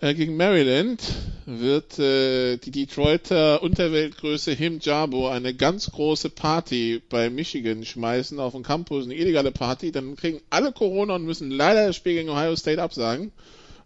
[0.00, 1.02] Äh, gegen Maryland
[1.46, 8.52] wird äh, die Detroiter Unterweltgröße Him Jabo eine ganz große Party bei Michigan schmeißen auf
[8.52, 9.92] dem Campus, eine illegale Party.
[9.92, 13.32] Dann kriegen alle Corona und müssen leider das Spiel gegen Ohio State absagen.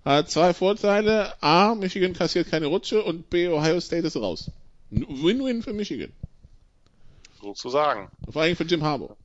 [0.05, 1.41] Hat zwei Vorteile.
[1.43, 4.51] A, Michigan kassiert keine Rutsche und B, Ohio State ist raus.
[4.91, 6.13] Win-win für Michigan.
[7.41, 8.11] Sozusagen.
[8.29, 9.17] Vor allem für Jim Harbour.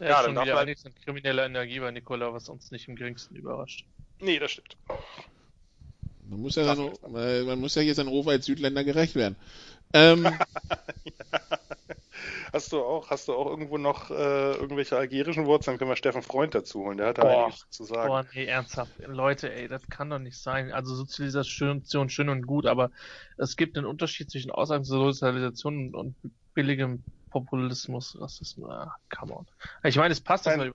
[0.00, 0.66] Ja, ja dann man...
[0.66, 3.84] nichts an krimineller Energie bei Nikola, was uns nicht im geringsten überrascht.
[4.20, 4.76] Nee, das stimmt.
[6.28, 9.36] Man muss ja, dann, man muss ja hier seinen Ruf als Südländer gerecht werden.
[9.92, 10.26] Ähm,
[12.52, 15.74] hast du auch, hast du auch irgendwo noch äh, irgendwelche algerischen Wurzeln?
[15.74, 16.98] Dann können wir Steffen Freund dazu holen.
[16.98, 18.08] Der hat da einiges zu sagen.
[18.08, 18.92] Boah, nee, ernsthaft.
[19.06, 20.72] Leute, ey, das kann doch nicht sein.
[20.72, 22.90] Also Sozialisation schön und gut, aber
[23.36, 26.16] es gibt einen Unterschied zwischen Aussagen zur Sozialisation und
[26.54, 28.16] billigem Populismus.
[28.18, 29.46] Das ist, ah, come on.
[29.84, 30.72] Ich meine, es passt, dass wir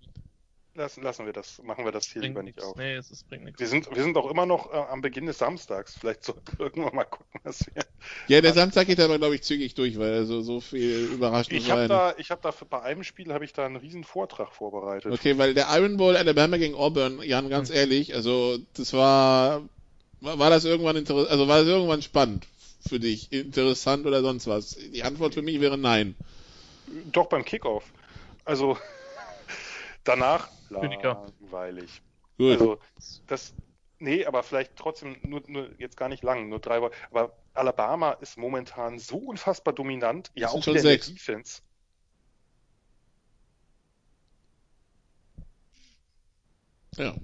[0.74, 2.78] Lassen, lassen wir das, machen wir das hier lieber nicht auf.
[2.78, 3.60] Nee, es ist, bringt nichts.
[3.60, 5.98] Wir sind, wir sind auch immer noch äh, am Beginn des Samstags.
[6.00, 7.84] Vielleicht sollten wir irgendwann mal gucken, was wir.
[8.30, 11.70] Ja, der Samstag geht aber, glaube ich, zügig durch, weil also so viel überrascht Ich
[11.70, 14.54] habe da, ich habe da für, bei einem Spiel habe ich da einen riesen Vortrag
[14.54, 15.12] vorbereitet.
[15.12, 17.76] Okay, weil der Iron Bowl Alabama gegen Auburn, Jan, ganz hm.
[17.76, 19.64] ehrlich, also das war,
[20.22, 22.48] war, war das irgendwann interessant, also war das irgendwann spannend
[22.88, 24.78] für dich, interessant oder sonst was?
[24.94, 26.16] Die Antwort für mich wäre nein.
[27.12, 27.84] Doch beim Kickoff.
[28.46, 28.78] Also
[30.06, 32.02] danach langweilig.
[32.38, 32.54] Gut.
[32.54, 32.80] Also
[33.28, 33.54] das,
[34.00, 36.94] nee, aber vielleicht trotzdem nur, nur jetzt gar nicht lang, nur drei Wochen.
[37.12, 41.62] Aber Alabama ist momentan so unfassbar dominant, ja auch in der Defense.
[46.98, 47.16] Ja,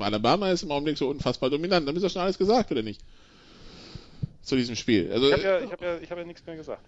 [0.00, 1.88] Alabama ist im Augenblick so unfassbar dominant.
[1.88, 3.00] Dann ist das schon alles gesagt, oder nicht?
[4.42, 5.10] Zu diesem Spiel.
[5.12, 6.84] Also, ich habe ja, ich hab ja, ich hab ja nichts mehr gesagt.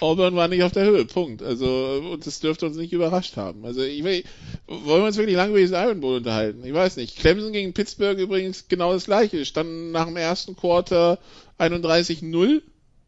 [0.00, 1.42] Auburn war nicht auf der Höhe, Punkt.
[1.42, 3.64] Also, das dürfte uns nicht überrascht haben.
[3.64, 4.24] Also, ich will,
[4.66, 6.64] wollen wir uns wirklich lange über diesen Iron Bowl unterhalten?
[6.64, 7.16] Ich weiß nicht.
[7.18, 9.44] Clemson gegen Pittsburgh übrigens genau das gleiche.
[9.44, 11.18] Standen nach dem ersten Quarter
[11.58, 12.62] 31-0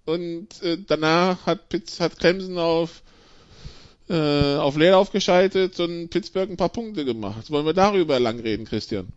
[0.07, 3.03] und äh, danach hat, Pitts, hat Clemson auf
[4.11, 7.51] äh, auf Leerlauf geschaltet und Pittsburgh ein paar Punkte gemacht.
[7.51, 9.13] Wollen wir darüber lang reden, Christian?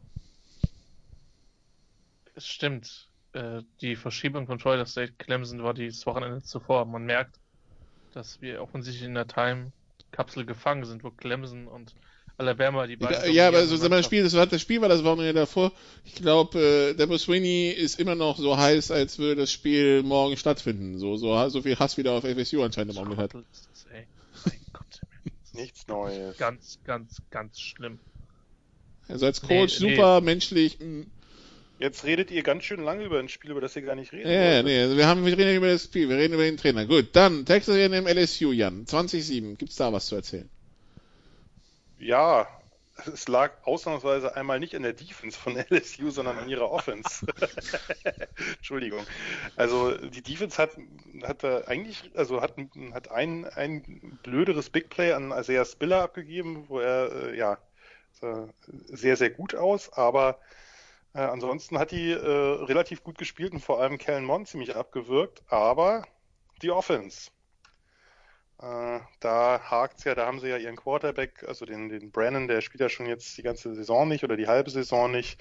[2.35, 3.07] Es stimmt.
[3.33, 6.85] Äh, die Verschiebung von Florida State Clemson war dieses Wochenende zuvor.
[6.85, 7.39] Man merkt,
[8.15, 11.93] dass wir offensichtlich in der Time-Kapsel gefangen sind, wo Clemson und
[12.37, 13.25] Alabama die beiden.
[13.25, 15.71] Ja, ja aber so das Spiel, das war das Spiel war das Wochenende davor.
[16.03, 20.35] Ich glaube, äh, Debo Sweeney ist immer noch so heiß, als würde das Spiel morgen
[20.35, 20.97] stattfinden.
[20.97, 23.35] So so so viel Hass wieder auf FSU anscheinend im Augenblick hat.
[25.53, 26.35] Nichts Neues.
[26.37, 27.99] Ganz, ganz, ganz schlimm.
[29.07, 30.25] Also als Coach nee, super nee.
[30.25, 30.79] menschlich.
[30.79, 31.05] Mh.
[31.83, 34.31] Jetzt redet ihr ganz schön lange über ein Spiel, über das ihr gar nicht reden
[34.31, 34.65] Ja, wollt.
[34.67, 36.85] nee, also wir haben wir reden über das Spiel, wir reden über den Trainer.
[36.85, 39.57] Gut, dann Texas A&M LSU Jan, 2007.
[39.57, 40.49] Gibt's da was zu erzählen?
[41.99, 42.47] Ja,
[43.13, 47.25] es lag ausnahmsweise einmal nicht an der Defense von LSU, sondern an ihrer Offense.
[48.55, 49.05] Entschuldigung.
[49.57, 50.77] Also die Defense hat,
[51.23, 52.53] hat eigentlich, also hat,
[52.93, 57.57] hat ein, ein blöderes Big Play an Isaiah Spiller abgegeben, wo er äh, ja
[58.87, 60.39] sehr, sehr gut aus, aber
[61.13, 65.43] äh, ansonsten hat die äh, relativ gut gespielt und vor allem Kellen Mond ziemlich abgewirkt,
[65.47, 66.05] aber
[66.61, 67.31] die Offense
[68.63, 72.61] äh, da hakt's ja, da haben sie ja ihren Quarterback, also den, den Brennan, der
[72.61, 75.37] spielt ja schon jetzt die ganze Saison nicht oder die halbe Saison nicht.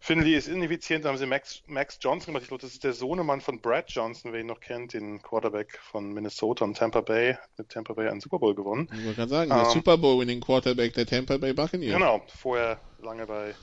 [0.00, 2.42] Finley ist ineffizient, da haben sie Max, Max Johnson gemacht.
[2.42, 5.78] Ich glaube, das ist der Sohnemann von Brad Johnson, wer ihn noch kennt, den Quarterback
[5.78, 8.88] von Minnesota und Tampa Bay, mit Tampa Bay einen Super Bowl gewonnen.
[8.92, 11.94] Ich wollte gerade sagen, der ähm, Super Bowl-winning Quarterback der Tampa Bay Buccaneers.
[11.94, 13.54] Genau, vorher lange bei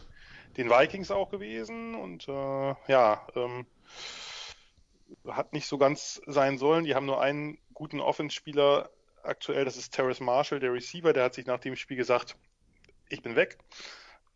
[0.57, 3.65] den Vikings auch gewesen und äh, ja, ähm,
[5.27, 6.85] hat nicht so ganz sein sollen.
[6.85, 8.89] Die haben nur einen guten Offenspieler
[9.23, 12.35] aktuell, das ist Terrace Marshall, der Receiver, der hat sich nach dem Spiel gesagt,
[13.09, 13.57] ich bin weg.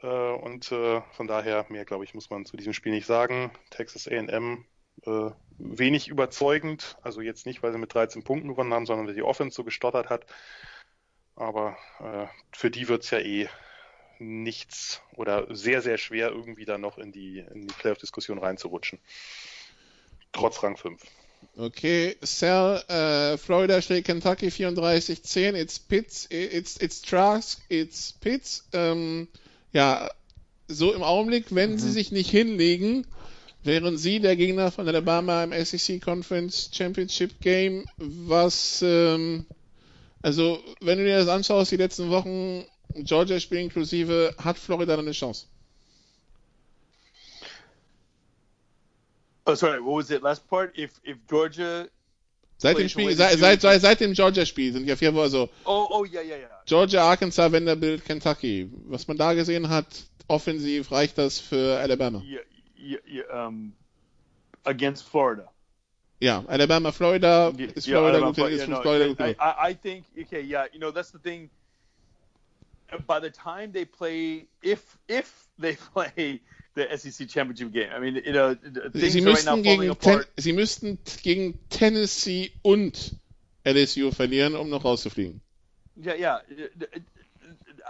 [0.01, 3.51] Äh, und äh, von daher, mehr glaube ich, muss man zu diesem Spiel nicht sagen.
[3.70, 4.66] Texas AM
[5.05, 9.16] äh, wenig überzeugend, also jetzt nicht, weil sie mit 13 Punkten gewonnen haben, sondern weil
[9.16, 10.26] die Offense so gestottert hat.
[11.36, 13.49] Aber äh, für die wird es ja eh
[14.20, 18.99] nichts oder sehr, sehr schwer, irgendwie da noch in die, in die Playoff-Diskussion reinzurutschen
[20.34, 20.99] trotz Rang 5.
[21.55, 28.68] Okay, Sal, uh, Florida schlägt Kentucky 34-10, it's Pitts, it's, it's Trask, it's Pitts.
[28.74, 29.28] Ähm,
[29.72, 30.09] ja,
[30.68, 31.78] so im Augenblick, wenn mhm.
[31.78, 33.05] sie sich nicht hinlegen,
[33.64, 39.45] wären sie der Gegner von Alabama im SEC Conference Championship Game, was, ähm,
[40.22, 42.66] also, wenn du dir das anschaust, die letzten Wochen,
[43.04, 45.48] Georgia Spiel inklusive, hat Florida eine Chance.
[49.46, 50.78] Oh, sorry, what was it last part?
[50.78, 51.88] If, if Georgia
[52.58, 55.50] Seit dem Spiel, seit, seit, seit, seit dem Georgia-Spiel sind ja vier Wochen so.
[55.66, 56.48] Oh, oh, ja, ja, ja.
[56.66, 58.70] Georgia, Arkansas, Vanderbilt, Kentucky.
[58.86, 59.86] Was man da gesehen hat,
[60.30, 62.24] offensiv reicht das für Alabama.
[62.26, 62.41] Yeah,
[62.78, 63.74] yeah, yeah, um,
[64.64, 65.52] against Florida.
[66.22, 69.20] Ja, Alabama, Florida ist Florida Alabama, gut, ist no, Florida gut.
[69.20, 71.50] I, I, I think, okay, yeah, you know, that's the thing.
[73.08, 76.41] By the time they play, if if they play
[76.76, 77.89] the SEC Championship game.
[77.94, 80.28] I mean, you know, things Sie are right now falling apart.
[80.36, 83.16] Ten, Sie müssten gegen Tennessee und
[83.64, 85.41] LSU verlieren, um noch rauszufliegen.
[85.96, 86.39] Yeah, yeah.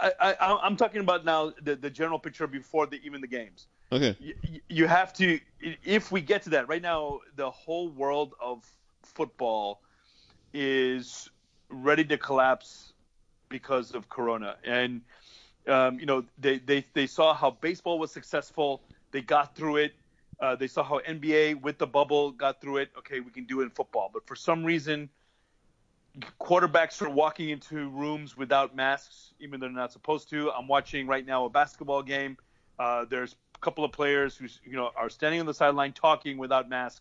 [0.00, 3.66] I, I, I'm talking about now the, the general picture before the, even the games.
[3.90, 4.16] Okay.
[4.20, 4.34] You,
[4.68, 5.40] you have to,
[5.84, 8.64] if we get to that, right now, the whole world of
[9.02, 9.80] football
[10.52, 11.30] is
[11.68, 12.92] ready to collapse
[13.48, 14.56] because of Corona.
[14.64, 15.02] And
[15.66, 18.82] um, you know, they, they, they saw how baseball was successful.
[19.12, 19.94] They got through it.
[20.40, 22.90] Uh, they saw how NBA with the bubble got through it.
[22.98, 24.10] Okay, we can do it in football.
[24.12, 25.08] But for some reason,
[26.40, 30.50] quarterbacks are walking into rooms without masks, even though they're not supposed to.
[30.50, 32.36] I'm watching right now a basketball game.
[32.78, 36.36] Uh, there's a couple of players who, you know, are standing on the sideline talking
[36.36, 37.00] without masks.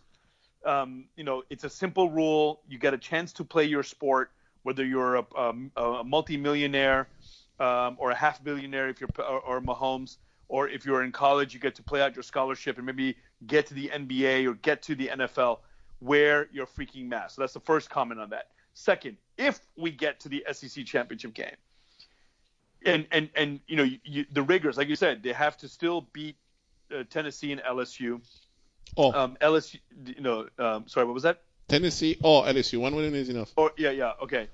[0.65, 2.61] Um, you know, it's a simple rule.
[2.69, 4.31] You get a chance to play your sport,
[4.63, 7.07] whether you're a, a, a multimillionaire
[7.59, 11.53] um, or a half billionaire if you're or, or Mahomes, or if you're in college,
[11.53, 13.15] you get to play out your scholarship and maybe
[13.47, 15.59] get to the NBA or get to the NFL.
[16.01, 17.35] Wear your freaking mask.
[17.35, 18.47] So that's the first comment on that.
[18.73, 21.55] Second, if we get to the SEC championship game,
[22.85, 25.69] and and and you know you, you, the rigors, like you said, they have to
[25.69, 26.35] still beat
[26.93, 28.21] uh, Tennessee and LSU.
[28.97, 31.41] Oh, Um, LSU, you know, um, sorry, what was that?
[31.67, 32.79] Tennessee or LSU.
[32.79, 33.51] One win is enough.
[33.55, 34.47] Or yeah, yeah, okay.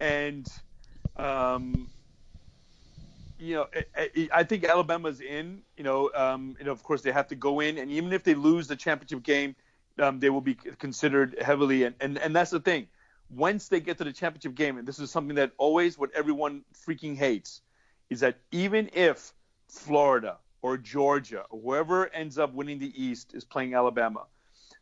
[0.00, 0.46] And
[1.16, 1.88] um,
[3.38, 5.62] you know, I, I- I think Alabama's in.
[5.76, 8.34] You know, um, and of course they have to go in, and even if they
[8.34, 9.54] lose the championship game,
[9.98, 11.84] um, they will be considered heavily.
[11.84, 12.88] And, and and that's the thing.
[13.30, 16.62] once they get to the championship game, and this is something that always what everyone
[16.86, 17.60] freaking hates,
[18.10, 19.32] is that even if
[19.68, 24.26] Florida or Georgia or whoever ends up winning the East is playing Alabama,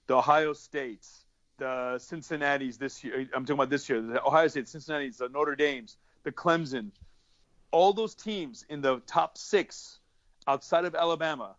[0.07, 1.24] the Ohio States,
[1.59, 5.55] the Cincinnati's this year, I'm talking about this year, the Ohio State, Cincinnati's, the Notre
[5.55, 6.90] Dame's, the Clemson,
[7.70, 9.98] all those teams in the top six
[10.46, 11.57] outside of Alabama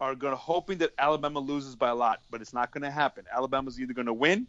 [0.00, 2.90] are going to hoping that Alabama loses by a lot, but it's not going to
[2.90, 3.24] happen.
[3.32, 4.46] Alabama's either going to win,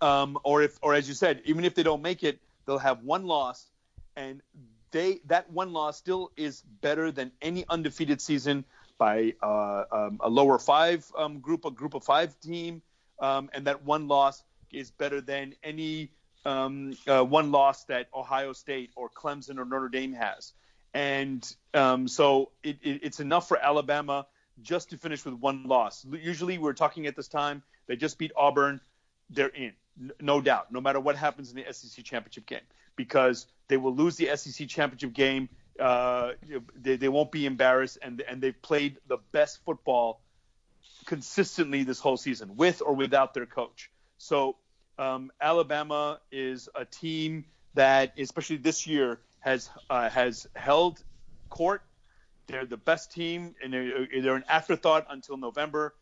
[0.00, 3.02] um, or if, or as you said, even if they don't make it, they'll have
[3.02, 3.70] one loss,
[4.16, 4.42] and
[4.90, 8.64] they that one loss still is better than any undefeated season
[8.96, 12.82] by uh, um, a lower five um, group, a group of five team,
[13.20, 14.42] um, and that one loss
[14.72, 16.10] is better than any
[16.44, 20.52] um, uh, one loss that Ohio State or Clemson or Notre Dame has.
[20.94, 21.44] And
[21.74, 24.26] um, so it, it, it's enough for Alabama
[24.62, 26.04] just to finish with one loss.
[26.10, 28.80] Usually we're talking at this time, they just beat Auburn,
[29.30, 29.72] they're in,
[30.20, 32.60] no doubt, no matter what happens in the SEC championship game,
[32.96, 35.48] because they will lose the SEC championship game.
[35.78, 36.32] Uh,
[36.74, 40.20] they, they won't be embarrassed, and and they've played the best football
[41.06, 43.90] consistently this whole season, with or without their coach.
[44.18, 44.56] So
[44.98, 51.02] um, Alabama is a team that, especially this year, has uh, has held
[51.48, 51.82] court.
[52.46, 55.94] They're the best team, and they're, they're an afterthought until November.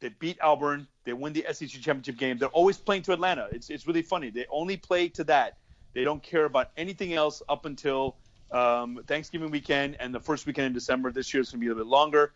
[0.00, 0.86] They beat Auburn.
[1.04, 2.38] They win the SEC championship game.
[2.38, 3.48] They're always playing to Atlanta.
[3.52, 4.30] It's it's really funny.
[4.30, 5.58] They only play to that.
[5.94, 8.16] They don't care about anything else up until
[8.50, 11.10] um, Thanksgiving weekend and the first weekend in December.
[11.10, 12.32] This year is going to be a little bit longer,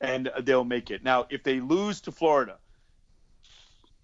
[0.00, 1.02] and they'll make it.
[1.02, 2.58] Now, if they lose to Florida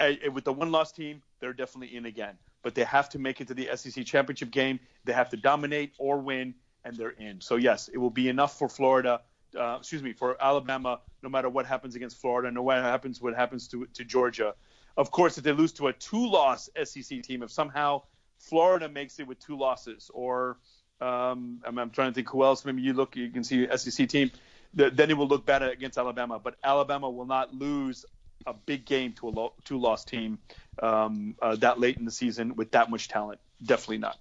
[0.00, 2.36] uh, with the one loss team, they're definitely in again.
[2.62, 4.78] But they have to make it to the SEC championship game.
[5.04, 7.40] They have to dominate or win, and they're in.
[7.40, 9.20] So yes, it will be enough for Florida.
[9.58, 11.00] Uh, excuse me, for Alabama.
[11.22, 14.54] No matter what happens against Florida, no matter what happens, what happens to to Georgia.
[14.96, 18.02] Of course, if they lose to a two-loss SEC team, if somehow
[18.38, 20.58] Florida makes it with two losses, or
[21.00, 22.64] um, I'm, I'm, trying to think who else.
[22.64, 24.30] Maybe you look, you can see SEC team.
[24.74, 26.38] Then it will look better against Alabama.
[26.38, 28.06] But Alabama will not lose
[28.46, 30.38] a big game to a lo- two-loss team
[30.82, 33.40] um, uh, that late in the season with that much talent.
[33.64, 34.18] Definitely not.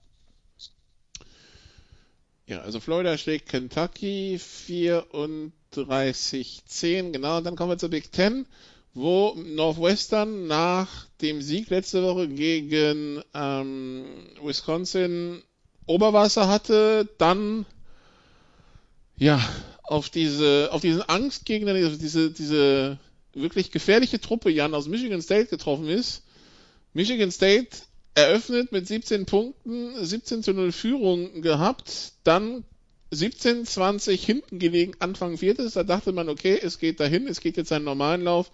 [2.47, 7.13] Ja, also Florida schlägt Kentucky 34-10.
[7.13, 8.45] Genau, dann kommen wir zur Big Ten,
[8.93, 14.05] wo Northwestern nach dem Sieg letzte Woche gegen ähm,
[14.41, 15.41] Wisconsin
[15.85, 17.65] Oberwasser hatte, dann
[19.17, 19.41] ja
[19.83, 22.97] auf diese auf diesen Angstgegner, diese diese
[23.33, 26.23] wirklich gefährliche Truppe Jan aus Michigan State getroffen ist.
[26.93, 27.69] Michigan State
[28.13, 32.65] eröffnet mit 17 Punkten, 17 zu 0 Führung gehabt, dann
[33.13, 37.69] 17-20 hinten gelegen, Anfang viertes, da dachte man, okay, es geht dahin, es geht jetzt
[37.69, 38.51] seinen normalen Lauf.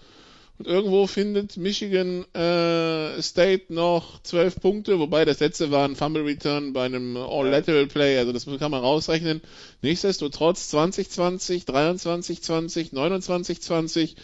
[0.57, 6.23] Und irgendwo findet Michigan äh, State noch 12 Punkte, wobei das letzte war ein Fumble
[6.23, 9.41] Return bei einem All-Lateral Play, also das kann man rausrechnen.
[9.83, 14.15] Nichtsdestotrotz 2020, 23-20, 29-20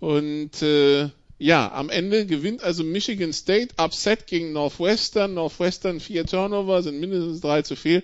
[0.00, 1.08] und äh,
[1.38, 5.34] ja, am Ende gewinnt also Michigan State Upset gegen Northwestern.
[5.34, 8.02] Northwestern vier Turnover, sind mindestens drei zu viel.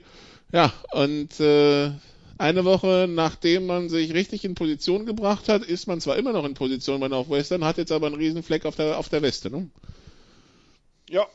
[0.53, 1.93] Ja, und äh,
[2.43, 6.45] eine Woche nachdem man sich richtig in Position gebracht hat, ist man zwar immer noch
[6.45, 9.49] in Position bei Northwestern, hat jetzt aber einen riesen Fleck auf der, auf der Weste.
[9.49, 9.71] Ne?
[11.09, 11.27] Ja,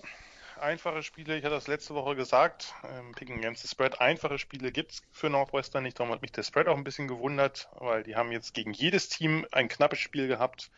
[0.59, 4.71] einfache Spiele, ich hatte das letzte Woche gesagt, ähm, Picking Against the Spread, einfache Spiele
[4.71, 8.03] gibt es für Northwestern nicht, darum hat mich der Spread auch ein bisschen gewundert, weil
[8.03, 10.69] die haben jetzt gegen jedes Team ein knappes Spiel gehabt.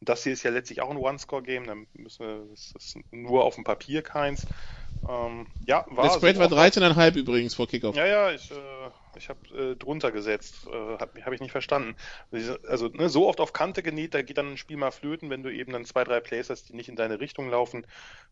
[0.00, 3.44] Und das hier ist ja letztlich auch ein One-Score-Game, dann müssen wir, das ist nur
[3.44, 4.46] auf dem Papier keins.
[5.08, 7.96] Ähm, ja, war Der Spread so war 13,5 übrigens vor Kickoff.
[7.96, 8.54] Ja, ja, ich, äh,
[9.18, 11.96] ich habe äh, drunter gesetzt, äh, habe hab ich nicht verstanden.
[12.66, 15.42] Also ne, so oft auf Kante genäht, da geht dann ein Spiel mal flöten, wenn
[15.42, 17.86] du eben dann zwei, drei Plays hast, die nicht in deine Richtung laufen.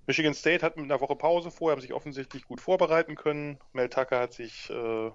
[0.07, 3.59] Michigan State hat mit einer Woche Pause vorher, haben sich offensichtlich gut vorbereiten können.
[3.73, 5.11] Mel Tucker hat sich äh,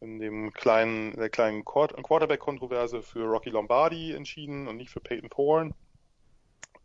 [0.00, 5.74] in dem kleinen, der kleinen Quarterback-Kontroverse für Rocky Lombardi entschieden und nicht für Peyton Thorne.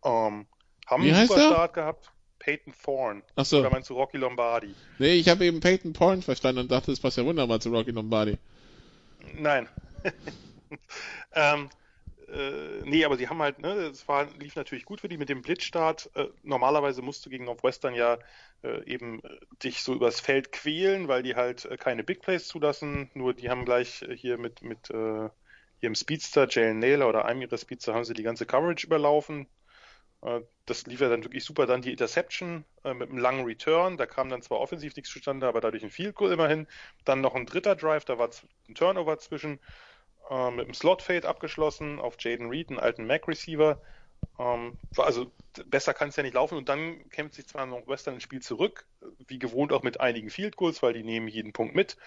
[0.04, 0.48] Ähm,
[0.88, 2.12] haben Wie einen super Start gehabt.
[2.40, 3.22] Peyton Thorne.
[3.36, 3.60] Achso.
[3.60, 4.74] Oder meinst du Rocky Lombardi?
[4.98, 7.92] Nee, ich habe eben Peyton Thorne verstanden und dachte, das passt ja wunderbar zu Rocky
[7.92, 8.38] Lombardi.
[9.36, 9.68] Nein.
[11.34, 11.70] ähm,
[12.32, 15.30] äh, nee, aber sie haben halt, ne, es war, lief natürlich gut für die mit
[15.30, 16.10] dem Blitzstart.
[16.16, 18.18] Äh, normalerweise musst du gegen Northwestern ja
[18.64, 19.30] äh, eben äh,
[19.64, 23.10] dich so übers Feld quälen, weil die halt äh, keine Big Plays zulassen.
[23.14, 24.90] Nur die haben gleich äh, hier mit, mit
[25.82, 29.48] ihrem Speedster, Jalen Naylor oder einem ihrer Speedster, haben sie die ganze Coverage überlaufen.
[30.66, 31.66] Das lief ja dann wirklich super.
[31.66, 33.98] Dann die Interception mit einem langen Return.
[33.98, 36.68] Da kam dann zwar offensiv nichts zustande, aber dadurch ein Field Goal immerhin.
[37.06, 38.30] Dann noch ein dritter Drive, da war
[38.68, 39.60] ein Turnover zwischen
[40.30, 43.82] äh, mit einem Slot-Fade abgeschlossen auf Jaden Reed, einen alten Mac-Receiver.
[44.38, 45.32] Ähm, war also
[45.66, 48.42] besser kann es ja nicht laufen und dann kämpft sich zwar noch Western ins Spiel
[48.42, 48.86] zurück,
[49.28, 51.98] wie gewohnt auch mit einigen Field Goals, weil die nehmen jeden Punkt mit,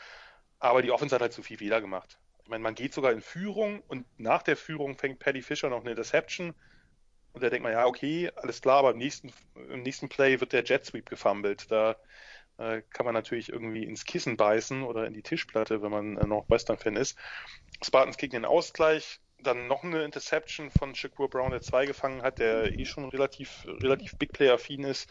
[0.58, 2.18] aber die Offense hat halt zu viel Fehler gemacht.
[2.44, 5.80] Ich meine, man geht sogar in Führung und nach der Führung fängt Paddy Fischer noch
[5.80, 6.54] eine Interception
[7.32, 10.52] und da denkt man, ja, okay, alles klar, aber im nächsten, im nächsten Play wird
[10.52, 11.70] der Jet Sweep gefummelt.
[11.70, 11.96] Da
[12.58, 16.26] äh, kann man natürlich irgendwie ins Kissen beißen oder in die Tischplatte, wenn man äh,
[16.26, 17.18] noch Western-Fan ist.
[17.82, 22.38] Spartans kriegen den Ausgleich, dann noch eine Interception von Shakur Brown, der zwei gefangen hat,
[22.38, 25.10] der eh schon relativ, relativ Big Player-affin ist.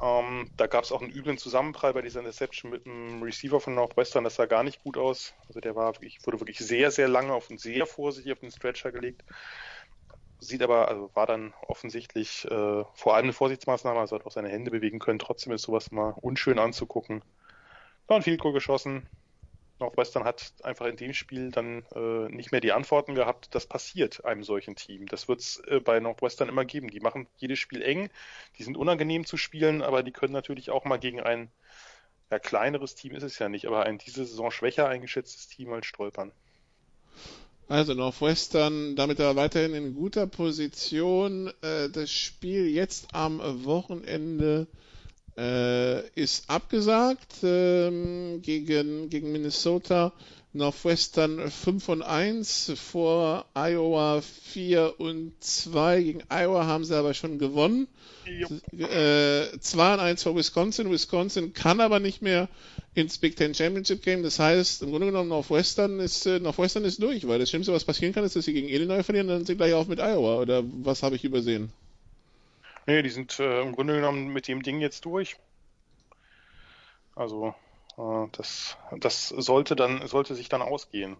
[0.00, 3.74] Ähm, da gab es auch einen üblen Zusammenprall bei dieser Interception mit dem Receiver von
[3.74, 4.24] Northwestern.
[4.24, 5.34] Das sah gar nicht gut aus.
[5.46, 8.50] Also der war wirklich, wurde wirklich sehr, sehr lange auf und sehr vorsichtig auf den
[8.50, 9.24] Stretcher gelegt.
[10.44, 14.50] Sieht aber, also war dann offensichtlich äh, vor allem eine Vorsichtsmaßnahme, also hat auch seine
[14.50, 15.18] Hände bewegen können.
[15.18, 17.22] Trotzdem ist sowas mal unschön anzugucken.
[18.06, 19.06] War ein Field Goal geschossen.
[19.80, 23.54] Northwestern hat einfach in dem Spiel dann äh, nicht mehr die Antworten gehabt.
[23.54, 25.06] Das passiert einem solchen Team.
[25.06, 26.88] Das wird es äh, bei Northwestern immer geben.
[26.88, 28.10] Die machen jedes Spiel eng,
[28.58, 31.50] die sind unangenehm zu spielen, aber die können natürlich auch mal gegen ein
[32.30, 35.86] ja, kleineres Team ist es ja nicht, aber ein diese Saison schwächer eingeschätztes Team halt
[35.86, 36.32] stolpern.
[37.68, 41.50] Also Northwestern damit aber weiterhin in guter Position.
[41.62, 44.66] Äh, das Spiel jetzt am Wochenende
[45.36, 50.12] äh, ist abgesagt ähm, gegen, gegen Minnesota.
[50.52, 56.02] Northwestern 5 und 1 vor Iowa 4 und 2.
[56.02, 57.88] Gegen Iowa haben sie aber schon gewonnen.
[58.24, 60.92] Äh, 2 und 1 vor Wisconsin.
[60.92, 62.48] Wisconsin kann aber nicht mehr
[62.94, 64.22] ins Big Ten Championship Game.
[64.22, 67.84] Das heißt, im Grunde genommen Northwestern ist, äh, Northwestern ist durch, weil das Schlimmste, was
[67.84, 70.40] passieren kann, ist, dass sie gegen Illinois verlieren, dann sind sie gleich auf mit Iowa.
[70.40, 71.72] Oder was habe ich übersehen?
[72.86, 75.36] Nee, die sind äh, im Grunde genommen mit dem Ding jetzt durch.
[77.16, 77.54] Also
[77.96, 81.16] äh, das, das sollte dann sollte sich dann ausgehen.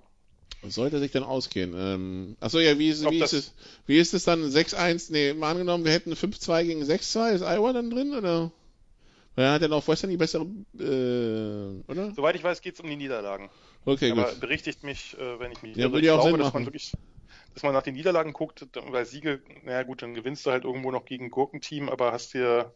[0.67, 1.75] Sollte sich dann ausgehen.
[1.77, 3.53] Ähm, achso, ja, wie ist, wie ist, es,
[3.87, 5.13] wie ist es dann 6-1?
[5.13, 7.33] Nee, mal angenommen, wir hätten 5-2 gegen 6-2.
[7.33, 8.51] Ist Iowa dann drin, oder?
[9.35, 10.45] Weil er hat ja noch Western die bessere,
[10.79, 12.13] äh, oder?
[12.15, 13.51] Soweit ich weiß, geht es um die Niederlagen.
[13.85, 14.41] Okay, Aber gut.
[14.41, 15.93] berichtigt mich, äh, wenn ich mich Ja, irre.
[15.93, 16.93] würde ich ja auch glaube, dass man wirklich,
[17.53, 20.91] dass man nach den Niederlagen guckt, weil Siege, naja gut, dann gewinnst du halt irgendwo
[20.91, 22.75] noch gegen ein Gurkenteam, aber hast dir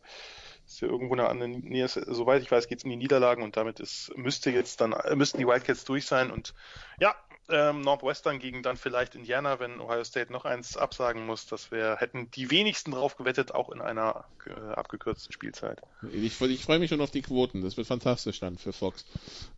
[0.67, 1.51] ist ja irgendwo eine andere,
[1.83, 4.93] ist, soweit ich weiß, geht es um die Niederlagen und damit ist, müsste jetzt dann,
[4.93, 6.55] äh, müssten die Wildcats durch sein und
[7.01, 7.15] ja,
[7.51, 11.97] ähm, Northwestern gegen dann vielleicht Indiana, wenn Ohio State noch eins absagen muss, das wäre,
[11.97, 15.81] hätten die wenigsten drauf gewettet, auch in einer äh, abgekürzten Spielzeit.
[16.13, 17.63] Ich, ich freue mich schon auf die Quoten.
[17.63, 19.05] Das wird fantastisch dann für Fox.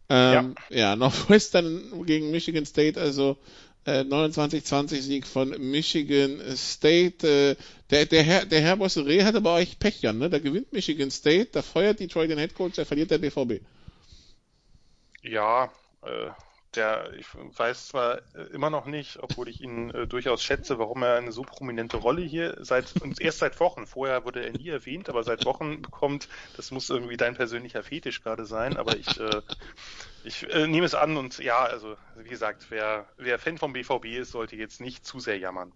[0.09, 0.77] Ähm, ja.
[0.77, 3.37] ja, Northwestern gegen Michigan State, also
[3.85, 7.27] äh, 29-20 Sieg von Michigan State.
[7.27, 7.57] Äh,
[7.91, 10.31] der, der Herr, der Herr Bossere hat aber euch Pech, Jan, ne?
[10.31, 13.63] Da gewinnt Michigan State, da feuert Detroit den Headcoach, da verliert der BVB.
[15.23, 15.73] Ja,
[16.03, 16.31] äh,
[16.75, 21.03] der, ich weiß zwar äh, immer noch nicht, obwohl ich ihn äh, durchaus schätze, warum
[21.03, 24.69] er eine so prominente Rolle hier seit, und erst seit Wochen, vorher wurde er nie
[24.69, 29.19] erwähnt, aber seit Wochen bekommt, das muss irgendwie dein persönlicher Fetisch gerade sein, aber ich,
[29.19, 29.43] äh,
[30.25, 34.07] ich äh, nehme es an und ja, also wie gesagt, wer, wer Fan vom BVB
[34.07, 35.73] ist, sollte jetzt nicht zu sehr jammern.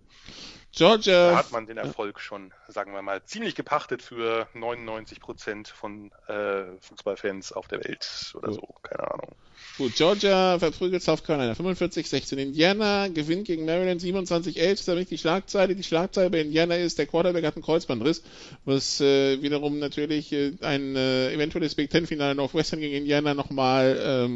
[0.73, 1.31] Georgia.
[1.31, 6.11] Da hat man den Erfolg schon, sagen wir mal, ziemlich gepachtet für 99 Prozent von
[6.27, 9.35] äh, Fußballfans auf der Welt oder so, keine Ahnung.
[9.79, 12.37] Gut, Georgia verprügelt South Carolina 45-16.
[12.37, 14.55] Indiana gewinnt gegen Maryland 27-11.
[14.55, 15.75] Das ist damit die Schlagzeile.
[15.75, 18.23] Die Schlagzeile bei Indiana ist, der Quarterback hat einen Kreuzbandriss,
[18.65, 24.34] was äh, wiederum natürlich äh, ein äh, eventuelles Big Ten-Finale Northwestern gegen Indiana nochmal, ähm,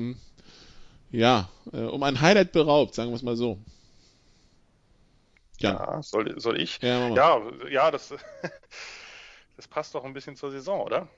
[1.10, 3.58] ja, äh, um ein Highlight beraubt, sagen wir es mal so.
[5.58, 6.80] Ja, ja soll, soll ich?
[6.82, 8.14] Ja, ja, ja, das,
[9.56, 11.08] das passt doch ein bisschen zur Saison, oder?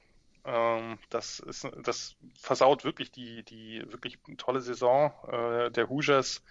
[0.45, 6.43] Ähm, das ist, das versaut wirklich die, die wirklich tolle Saison äh, der Hoosiers,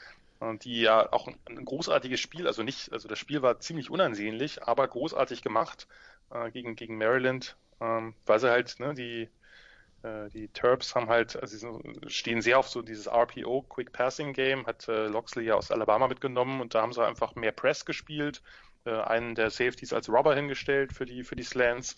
[0.41, 3.90] äh, die ja auch ein, ein, großartiges Spiel, also nicht, also das Spiel war ziemlich
[3.90, 5.88] unansehnlich, aber großartig gemacht
[6.32, 9.30] äh, gegen, gegen Maryland, ähm, weil sie halt, ne, die,
[10.04, 14.66] die Terps haben halt, also sie stehen sehr auf so dieses RPO, Quick Passing Game,
[14.66, 18.42] hat äh, Loxley ja aus Alabama mitgenommen und da haben sie einfach mehr Press gespielt,
[18.86, 21.98] äh, einen der Safeties als Robber hingestellt für die, für die Slants.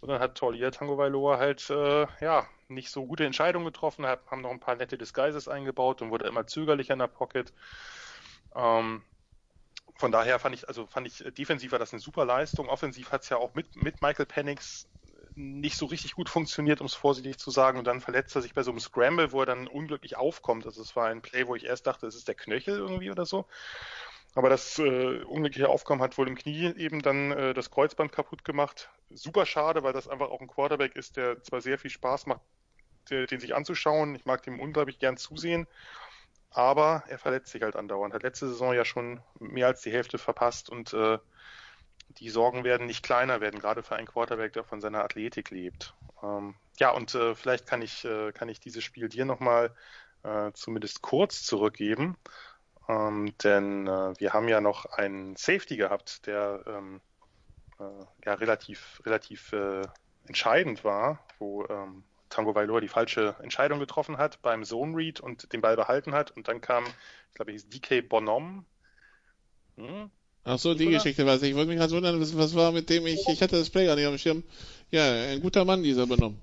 [0.00, 4.40] Und dann hat Taulia Tango Vailoa halt äh, ja nicht so gute Entscheidungen getroffen, haben
[4.42, 7.52] noch ein paar nette Disguises eingebaut und wurde immer zögerlicher in der Pocket.
[8.54, 9.02] Ähm,
[9.96, 12.68] von daher fand ich, also fand ich, defensiv war das eine super Leistung.
[12.68, 14.88] Offensiv hat es ja auch mit, mit Michael Penix
[15.38, 17.78] nicht so richtig gut funktioniert, um es vorsichtig zu sagen.
[17.78, 20.66] Und dann verletzt er sich bei so einem Scramble, wo er dann unglücklich aufkommt.
[20.66, 23.24] Also es war ein Play, wo ich erst dachte, es ist der Knöchel irgendwie oder
[23.24, 23.46] so.
[24.34, 28.44] Aber das äh, unglückliche Aufkommen hat wohl im Knie eben dann äh, das Kreuzband kaputt
[28.44, 28.90] gemacht.
[29.10, 32.42] Super schade, weil das einfach auch ein Quarterback ist, der zwar sehr viel Spaß macht,
[33.08, 34.14] der, den sich anzuschauen.
[34.16, 35.66] Ich mag dem unglaublich gern zusehen.
[36.50, 38.14] Aber er verletzt sich halt andauernd.
[38.14, 41.18] Hat letzte Saison ja schon mehr als die Hälfte verpasst und äh,
[42.20, 45.94] die Sorgen werden nicht kleiner werden, gerade für einen Quarterback, der von seiner Athletik lebt.
[46.22, 49.74] Ähm, ja, und äh, vielleicht kann ich, äh, kann ich dieses Spiel dir nochmal
[50.22, 52.16] äh, zumindest kurz zurückgeben.
[52.88, 57.00] Ähm, denn äh, wir haben ja noch einen Safety gehabt, der ähm,
[57.78, 57.84] äh,
[58.24, 59.82] ja relativ, relativ äh,
[60.26, 65.52] entscheidend war, wo ähm, Tango Valor die falsche Entscheidung getroffen hat beim Zone Read und
[65.52, 66.30] den Ball behalten hat.
[66.30, 68.64] Und dann kam, ich glaube, hieß DK Bonhomme.
[69.76, 70.10] Hm?
[70.48, 70.96] Ach so, die Oder?
[70.96, 71.50] Geschichte weiß ich.
[71.50, 73.96] Ich wollte mich gerade wundern, was, war mit dem ich, ich hatte das Play gar
[73.96, 74.42] nicht auf dem Schirm.
[74.90, 76.36] Ja, ein guter Mann, dieser Bonhomme.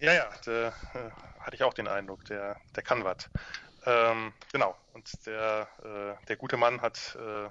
[0.00, 1.10] Ja, ja, der, äh,
[1.40, 3.30] hatte ich auch den Eindruck, der, der kann was.
[3.86, 7.48] Ähm, genau, und der, äh, der gute Mann hat äh,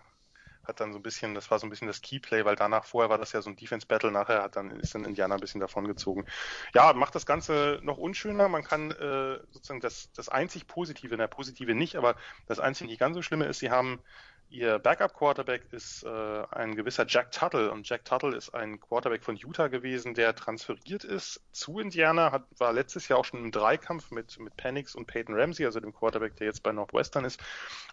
[0.63, 3.09] hat dann so ein bisschen, das war so ein bisschen das Keyplay, weil danach vorher
[3.09, 5.59] war das ja so ein Defense Battle, nachher hat dann ist dann Indiana ein bisschen
[5.59, 6.25] davongezogen.
[6.73, 8.47] Ja, macht das Ganze noch unschöner.
[8.47, 12.15] Man kann äh, sozusagen das, das einzig Positive, na Positive nicht, aber
[12.47, 14.01] das einzig nicht ganz so Schlimme ist, sie haben
[14.49, 19.35] Ihr Backup-Quarterback ist äh, ein gewisser Jack Tuttle und Jack Tuttle ist ein Quarterback von
[19.35, 24.11] Utah gewesen, der transferiert ist zu Indiana, hat, war letztes Jahr auch schon im Dreikampf
[24.11, 27.41] mit, mit Penix und Peyton Ramsey, also dem Quarterback, der jetzt bei Northwestern ist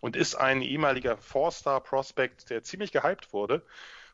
[0.01, 3.63] und ist ein ehemaliger Four-Star-Prospect, der ziemlich gehypt wurde.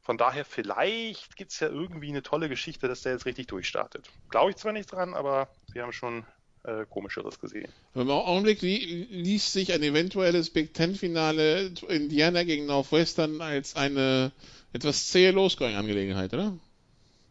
[0.02, 4.08] Von daher, vielleicht gibt es ja irgendwie eine tolle Geschichte, dass der jetzt richtig durchstartet.
[4.30, 6.24] Glaube ich zwar nicht dran, aber sie haben schon
[6.66, 7.68] äh, Komischeres gesehen.
[7.94, 14.32] Im Augenblick li liest sich ein eventuelles Big Ten-Finale Indiana gegen Northwestern als eine
[14.72, 16.58] etwas zähe Losgoing-Angelegenheit, oder?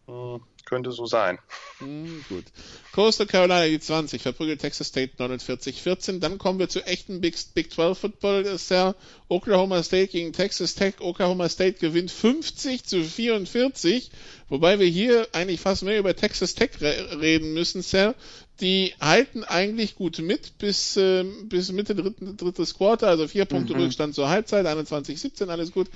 [0.07, 1.39] Hm, könnte so sein.
[1.79, 2.45] Hm, gut.
[2.91, 6.19] Coastal Carolina die 20, verprügelt Texas State 49-14.
[6.19, 8.43] Dann kommen wir zu echten Big, Big 12 Football.
[8.43, 8.95] Das ist ja
[9.27, 10.95] Oklahoma State gegen Texas Tech.
[10.99, 14.11] Oklahoma State gewinnt 50 zu 44.
[14.47, 18.15] Wobei wir hier eigentlich fast mehr über Texas Tech re reden müssen, Sir
[18.61, 23.73] die halten eigentlich gut mit bis, äh, bis Mitte dritten, drittes Quarter, also vier Punkte
[23.73, 23.81] mhm.
[23.81, 25.87] Rückstand zur Halbzeit, 21-17, alles gut.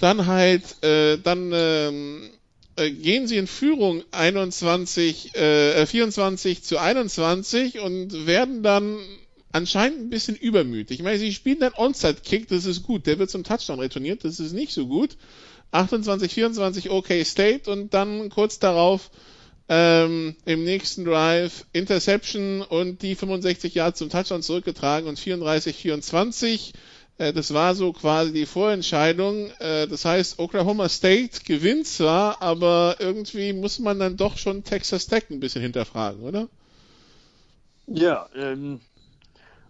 [0.00, 2.30] Dann halt, äh, dann ähm,
[2.76, 8.98] äh, gehen sie in Führung 21, äh, 24 zu 21 und werden dann
[9.52, 10.98] anscheinend ein bisschen übermütig.
[10.98, 14.40] Ich meine, sie spielen dann Onside-Kick, das ist gut, der wird zum Touchdown retourniert, das
[14.40, 15.16] ist nicht so gut.
[15.70, 19.10] 28, 24 OK State und dann kurz darauf
[19.68, 26.72] ähm, im nächsten Drive Interception und die 65 Yards zum Touchdown zurückgetragen und 34-24.
[27.18, 29.50] Äh, das war so quasi die Vorentscheidung.
[29.58, 35.06] Äh, das heißt, Oklahoma State gewinnt zwar, aber irgendwie muss man dann doch schon Texas
[35.06, 36.48] Tech ein bisschen hinterfragen, oder?
[37.88, 38.28] Yeah.
[38.34, 38.80] Um,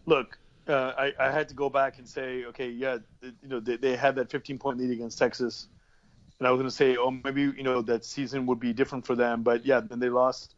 [0.07, 0.39] look,
[0.69, 3.97] uh, I, I had to go back and say, okay, yeah, you know, they, they
[3.97, 5.69] had that 15 point lead against Texas.
[6.39, 9.06] And I was going to say, oh, maybe you know that season would be different
[9.06, 10.55] for them, but yeah, then they lost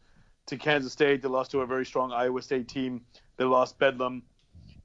[0.47, 1.21] to Kansas State.
[1.21, 3.01] They lost to a very strong Iowa State team.
[3.37, 4.23] They lost Bedlam.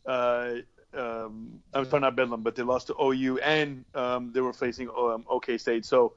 [0.06, 0.56] Uh,
[0.94, 4.88] um, I'm sorry, not Bedlam, but they lost to OU, and um, they were facing
[4.88, 5.84] um, OK State.
[5.84, 6.14] So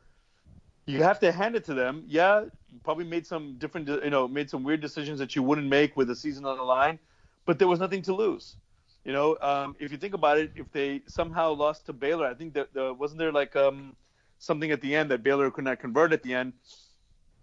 [0.86, 2.04] you have to hand it to them.
[2.08, 2.46] Yeah,
[2.84, 6.10] probably made some different, you know, made some weird decisions that you wouldn't make with
[6.10, 7.00] a season on the line,
[7.46, 8.56] but there was nothing to lose.
[9.04, 12.34] You know, um, if you think about it, if they somehow lost to Baylor, I
[12.34, 13.96] think that uh, wasn't there like um,
[14.40, 16.54] something at the end that Baylor could not convert at the end.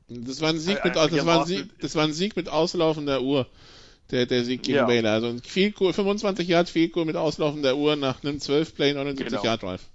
[0.08, 3.22] Das war ein Sieg mit, das war ein Sieg, das war ein Sieg mit auslaufender
[3.22, 3.46] Uhr.
[4.12, 4.86] Der, der Sieg gegen ja.
[4.86, 5.10] Baylor.
[5.10, 5.42] Also ein
[5.74, 9.44] Goal, 25 Yard Field Goal mit auslaufender Uhr nach einem 12 Play 79 genau.
[9.44, 9.90] Yard Drive.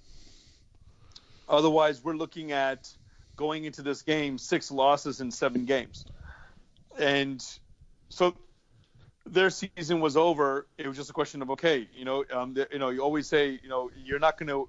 [1.48, 2.90] Otherwise, we're looking at
[3.38, 6.06] going into this game six losses in seven games.
[7.00, 7.42] And
[8.10, 8.36] so
[9.26, 10.68] their season was over.
[10.78, 13.60] It was just a question of okay, you know, um, you know, you always say,
[13.64, 14.68] you know, you're not going to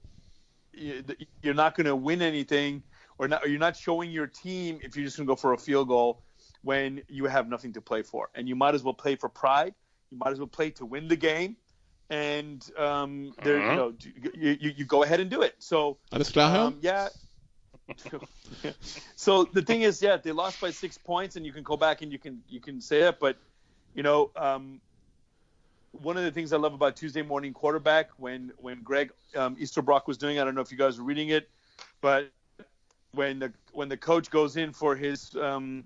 [0.75, 2.83] you're not going to win anything
[3.19, 5.53] or, not, or you're not showing your team if you're just going to go for
[5.53, 6.23] a field goal
[6.63, 8.31] when you have nothing to play for.
[8.35, 9.75] And you might as well play for pride.
[10.11, 11.57] You might as well play to win the game.
[12.11, 13.71] And um, there, uh-huh.
[13.71, 13.95] you know,
[14.35, 15.55] you, you, you, go ahead and do it.
[15.59, 15.97] So,
[16.67, 17.09] um, yeah.
[19.17, 22.03] so the thing is, yeah, they lost by six points, and you can go back
[22.03, 23.39] and you can you can say it, but
[23.95, 24.81] you know, um,
[25.93, 30.07] one of the things I love about Tuesday Morning Quarterback when when Greg um, Easterbrock
[30.07, 31.49] was doing, I don't know if you guys were reading it,
[32.01, 32.31] but
[33.13, 35.85] when the when the coach goes in for his um,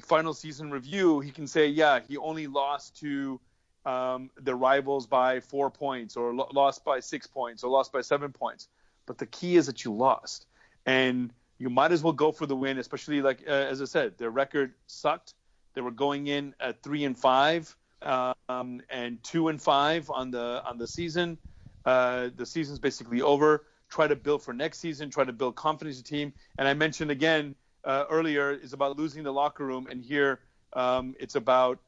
[0.00, 3.40] final season review, he can say, yeah, he only lost to
[3.86, 8.02] um, the rivals by four points, or lo- lost by six points, or lost by
[8.02, 8.68] seven points.
[9.06, 10.46] But the key is that you lost,
[10.84, 14.18] and you might as well go for the win, especially like uh, as I said,
[14.18, 15.34] their record sucked.
[15.74, 20.62] They were going in at three and five um, and two and five on the
[20.64, 21.38] on the season.
[21.84, 23.64] Uh, the season's basically over.
[23.88, 25.10] Try to build for next season.
[25.10, 26.32] Try to build confidence in the team.
[26.58, 27.54] And I mentioned again
[27.84, 30.40] uh, earlier is about losing the locker room, and here
[30.74, 31.78] um, it's about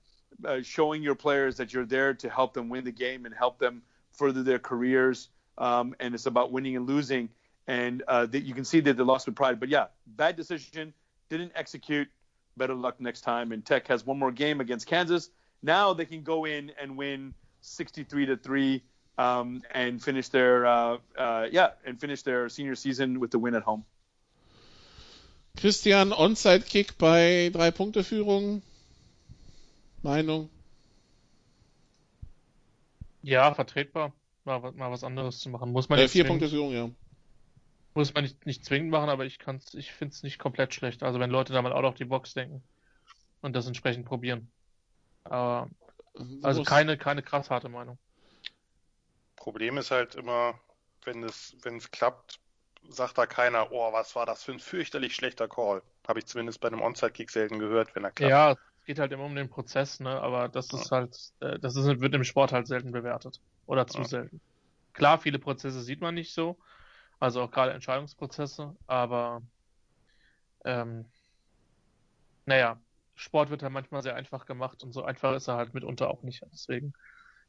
[0.45, 3.59] uh, showing your players that you're there to help them win the game and help
[3.59, 3.83] them
[4.13, 5.29] further their careers.
[5.59, 7.29] Um, and it's about winning and losing.
[7.67, 9.61] and uh, that you can see that they lost with pride.
[9.61, 10.93] But yeah, bad decision,
[11.29, 12.09] didn't execute.
[12.57, 13.53] Better luck next time.
[13.53, 15.31] And Tech has one more game against Kansas.
[15.63, 18.83] Now they can go in and win 63 to three
[19.19, 23.55] um, and finish their uh, uh, yeah and finish their senior season with the win
[23.55, 23.85] at home.
[25.59, 28.63] Christian, Onside-Kick bei drei Punkte Führung.
[30.03, 30.49] Meinung?
[33.23, 34.13] Ja, vertretbar.
[34.45, 35.73] Mal, mal was anderes zu machen.
[35.73, 36.91] Muss man Äh, nicht vier zwingend- Punkte Führung, ja.
[37.95, 41.03] Muss man nicht, nicht zwingend machen, aber ich kann's, ich finde es nicht komplett schlecht.
[41.03, 42.63] Also wenn Leute da mal out of die Box denken
[43.43, 44.49] und das entsprechend probieren.
[45.25, 45.69] Aber,
[46.43, 47.99] also Muss- keine, keine krass harte Meinung.
[49.37, 50.59] Problem ist halt immer,
[51.05, 52.41] wenn es, wenn es klappt,
[52.89, 55.83] sagt da keiner, oh, was war das für ein fürchterlich schlechter Call.
[56.07, 58.31] Habe ich zumindest bei einem Onside-Kick selten gehört, wenn er klappt.
[58.31, 60.21] Ja, es geht halt immer um den Prozess, ne?
[60.21, 63.41] Aber das ist halt, äh, das ist, wird im Sport halt selten bewertet.
[63.67, 64.09] Oder zu Ja.
[64.09, 64.41] selten.
[64.93, 66.59] Klar, viele Prozesse sieht man nicht so.
[67.21, 69.43] Also auch gerade Entscheidungsprozesse, aber
[70.65, 71.05] ähm,
[72.47, 72.81] naja,
[73.21, 76.23] Sport wird halt manchmal sehr einfach gemacht und so einfach ist er halt mitunter auch
[76.23, 76.43] nicht.
[76.53, 76.95] Deswegen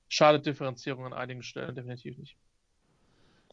[0.09, 2.35] schadet Differenzierung an einigen Stellen definitiv nicht.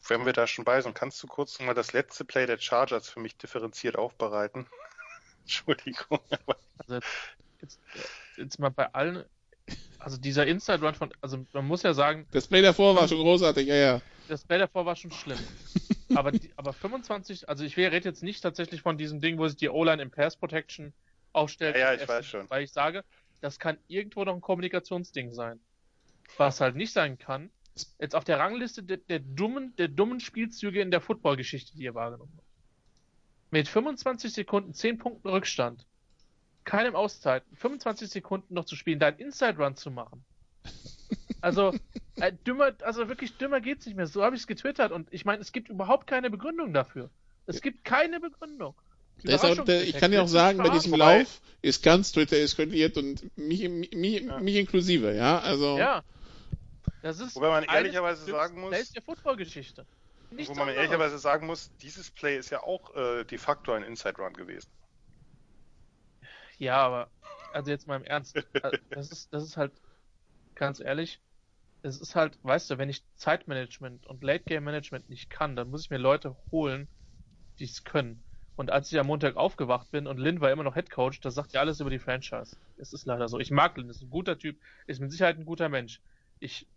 [0.05, 2.57] Wenn wir da schon bei sind, kannst du kurz noch mal das letzte Play der
[2.57, 4.67] Chargers für mich differenziert aufbereiten?
[5.43, 6.19] Entschuldigung.
[6.77, 7.07] Also jetzt,
[7.61, 7.79] jetzt,
[8.35, 9.23] jetzt mal bei allen,
[9.99, 13.19] also dieser Inside Run von, also man muss ja sagen, Das Play davor war schon
[13.19, 14.01] großartig, ja, ja.
[14.27, 15.39] das Play davor war schon schlimm.
[16.15, 19.57] aber, die, aber 25, also ich rede jetzt nicht tatsächlich von diesem Ding, wo sich
[19.57, 20.93] die O-Line im Pass Protection
[21.33, 21.75] aufstellt.
[21.75, 22.49] Ja, ja, ich weiß schon.
[22.49, 23.03] Weil ich sage,
[23.41, 25.59] das kann irgendwo noch ein Kommunikationsding sein.
[26.37, 27.49] Was halt nicht sein kann,
[27.99, 31.95] jetzt auf der Rangliste der, der dummen, der dummen Spielzüge in der Footballgeschichte, die ihr
[31.95, 32.47] wahrgenommen habt.
[33.51, 35.85] Mit 25 Sekunden, 10 Punkten Rückstand,
[36.65, 40.23] keinem Auszeit, 25 Sekunden noch zu spielen, deinen Inside Run zu machen.
[41.41, 41.73] Also,
[42.17, 44.07] äh, dümmer, also wirklich dümmer geht's nicht mehr.
[44.07, 47.09] So habe ich es getwittert und ich meine, es gibt überhaupt keine Begründung dafür.
[47.45, 48.75] Es gibt keine Begründung.
[49.23, 52.37] Der ist auch, der, ich kann ja auch sagen, bei diesem Lauf ist ganz Twitter
[52.37, 55.39] eskaliert und mich, mich, mich inklusive, ja.
[55.39, 56.03] Also Ja.
[57.01, 59.85] Das ist Wobei man ehrlicherweise der sagen muss- Plays der Footballgeschichte.
[60.31, 64.17] Wo man ehrlicherweise sagen muss, dieses Play ist ja auch äh, de facto ein Inside
[64.21, 64.69] Run gewesen.
[66.57, 67.09] Ja, aber
[67.53, 69.71] also jetzt mal im Ernst, äh, das ist das ist halt
[70.55, 71.19] ganz ehrlich,
[71.81, 75.69] es ist halt, weißt du, wenn ich Zeitmanagement und Late Game Management nicht kann, dann
[75.69, 76.87] muss ich mir Leute holen,
[77.59, 78.21] die es können.
[78.59, 81.33] Und als ich am Montag aufgewacht bin und Lin war immer noch Head Coach, das
[81.35, 82.57] sagt ja alles über die Franchise.
[82.75, 83.39] Es ist leider so.
[83.39, 86.01] Ich mag Lin, ist ein guter Typ, ist mit Sicherheit ein guter Mensch.
[86.39, 86.67] Ich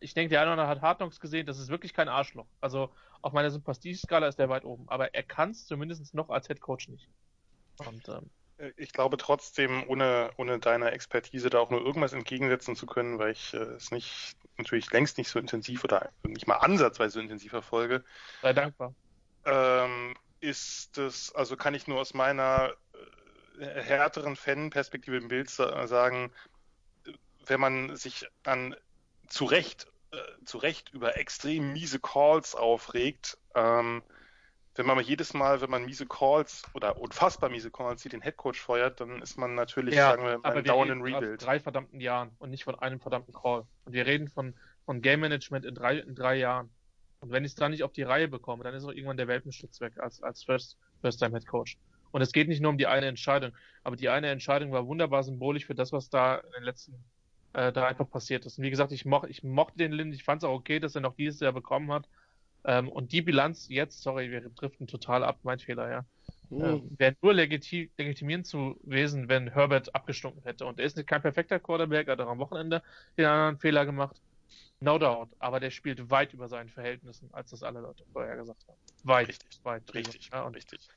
[0.00, 2.48] ich denke, der eine oder andere hat Hard Knocks gesehen, das ist wirklich kein Arschloch.
[2.60, 6.48] Also auf meiner Sympathieskala ist der weit oben, aber er kann es zumindest noch als
[6.48, 7.10] Head Coach nicht.
[7.76, 12.76] Und ähm, Äh, Ich glaube trotzdem, ohne, ohne deiner Expertise da auch nur irgendwas entgegensetzen
[12.76, 16.56] zu können, weil ich äh, es nicht, natürlich längst nicht so intensiv oder nicht mal
[16.56, 18.04] ansatzweise so intensiv verfolge,
[18.42, 18.94] sei dankbar.
[19.44, 22.72] ähm, ist es, also kann ich nur aus meiner
[23.58, 26.32] äh, härteren Fan-Perspektive im Bild sa sagen,
[27.46, 28.76] wenn man sich an
[29.26, 34.02] zu Recht, äh, zu Recht über extrem miese Calls aufregt, ähm,
[34.78, 38.20] wenn man mal jedes Mal, wenn man miese Calls oder unfassbar miese Calls sieht, den
[38.20, 41.44] Headcoach feuert, dann ist man natürlich, sagen wir, aber beim wir dauernden Rebuild.
[41.44, 43.66] drei verdammten Jahren und nicht von einem verdammten Call.
[43.84, 44.54] Und wir reden von,
[44.84, 46.70] von Game Management in drei, in drei Jahren.
[47.20, 49.28] Und wenn ich es dann nicht auf die Reihe bekomme, dann ist auch irgendwann der
[49.28, 51.76] Welpenschutz weg als, als First, First Time Head Coach.
[52.10, 53.52] Und es geht nicht nur um die eine Entscheidung,
[53.84, 56.94] aber die eine Entscheidung war wunderbar symbolisch für das, was da in den letzten
[57.52, 58.58] äh, da einfach passiert ist.
[58.58, 60.94] Und wie gesagt, ich, moch, ich mochte den Lind, ich fand es auch okay, dass
[60.94, 62.08] er noch dieses Jahr bekommen hat.
[62.64, 66.04] Ähm, und die Bilanz jetzt, sorry, wir driften total ab, mein Fehler, ja.
[66.50, 70.64] Ähm, wäre nur legiti legitimierend zu gewesen, wenn Herbert abgestunken hätte.
[70.64, 72.82] Und er ist nicht kein perfekter Quarterback, hat auch am Wochenende
[73.18, 74.20] den anderen Fehler gemacht.
[74.80, 75.30] No doubt.
[75.38, 78.78] Aber der spielt weit über seinen Verhältnissen, als das alle Leute vorher gesagt haben.
[79.04, 79.94] Weit, Richtig, weit.
[79.94, 80.88] Richtig, Ja, und richtig.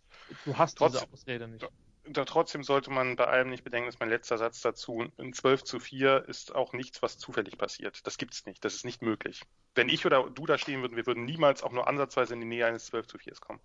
[0.46, 1.68] du hast Trotzdem- diese Ausrede nicht.
[2.04, 5.64] Da trotzdem sollte man bei allem nicht bedenken, dass mein letzter Satz dazu, ein 12
[5.64, 8.06] zu 4 ist auch nichts, was zufällig passiert.
[8.08, 8.66] Das gibt's nicht.
[8.66, 9.44] Das ist nicht möglich.
[9.76, 12.48] Wenn ich oder du da stehen würden, wir würden niemals auch nur ansatzweise in die
[12.48, 13.60] Nähe eines 12 zu 4 kommen.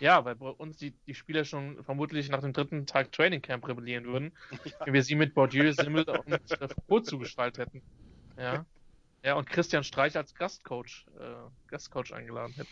[0.00, 3.68] Ja, weil bei uns die, die Spieler schon vermutlich nach dem dritten Tag Training Camp
[3.68, 4.32] rebellieren würden,
[4.86, 7.82] wenn wir sie mit Bordieu, Simmel und äh, zugeschaltet hätten.
[8.38, 8.64] Ja.
[9.24, 11.34] Ja, und Christian Streich als Gastcoach, äh,
[11.68, 12.68] Gastcoach eingeladen hätten.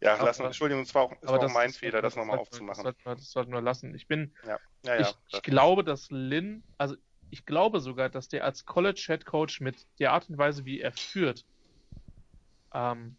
[0.00, 2.16] Ja, Aber- lassen, Entschuldigung, es war auch, es war auch das- mein das Fehler, das
[2.16, 2.82] wir- nochmal aufzumachen.
[2.84, 3.94] Das sollten, wir, das sollten wir lassen.
[3.94, 5.00] Ich bin, Ja, ja, ja.
[5.00, 6.96] ich, ich glaube, dass Lin, also
[7.30, 10.80] ich glaube sogar, dass der als College Head Coach mit der Art und Weise, wie
[10.80, 11.44] er führt,
[12.74, 13.16] ähm,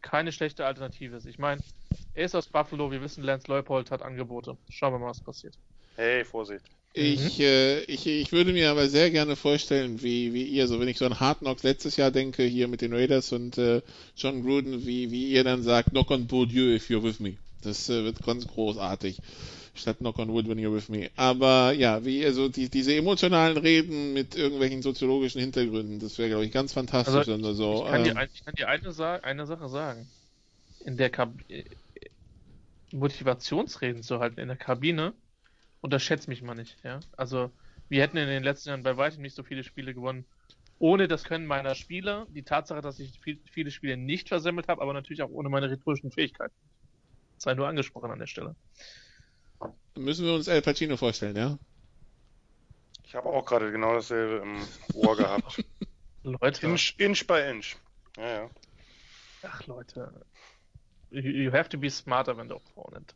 [0.00, 1.26] keine schlechte Alternative ist.
[1.26, 1.62] Ich meine,
[2.14, 4.56] er ist aus Buffalo, wir wissen, Lance Leupold hat Angebote.
[4.70, 5.58] Schauen wir mal, was passiert.
[5.96, 6.64] Hey, Vorsicht.
[6.94, 7.44] Ich, mhm.
[7.44, 10.98] äh, ich, ich würde mir aber sehr gerne vorstellen, wie, wie ihr, so wenn ich
[10.98, 13.80] so an Hard Knocks letztes Jahr denke, hier mit den Raiders und äh,
[14.14, 17.38] John Gruden, wie, wie ihr dann sagt, knock on Bourdieu if you're with me.
[17.62, 19.20] Das äh, wird ganz großartig.
[19.74, 21.08] Statt knock on wood when you're with me.
[21.16, 26.44] Aber ja, wie also die, diese emotionalen Reden mit irgendwelchen soziologischen Hintergründen, das wäre, glaube
[26.44, 27.14] ich, ganz fantastisch.
[27.14, 27.84] Also, und so.
[27.86, 30.06] ich, kann ähm, dir, ich kann dir eine, eine Sache sagen.
[30.84, 31.32] In der Kab
[32.92, 35.14] Motivationsreden zu halten in der Kabine,
[35.82, 37.00] unterschätzt mich mal nicht, ja.
[37.16, 37.50] Also,
[37.90, 40.24] wir hätten in den letzten Jahren bei weitem nicht so viele Spiele gewonnen,
[40.78, 44.80] ohne das Können meiner Spieler, die Tatsache, dass ich viel, viele Spiele nicht versemmelt habe,
[44.80, 46.54] aber natürlich auch ohne meine rhetorischen Fähigkeiten.
[47.36, 48.56] Sei nur angesprochen an der Stelle.
[49.96, 51.58] Müssen wir uns El Pacino vorstellen, ja?
[53.04, 55.62] Ich habe auch gerade genau dasselbe im Ohr gehabt.
[56.22, 56.66] Leute.
[56.66, 57.76] Inch, inch by inch.
[58.16, 58.50] Ja, ja.
[59.42, 60.24] Ach, Leute.
[61.10, 63.14] You have to be smarter than the opponent.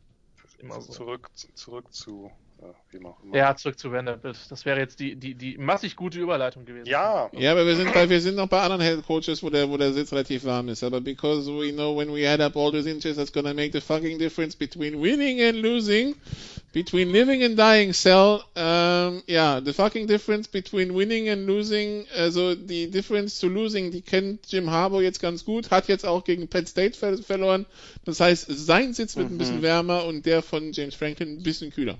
[0.59, 0.91] Immer so.
[0.91, 2.31] Zurück, zurück zu
[2.91, 3.35] wie auch immer.
[3.35, 4.37] Ja, zurück zu Vanderbilt.
[4.49, 6.87] Das wäre jetzt die, die, die massig gute Überleitung gewesen.
[6.87, 7.29] Ja.
[7.33, 9.77] Ja, aber wir sind bei, wir sind noch bei anderen Head Coaches, wo der, wo
[9.77, 10.83] der Sitz relativ warm ist.
[10.83, 13.81] Aber because we know when we add up all those inches, that's gonna make the
[13.81, 16.15] fucking difference between winning and losing,
[16.73, 18.43] between living and dying, Cell.
[18.55, 24.01] Um, ja, the fucking difference between winning and losing, also die Difference zu losing, die
[24.01, 27.65] kennt Jim Harbour jetzt ganz gut, hat jetzt auch gegen Penn State ver verloren.
[28.05, 29.35] Das heißt, sein Sitz wird mhm.
[29.35, 31.99] ein bisschen wärmer und der von James Franklin ein bisschen kühler.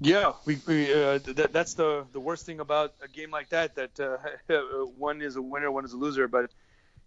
[0.00, 3.76] Yeah, we, we uh, that, that's the the worst thing about a game like that.
[3.76, 4.56] That uh,
[4.98, 6.26] one is a winner, one is a loser.
[6.26, 6.50] But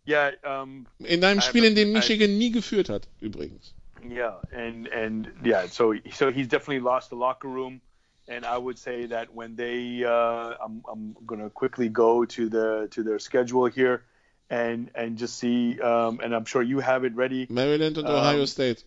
[0.06, 3.74] yeah, um, in einem Spiel, in dem Michigan I, nie geführt hat, übrigens.
[4.08, 7.82] Yeah, and and yeah, so so he's definitely lost the locker room.
[8.30, 12.88] And I would say that when they, uh, I'm I'm gonna quickly go to the
[12.92, 14.04] to their schedule here,
[14.50, 17.48] and and just see, um, and I'm sure you have it ready.
[17.50, 18.84] Maryland and um, Ohio State.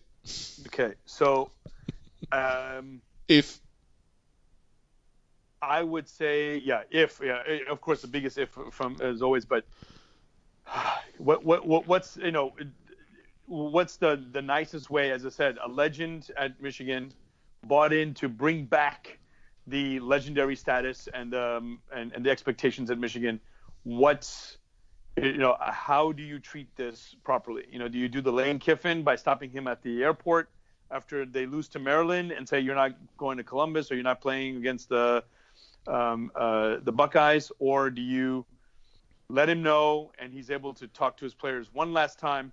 [0.67, 1.51] Okay, so
[2.31, 3.60] um, if
[5.61, 9.65] I would say, yeah, if, yeah, of course, the biggest if from as always, but
[11.17, 12.53] what, what, what what's, you know,
[13.45, 17.13] what's the, the nicest way, as I said, a legend at Michigan
[17.67, 19.19] bought in to bring back
[19.67, 23.39] the legendary status and, um, and, and the expectations at Michigan.
[23.83, 24.57] What's,
[25.17, 27.65] you know, how do you treat this properly?
[27.71, 30.49] You know, do you do the Lane Kiffin by stopping him at the airport
[30.89, 34.21] after they lose to Maryland and say you're not going to Columbus or you're not
[34.21, 35.23] playing against the
[35.87, 38.45] um, uh, the Buckeyes, or do you
[39.29, 42.51] let him know and he's able to talk to his players one last time,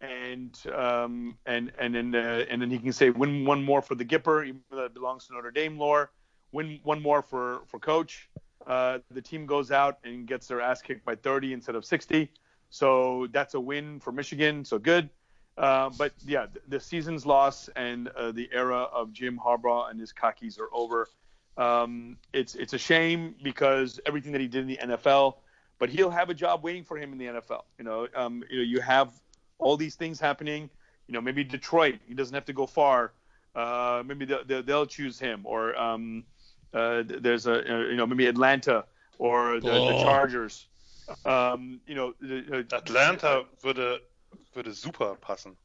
[0.00, 3.94] and um, and and then uh, and then he can say win one more for
[3.94, 6.10] the Gipper, even though that belongs to Notre Dame lore.
[6.52, 8.28] Win one more for for coach.
[8.66, 12.30] Uh, the team goes out and gets their ass kicked by 30 instead of 60.
[12.68, 14.64] So that's a win for Michigan.
[14.64, 15.08] So good.
[15.56, 20.12] Uh, but yeah, the, season's lost and uh, the era of Jim Harbaugh and his
[20.12, 21.08] khakis are over.
[21.60, 25.34] Um, it's it's a shame because everything that he did in the NFL,
[25.78, 27.64] but he'll have a job waiting for him in the NFL.
[27.78, 29.12] You know, um, you know, you have
[29.58, 30.70] all these things happening.
[31.06, 33.12] You know, maybe Detroit, he doesn't have to go far.
[33.54, 36.24] Uh, maybe they'll, they'll choose him, or um,
[36.72, 38.84] uh, there's a uh, you know maybe Atlanta
[39.18, 39.92] or the, oh.
[39.92, 40.66] the Chargers.
[41.26, 43.98] Um, you know, the, Atlanta würde
[44.56, 45.56] würde super passen.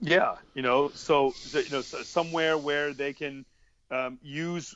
[0.00, 3.44] Yeah, you know, so you know somewhere where they can
[3.92, 4.74] um, use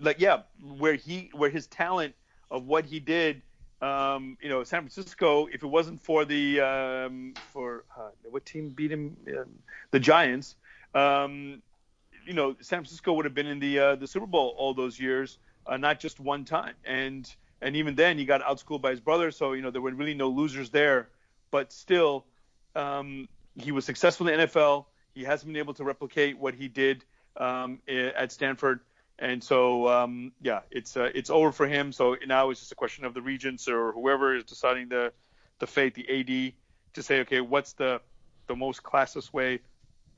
[0.00, 2.14] like yeah, where he where his talent
[2.50, 3.42] of what he did,
[3.82, 5.46] um, you know, San Francisco.
[5.46, 9.44] If it wasn't for the um, for uh, what team beat him, uh,
[9.90, 10.56] the Giants.
[10.94, 11.62] Um,
[12.26, 14.98] you know, San Francisco would have been in the uh, the Super Bowl all those
[14.98, 16.74] years, uh, not just one time.
[16.84, 19.92] And and even then, he got outschooled by his brother, so you know there were
[19.92, 21.08] really no losers there.
[21.50, 22.24] But still,
[22.74, 24.86] um, he was successful in the NFL.
[25.14, 27.04] He hasn't been able to replicate what he did
[27.36, 28.80] um, at Stanford.
[29.18, 31.92] And so, um, yeah, it's uh, it's over for him.
[31.92, 35.12] So now it's just a question of the regents or whoever is deciding the
[35.58, 36.52] the fate, the AD,
[36.94, 38.00] to say, okay, what's the
[38.46, 39.60] the most classless way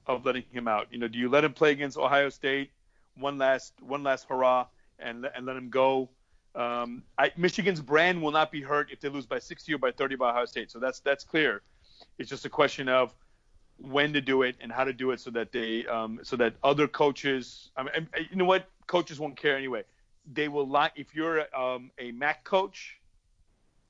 [0.06, 0.88] of letting him out?
[0.90, 2.70] You know, do you let him play against Ohio State
[3.16, 4.66] one last one last hurrah
[4.98, 6.08] and and let him go?
[6.56, 9.92] Um, I, Michigan's brand will not be hurt if they lose by 60 or by
[9.92, 10.72] 30 by Ohio State.
[10.72, 11.62] So that's that's clear.
[12.18, 13.14] It's just a question of
[13.76, 16.54] when to do it and how to do it so that they um, so that
[16.64, 19.84] other coaches I mean, you know what coaches won't care anyway
[20.34, 22.98] they will like if you're um, a MAC coach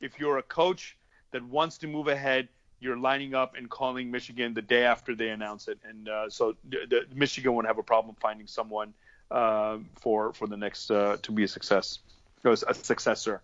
[0.01, 0.97] if you're a coach
[1.33, 2.49] that wants to move ahead
[2.81, 6.55] you're lining up and calling Michigan the day after they announce it and uh, so
[6.69, 8.93] the, the, Michigan won't have a problem finding someone
[9.31, 12.01] uh, for for the next uh, to be a success
[12.45, 13.41] a successor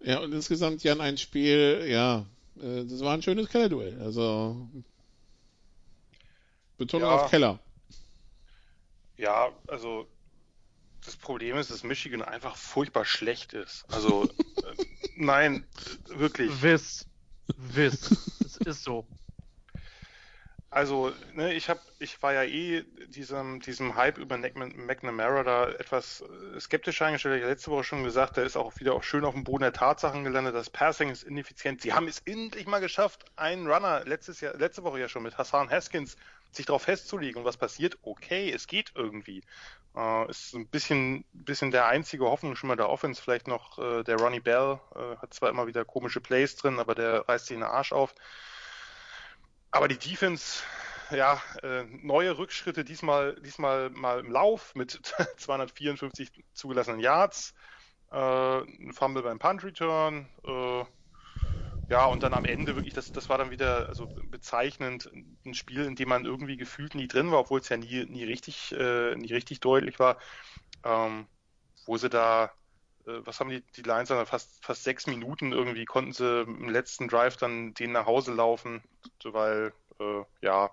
[0.00, 2.24] ja und insgesamt Jan ein Spiel ja
[2.60, 4.68] äh, das war ein schönes Kellerduell also
[6.78, 7.16] Betonung ja.
[7.16, 7.58] auf Keller.
[9.18, 10.08] Ja, also
[11.04, 13.84] das Problem ist, dass Michigan einfach furchtbar schlecht ist.
[13.92, 14.24] Also
[14.64, 14.84] äh,
[15.16, 15.66] nein,
[16.06, 16.62] wirklich.
[16.62, 17.06] Wiss.
[17.56, 18.10] Wiss.
[18.44, 19.06] es ist so.
[20.70, 26.20] Also, ne, ich hab, ich war ja eh diesem, diesem Hype über McNamara da etwas
[26.20, 27.36] äh, skeptisch eingestellt.
[27.36, 29.62] Ich habe letzte Woche schon gesagt, der ist auch wieder auch schön auf dem Boden
[29.62, 30.54] der Tatsachen gelandet.
[30.54, 31.80] Das Passing ist ineffizient.
[31.80, 35.38] Sie haben es endlich mal geschafft, einen Runner letztes Jahr, letzte Woche ja schon mit
[35.38, 36.16] Hassan Haskins
[36.52, 37.40] sich darauf festzulegen.
[37.40, 37.96] Und was passiert?
[38.02, 39.42] Okay, es geht irgendwie.
[39.96, 43.22] Äh, ist ein bisschen, bisschen der einzige Hoffnung schon mal der Offense.
[43.22, 46.94] Vielleicht noch äh, der Ronnie Bell äh, hat zwar immer wieder komische Plays drin, aber
[46.94, 48.14] der reißt sich den Arsch auf.
[49.70, 50.62] Aber die Defense,
[51.10, 54.92] ja, äh, neue Rückschritte, diesmal, diesmal mal im Lauf mit
[55.36, 57.54] 254 zugelassenen Yards,
[58.10, 60.84] äh, ein Fumble beim Punt Return, äh,
[61.90, 65.10] ja, und dann am Ende wirklich, das, das war dann wieder also bezeichnend,
[65.46, 68.24] ein Spiel, in dem man irgendwie gefühlt nie drin war, obwohl es ja nie, nie
[68.24, 70.18] richtig, äh, nie richtig deutlich war,
[70.84, 71.28] ähm,
[71.86, 72.52] wo sie da
[73.24, 77.08] was haben die, die Lions dann fast, fast sechs Minuten irgendwie konnten sie im letzten
[77.08, 78.82] Drive dann den nach Hause laufen,
[79.24, 80.70] weil, äh, ja,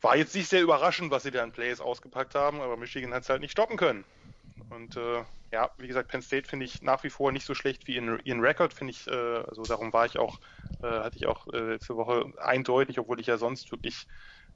[0.00, 3.22] war jetzt nicht sehr überraschend, was sie da in Plays ausgepackt haben, aber Michigan hat
[3.22, 4.04] es halt nicht stoppen können.
[4.70, 7.86] Und äh, ja, wie gesagt, Penn State finde ich nach wie vor nicht so schlecht
[7.86, 10.40] wie in ihren Record, finde ich, äh, also darum war ich auch,
[10.82, 14.06] äh, hatte ich auch äh, letzte Woche eindeutig, obwohl ich ja sonst wirklich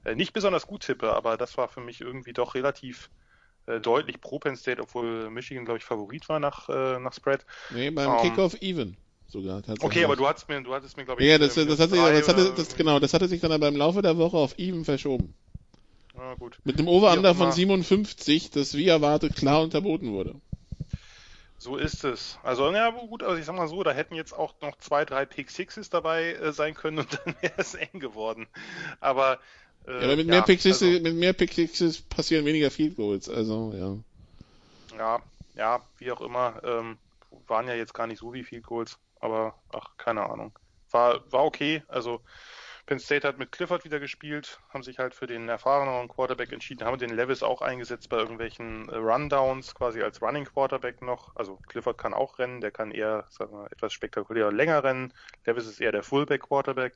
[0.03, 3.20] äh, nicht besonders gut tippe, aber das war für mich irgendwie doch relativ äh,
[3.79, 7.45] deutlich pro Penn State, obwohl Michigan, glaube ich, Favorit war nach, äh, nach Spread.
[7.73, 9.61] Nee, beim um, ähm, Kickoff even sogar.
[9.79, 12.27] Okay, aber du hattest mir, du hattest mir, glaube ich, ja, das, das, hatte, das,
[12.27, 15.33] hatte, das, genau, das hatte sich dann aber im Laufe der Woche auf even verschoben.
[16.17, 16.59] Ah, gut.
[16.65, 20.35] Mit einem Over-Under von 57, das wie erwartet klar unterboten wurde.
[21.57, 22.39] So ist es.
[22.41, 25.27] Also, ja, gut, also ich sag mal so, da hätten jetzt auch noch zwei, drei
[25.27, 28.47] Pick Sixes dabei äh, sein können und dann wäre es eng geworden.
[28.99, 29.37] Aber äh,
[29.87, 33.73] ja, aber mit, ja, mehr Pick also, mit mehr Sixes passieren weniger Field Goals, also
[33.73, 34.97] ja.
[34.97, 35.21] Ja,
[35.55, 36.97] ja, wie auch immer, ähm,
[37.47, 40.57] waren ja jetzt gar nicht so wie Field Goals, aber ach, keine Ahnung.
[40.91, 42.21] War, war okay, also
[42.85, 46.85] Penn State hat mit Clifford wieder gespielt, haben sich halt für den erfahreneren Quarterback entschieden,
[46.85, 51.35] haben den Levis auch eingesetzt bei irgendwelchen äh, Rundowns, quasi als Running Quarterback noch.
[51.35, 55.13] Also Clifford kann auch rennen, der kann eher, sagen wir, etwas spektakulärer länger rennen.
[55.45, 56.93] Levis ist eher der Fullback Quarterback.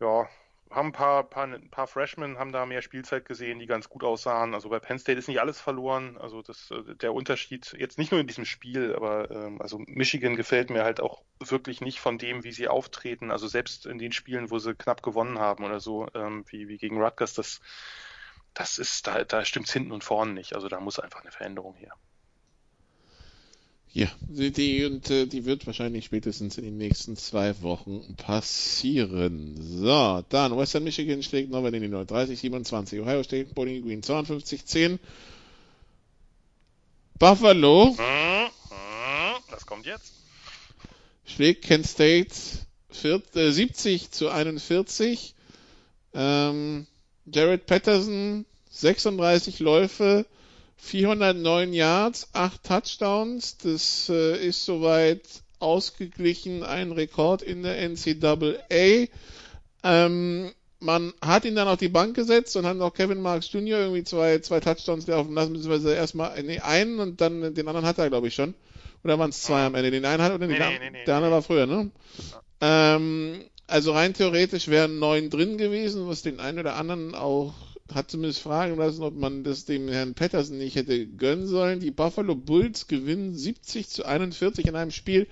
[0.00, 0.28] Ja,
[0.74, 4.04] haben ein paar, paar, ein paar Freshmen haben da mehr Spielzeit gesehen, die ganz gut
[4.04, 4.54] aussahen.
[4.54, 6.16] Also bei Penn State ist nicht alles verloren.
[6.18, 10.36] Also das, äh, der Unterschied jetzt nicht nur in diesem Spiel, aber ähm, also Michigan
[10.36, 13.30] gefällt mir halt auch wirklich nicht von dem, wie sie auftreten.
[13.30, 16.78] Also selbst in den Spielen, wo sie knapp gewonnen haben oder so, ähm, wie, wie
[16.78, 17.60] gegen Rutgers, das,
[18.54, 20.54] das ist, da, da stimmt's hinten und vorne nicht.
[20.54, 21.94] Also da muss einfach eine Veränderung her.
[23.96, 29.54] Ja, die, und äh, die wird wahrscheinlich spätestens in den nächsten zwei Wochen passieren.
[29.56, 33.00] So, dann Western Michigan schlägt Northern Illinois 30, 27.
[33.00, 34.98] Ohio State Bowling Green 52, 10.
[37.20, 37.96] Buffalo.
[39.48, 40.12] Das kommt jetzt.
[41.24, 42.34] Schlägt Kent State
[42.90, 45.36] 40, äh, 70 zu 41.
[46.14, 46.88] Ähm,
[47.26, 50.26] Jared Patterson 36 Läufe,
[50.76, 53.58] 409 Yards, 8 Touchdowns.
[53.58, 55.22] Das äh, ist soweit
[55.58, 59.08] ausgeglichen ein Rekord in der NCAA.
[59.82, 63.78] Ähm, man hat ihn dann auf die Bank gesetzt und hat noch Kevin Marks Jr.
[63.78, 67.98] irgendwie zwei, zwei Touchdowns laufen lassen, beziehungsweise erstmal nee, einen und dann den anderen hat
[67.98, 68.54] er, glaube ich, schon.
[69.02, 69.90] Oder waren es zwei am Ende?
[69.90, 71.90] Den einen hat oder den nee, nee, nee, der andere war früher, ne?
[72.60, 77.54] Ähm, also rein theoretisch wären neun drin gewesen, was den einen oder anderen auch
[77.92, 81.80] hat zumindest fragen lassen, ob man das dem Herrn Patterson nicht hätte gönnen sollen.
[81.80, 85.26] Die Buffalo Bulls gewinnen 70 zu 41 in einem Spiel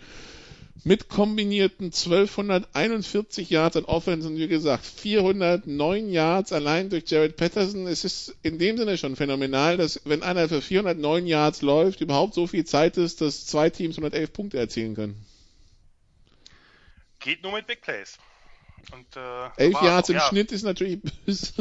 [0.84, 7.86] mit kombinierten 1241 Yards an Offense und wie gesagt 409 Yards allein durch Jared Patterson.
[7.86, 12.34] Es ist in dem Sinne schon phänomenal, dass wenn einer für 409 Yards läuft, überhaupt
[12.34, 15.24] so viel Zeit ist, dass zwei Teams 111 Punkte erzielen können.
[17.20, 18.18] Geht nur mit Big Plays.
[18.90, 20.28] Und, äh, 11 Yards im ja.
[20.28, 21.52] Schnitt ist natürlich böse.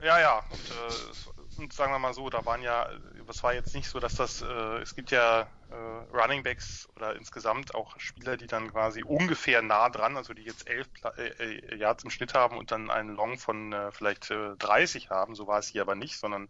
[0.00, 0.42] Ja, ja.
[0.50, 2.88] Und, äh, und sagen wir mal so, da waren ja,
[3.28, 5.74] es war jetzt nicht so, dass das, äh, es gibt ja äh,
[6.16, 10.68] Running Backs oder insgesamt auch Spieler, die dann quasi ungefähr nah dran, also die jetzt
[10.68, 14.54] elf äh, äh, Yards im Schnitt haben und dann einen Long von äh, vielleicht äh,
[14.56, 15.34] 30 haben.
[15.34, 16.48] So war es hier aber nicht, sondern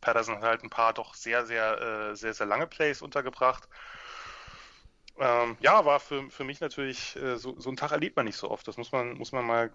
[0.00, 1.80] Patterson hat halt ein paar doch sehr, sehr,
[2.10, 3.68] äh, sehr, sehr lange Plays untergebracht.
[5.18, 8.36] Ähm, ja, war für, für mich natürlich, äh, so, so einen Tag erlebt man nicht
[8.36, 8.66] so oft.
[8.66, 9.70] Das muss man, muss man mal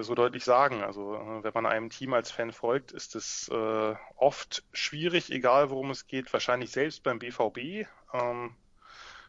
[0.00, 0.82] so deutlich sagen.
[0.82, 5.70] Also äh, wenn man einem Team als Fan folgt, ist es äh, oft schwierig, egal
[5.70, 7.86] worum es geht, wahrscheinlich selbst beim BVB.
[8.12, 8.54] Ähm,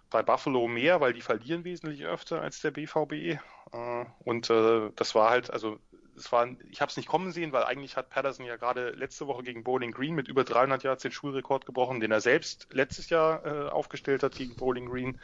[0.10, 3.14] bei Buffalo mehr, weil die verlieren wesentlich öfter als der BVB.
[3.14, 5.80] Äh, und äh, das war halt, also
[6.18, 9.28] es war, ich habe es nicht kommen sehen, weil eigentlich hat Patterson ja gerade letzte
[9.28, 13.10] Woche gegen Bowling Green mit über 300 Yards den Schulrekord gebrochen, den er selbst letztes
[13.10, 15.20] Jahr äh, aufgestellt hat gegen Bowling Green.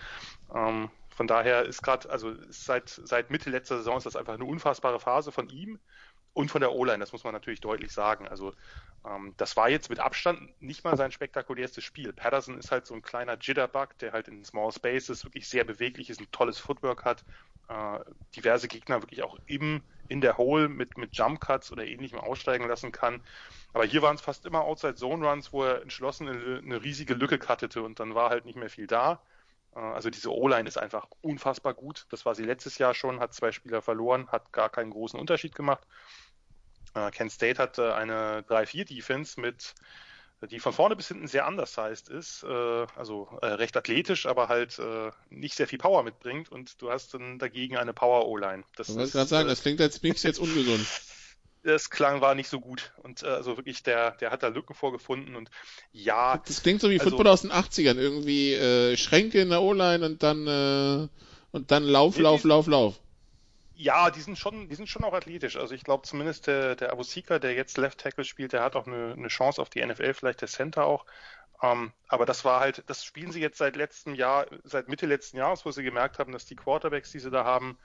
[0.53, 4.43] Ähm, von daher ist gerade, also seit, seit Mitte letzter Saison ist das einfach eine
[4.43, 5.79] unfassbare Phase von ihm
[6.33, 8.27] und von der O-Line, das muss man natürlich deutlich sagen.
[8.27, 8.53] Also
[9.05, 12.11] ähm, das war jetzt mit Abstand nicht mal sein spektakulärstes Spiel.
[12.11, 16.09] Patterson ist halt so ein kleiner Jitterbug, der halt in Small Spaces wirklich sehr beweglich
[16.09, 17.23] ist, ein tolles Footwork hat,
[17.69, 17.99] äh,
[18.35, 22.67] diverse Gegner wirklich auch im, in der Hole mit, mit Jump Cuts oder ähnlichem aussteigen
[22.67, 23.23] lassen kann.
[23.71, 27.13] Aber hier waren es fast immer Outside Zone Runs, wo er entschlossen eine, eine riesige
[27.13, 29.21] Lücke cuttete und dann war halt nicht mehr viel da.
[29.75, 32.05] Äh, also diese O-Line ist einfach unfassbar gut.
[32.09, 35.55] Das war sie letztes Jahr schon, hat zwei Spieler verloren, hat gar keinen großen Unterschied
[35.55, 35.85] gemacht.
[36.95, 39.75] Äh, Kent State hatte eine 3-4-Defense mit
[40.51, 42.47] die von vorne bis hinten sehr undersized ist, äh,
[42.95, 44.79] also recht athletisch, aber halt
[45.29, 48.63] nicht sehr viel Power mitbringt und du hast dann dagegen eine Power O-Line.
[48.75, 50.85] Das ich wollte gerade sagen, das klingt als Mix jetzt ungesund.
[51.65, 54.75] Das klang war nicht so gut und äh, also wirklich der der hat da Lücken
[54.75, 55.49] vorgefunden und
[55.91, 56.37] ja.
[56.45, 60.05] Das klingt so wie also, Football aus den 80ern, irgendwie äh, Schränke in der O-Line
[60.05, 61.07] und dann äh,
[61.51, 62.99] und dann Lauf, Lauf, Lauf, Lauf.
[63.77, 65.57] Ja, die sind schon, die sind schon auch athletisch.
[65.57, 68.87] Also ich glaube zumindest der, der Abusika, der jetzt Left Tackle spielt, der hat auch
[68.87, 71.05] eine, eine Chance auf die NFL, vielleicht der Center auch.
[71.61, 75.37] Ähm, aber das war halt, das spielen sie jetzt seit letztem Jahr, seit Mitte letzten
[75.37, 77.77] Jahres, wo sie gemerkt haben, dass die Quarterbacks, die sie da haben,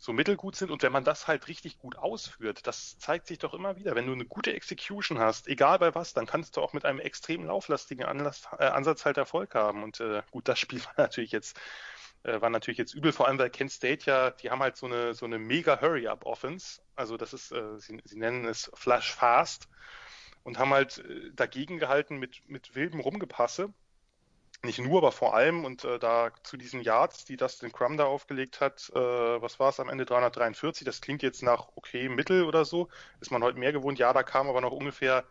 [0.00, 0.70] so mittelgut sind.
[0.70, 3.94] Und wenn man das halt richtig gut ausführt, das zeigt sich doch immer wieder.
[3.94, 6.98] Wenn du eine gute Execution hast, egal bei was, dann kannst du auch mit einem
[7.00, 9.82] extrem lauflastigen Anlass, äh, Ansatz halt Erfolg haben.
[9.82, 11.60] Und äh, gut, das Spiel war natürlich jetzt
[12.22, 14.86] äh, war natürlich jetzt übel, vor allem weil Kent State ja, die haben halt so
[14.86, 16.80] eine so eine mega Hurry-up-Offense.
[16.96, 19.68] Also das ist, äh, sie, sie nennen es Flash Fast
[20.44, 23.72] und haben halt äh, dagegen gehalten mit mit wildem Rumgepasse.
[24.62, 28.04] Nicht nur, aber vor allem und äh, da zu diesen Yards, die Dustin Crum da
[28.04, 30.84] aufgelegt hat, äh, was war es am Ende 343?
[30.84, 32.88] Das klingt jetzt nach okay Mittel oder so.
[33.20, 33.98] Ist man heute mehr gewohnt?
[33.98, 35.24] Ja, da kam aber noch ungefähr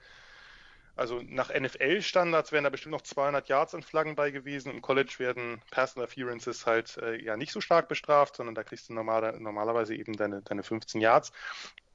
[1.00, 4.70] also nach NFL-Standards wären da bestimmt noch 200 Yards an Flaggen bei gewesen.
[4.70, 8.90] Im College werden Pass Interferences halt äh, ja nicht so stark bestraft, sondern da kriegst
[8.90, 11.32] du normal, normalerweise eben deine, deine 15 Yards.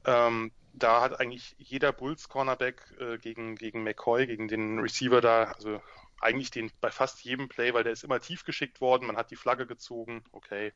[0.07, 5.53] Ähm, da hat eigentlich jeder Bulls Cornerback äh, gegen, gegen McCoy, gegen den Receiver da,
[5.53, 5.83] also
[6.25, 9.31] eigentlich den bei fast jedem Play, weil der ist immer tief geschickt worden, man hat
[9.31, 10.73] die Flagge gezogen, okay,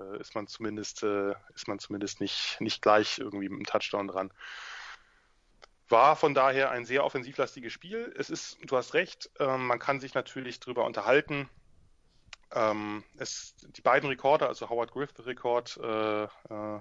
[0.00, 4.08] äh, ist man zumindest, äh, ist man zumindest nicht, nicht gleich irgendwie mit einem Touchdown
[4.08, 4.32] dran.
[5.88, 8.12] War von daher ein sehr offensivlastiges Spiel.
[8.18, 11.48] Es ist, du hast recht, ähm, man kann sich natürlich darüber unterhalten.
[12.52, 16.80] Ähm, es, die beiden Rekorde, also Howard Griffith Rekord, äh, äh,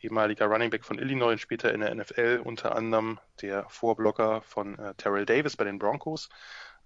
[0.00, 4.78] ehemaliger Running Back von Illinois und später in der NFL, unter anderem der Vorblocker von
[4.78, 6.28] äh, Terrell Davis bei den Broncos,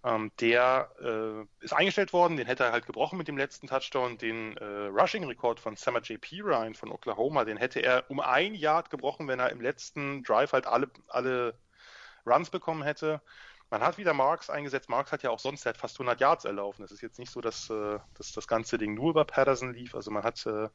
[0.03, 4.17] ähm, der äh, ist eingestellt worden, den hätte er halt gebrochen mit dem letzten Touchdown.
[4.17, 6.41] Den äh, Rushing-Rekord von Summer J.P.
[6.41, 10.53] Ryan von Oklahoma, den hätte er um ein Yard gebrochen, wenn er im letzten Drive
[10.53, 11.55] halt alle, alle
[12.27, 13.21] Runs bekommen hätte.
[13.71, 14.89] Man hat wieder Marks eingesetzt.
[14.89, 16.85] Marks hat ja auch sonst hat fast 100 Yards erlaufen.
[16.85, 19.95] Es ist jetzt nicht so, dass, äh, dass das ganze Ding nur über Patterson lief.
[19.95, 20.69] Also man hat, äh,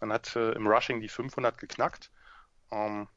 [0.00, 2.10] man hat äh, im Rushing die 500 geknackt.
[2.70, 3.08] Ähm,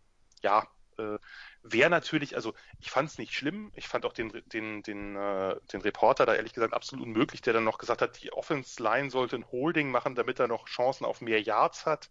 [0.44, 0.68] ja,
[1.00, 1.18] äh,
[1.64, 3.72] wäre natürlich, also ich fand es nicht schlimm.
[3.76, 7.54] Ich fand auch den, den, den, äh, den Reporter da ehrlich gesagt absolut unmöglich, der
[7.54, 11.06] dann noch gesagt hat, die Offense Line sollte ein Holding machen, damit er noch Chancen
[11.06, 12.10] auf mehr Yards hat.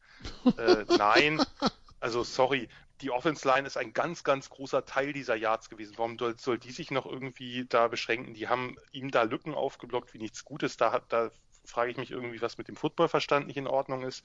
[0.58, 1.42] äh, nein,
[2.00, 2.68] also sorry,
[3.00, 5.94] die Offense Line ist ein ganz, ganz großer Teil dieser Yards gewesen.
[5.98, 8.34] Warum soll, soll die sich noch irgendwie da beschränken?
[8.34, 10.76] Die haben ihm da Lücken aufgeblockt wie nichts Gutes.
[10.76, 11.30] Da, da
[11.64, 14.24] frage ich mich irgendwie, was mit dem Footballverstand nicht in Ordnung ist.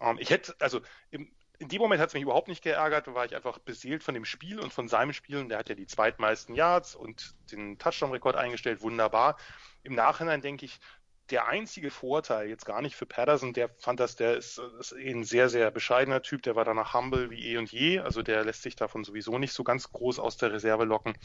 [0.00, 0.80] Ähm, ich hätte, also
[1.10, 1.32] im,
[1.62, 4.14] in dem Moment hat es mich überhaupt nicht geärgert, da war ich einfach beseelt von
[4.14, 5.46] dem Spiel und von seinem Spiel.
[5.46, 9.36] der hat ja die zweitmeisten Yards und den Touchdown-Rekord eingestellt, wunderbar.
[9.84, 10.80] Im Nachhinein denke ich,
[11.30, 15.10] der einzige Vorteil, jetzt gar nicht für Patterson, der fand das, der ist, ist eh
[15.10, 18.44] ein sehr, sehr bescheidener Typ, der war danach humble wie eh und je, also der
[18.44, 21.16] lässt sich davon sowieso nicht so ganz groß aus der Reserve locken.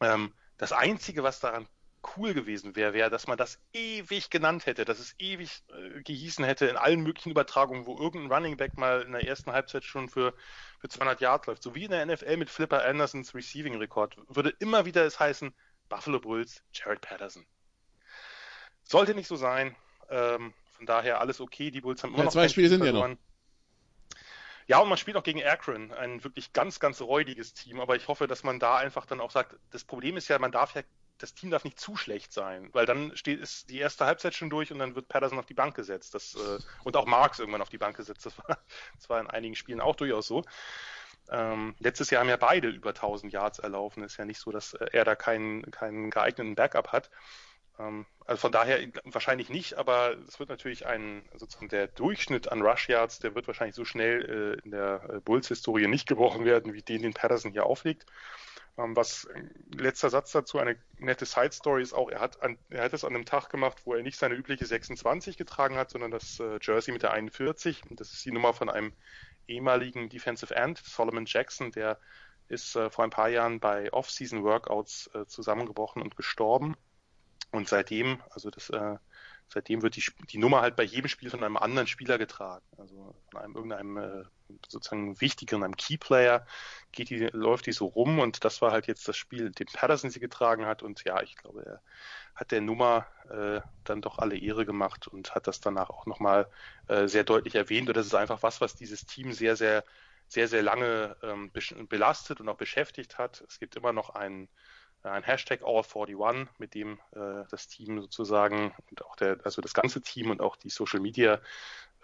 [0.00, 1.66] Ähm, das Einzige, was daran
[2.16, 6.44] cool gewesen wäre, wäre, dass man das ewig genannt hätte, dass es ewig äh, gehießen
[6.44, 10.08] hätte in allen möglichen Übertragungen, wo irgendein Running Back mal in der ersten Halbzeit schon
[10.08, 10.34] für,
[10.80, 11.62] für 200 Yards läuft.
[11.62, 14.16] So wie in der NFL mit Flipper Andersons Receiving Rekord.
[14.28, 15.54] Würde immer wieder es heißen,
[15.88, 17.44] Buffalo Bulls, Jared Patterson.
[18.82, 19.76] Sollte nicht so sein.
[20.10, 21.70] Ähm, von daher alles okay.
[21.70, 23.08] Die Bulls haben immer ja, noch zwei Spiele sind ja noch.
[24.66, 27.80] Ja, und man spielt auch gegen Akron, ein wirklich ganz, ganz räudiges Team.
[27.80, 30.52] Aber ich hoffe, dass man da einfach dann auch sagt, das Problem ist ja, man
[30.52, 30.82] darf ja
[31.18, 34.50] das Team darf nicht zu schlecht sein, weil dann steht ist die erste Halbzeit schon
[34.50, 36.14] durch und dann wird Patterson auf die Bank gesetzt.
[36.14, 38.26] Das, äh, und auch Marks irgendwann auf die Bank gesetzt.
[38.26, 38.46] Das war,
[38.96, 40.44] das war in einigen Spielen auch durchaus so.
[41.30, 44.02] Ähm, letztes Jahr haben ja beide über 1000 Yards erlaufen.
[44.02, 47.10] Ist ja nicht so, dass er da keinen, keinen geeigneten Backup hat.
[47.78, 52.62] Ähm, also von daher wahrscheinlich nicht, aber es wird natürlich ein, sozusagen der Durchschnitt an
[52.62, 56.72] Rush Yards, der wird wahrscheinlich so schnell äh, in der äh, Bulls-Historie nicht gebrochen werden,
[56.72, 58.06] wie den, den Patterson hier auflegt.
[58.76, 59.42] Ähm, was äh,
[59.76, 63.14] letzter Satz dazu, eine nette Side-Story ist auch, er hat, an, er hat es an
[63.14, 66.92] einem Tag gemacht, wo er nicht seine übliche 26 getragen hat, sondern das äh, Jersey
[66.92, 67.82] mit der 41.
[67.88, 68.92] Und das ist die Nummer von einem
[69.46, 71.98] ehemaligen Defensive End, Solomon Jackson, der
[72.48, 76.76] ist äh, vor ein paar Jahren bei Off-Season-Workouts äh, zusammengebrochen und gestorben.
[77.52, 78.96] Und seitdem, also das, äh,
[79.48, 82.64] seitdem wird die, die Nummer halt bei jedem Spiel von einem anderen Spieler getragen.
[82.76, 84.24] Also von einem irgendeinem äh,
[84.68, 86.46] sozusagen wichtigeren, einem Keyplayer
[86.92, 90.10] geht die, läuft die so rum und das war halt jetzt das Spiel, den Patterson
[90.10, 91.82] sie getragen hat und ja, ich glaube, er
[92.34, 96.48] hat der Nummer äh, dann doch alle Ehre gemacht und hat das danach auch nochmal
[96.88, 99.84] äh, sehr deutlich erwähnt und das ist einfach was, was dieses Team sehr, sehr,
[100.28, 101.52] sehr, sehr lange ähm,
[101.88, 103.44] belastet und auch beschäftigt hat.
[103.48, 104.48] Es gibt immer noch einen
[105.04, 110.00] ein Hashtag All41, mit dem äh, das Team sozusagen und auch der, also das ganze
[110.00, 111.40] Team und auch die Social Media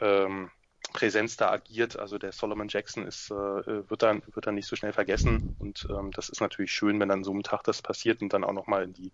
[0.01, 0.51] ähm,
[0.93, 1.99] Präsenz da agiert.
[1.99, 5.87] Also der Solomon Jackson ist, äh, wird dann wird dann nicht so schnell vergessen und
[5.91, 8.53] ähm, das ist natürlich schön, wenn dann so einem Tag das passiert und dann auch
[8.53, 9.13] nochmal in die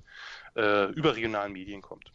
[0.57, 2.13] äh, überregionalen Medien kommt.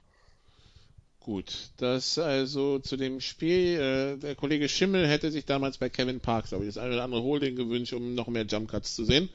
[1.22, 3.80] Gut, das also zu dem Spiel.
[3.80, 7.04] Äh, der Kollege Schimmel hätte sich damals bei Kevin Parks, glaube ich, das eine oder
[7.04, 9.30] andere Holding gewünscht, um noch mehr Jump Cuts zu sehen.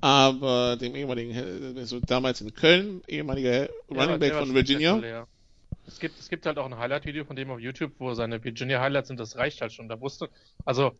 [0.00, 4.98] Aber dem ehemaligen, also damals in Köln, ehemaliger Running Back von Virginia.
[4.98, 5.26] Ja.
[5.86, 8.80] Es gibt, es gibt halt auch ein Highlight-Video von dem auf YouTube, wo seine Virginia
[8.80, 9.88] Highlights sind, das reicht halt schon.
[9.88, 10.30] Da wusste,
[10.64, 10.92] also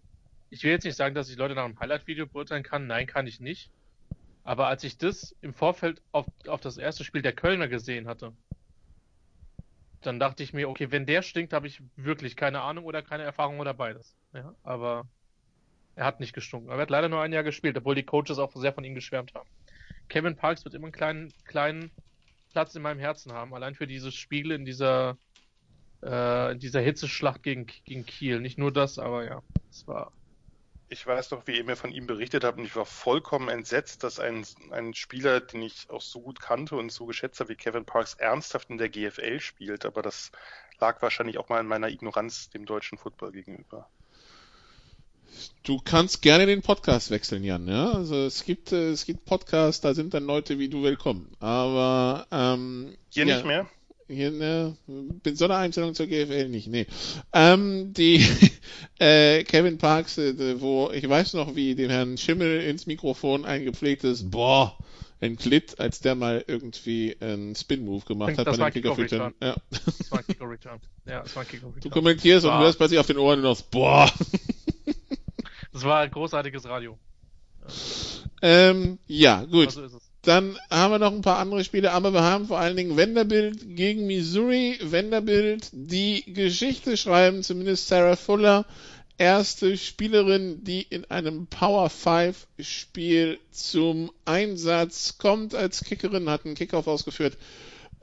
[0.51, 2.87] ich will jetzt nicht sagen, dass ich Leute nach einem Highlight-Video beurteilen kann.
[2.87, 3.71] Nein, kann ich nicht.
[4.43, 8.33] Aber als ich das im Vorfeld auf, auf das erste Spiel der Kölner gesehen hatte,
[10.03, 13.23] dann dachte ich mir, okay, wenn der stinkt, habe ich wirklich keine Ahnung oder keine
[13.23, 14.15] Erfahrung oder beides.
[14.35, 15.09] Ja, aber
[15.97, 16.71] er hat nicht gestunken.
[16.71, 18.95] Aber er hat leider nur ein Jahr gespielt, obwohl die Coaches auch sehr von ihm
[18.95, 19.49] geschwärmt haben.
[20.09, 21.91] Kevin Parks wird immer einen kleinen, kleinen
[22.51, 25.17] Platz in meinem Herzen haben, allein für dieses Spiel in dieser,
[26.03, 28.41] äh, in dieser Hitzeschlacht gegen, gegen Kiel.
[28.41, 30.13] Nicht nur das, aber ja, es war.
[30.89, 34.05] Ich weiß doch, wie ihr mir von ihm berichtet habt, und ich war vollkommen entsetzt,
[34.05, 37.57] dass ein, ein Spieler, den ich auch so gut kannte und so geschätzt habe wie
[37.57, 39.87] Kevin Parks, ernsthaft in der GFL spielt.
[39.87, 40.31] Aber das
[40.79, 43.89] lag wahrscheinlich auch mal in meiner Ignoranz dem deutschen Football gegenüber.
[45.63, 47.67] Du kannst gerne den Podcast wechseln, Jan.
[47.69, 51.33] Ja, also es gibt äh, es gibt Podcasts, da sind dann Leute wie du willkommen.
[51.41, 53.67] Aber ähm, hier ja, nicht mehr.
[54.07, 56.69] Hier ne, bin so eine Einstellung zur GFL nicht.
[56.69, 56.87] Nee.
[57.33, 58.27] Ähm, die
[58.99, 64.31] äh, Kevin Parks, äh, wo ich weiß noch, wie dem Herrn Schimmel ins Mikrofon eingepflegtes
[64.31, 64.77] Boah
[65.21, 69.35] entglitt, als der mal irgendwie einen Spin-Move gemacht hat bei dem Kicker-Return.
[69.43, 69.57] Ja.
[69.71, 70.81] Das war ein Kicker-Return.
[71.07, 71.81] Ja, das war ein Kicker-Return.
[71.83, 74.13] Du kommentierst und hörst plötzlich auf den Ohren noch Boah.
[75.75, 76.97] Das war ein großartiges Radio.
[78.41, 79.73] Ähm, ja, gut.
[79.73, 79.89] So
[80.23, 83.75] Dann haben wir noch ein paar andere Spiele, aber wir haben vor allen Dingen Vanderbilt
[83.75, 84.79] gegen Missouri.
[84.81, 88.67] Vanderbilt, die Geschichte schreiben, zumindest Sarah Fuller,
[89.19, 96.55] erste Spielerin, die in einem Power 5 Spiel zum Einsatz kommt als Kickerin, hat einen
[96.55, 97.37] Kickoff ausgeführt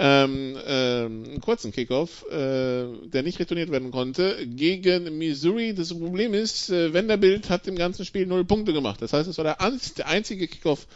[0.03, 5.75] ähm, ähm, einen kurzen Kickoff, äh, der nicht retourniert werden konnte, gegen Missouri.
[5.75, 8.99] Das Problem ist, äh, Vanderbilt hat im ganzen Spiel null Punkte gemacht.
[9.03, 9.57] Das heißt, es war der,
[9.97, 10.87] der einzige Kickoff,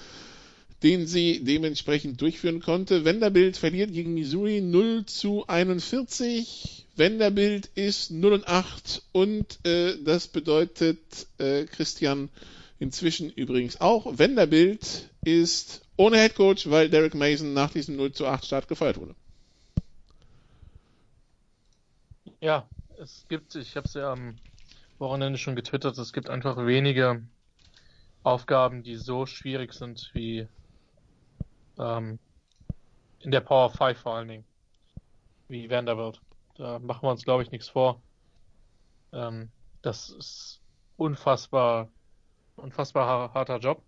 [0.81, 3.05] den sie dementsprechend durchführen konnte.
[3.05, 6.87] Vanderbilt verliert gegen Missouri 0 zu 41.
[6.95, 10.97] Vanderbilt ist 0 und 8 und äh, das bedeutet,
[11.37, 12.29] äh, Christian,
[12.79, 18.27] inzwischen übrigens auch, Vanderbilt ist ohne Head Coach, weil Derek Mason nach diesem 0 zu
[18.27, 19.15] 8 Start gefeuert wurde.
[22.41, 22.67] Ja,
[22.99, 24.35] es gibt, ich habe es ja am
[24.99, 27.23] Wochenende schon getwittert, es gibt einfach wenige
[28.23, 30.47] Aufgaben, die so schwierig sind wie
[31.77, 32.19] ähm,
[33.19, 34.45] in der Power 5 vor allen Dingen.
[35.47, 36.21] Wie Vanderbilt.
[36.57, 38.01] Da machen wir uns, glaube ich, nichts vor.
[39.13, 39.49] Ähm,
[39.81, 40.61] das ist
[40.97, 41.89] unfassbar,
[42.55, 43.83] unfassbar harter Job.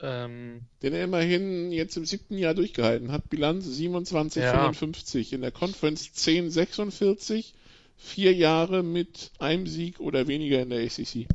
[0.00, 3.28] Ähm, Den er immerhin jetzt im siebten Jahr durchgehalten hat.
[3.28, 5.30] Bilanz 27,55.
[5.30, 5.34] Ja.
[5.34, 7.52] In der Conference 10,46.
[7.96, 11.26] Vier Jahre mit einem Sieg oder weniger in der ACC.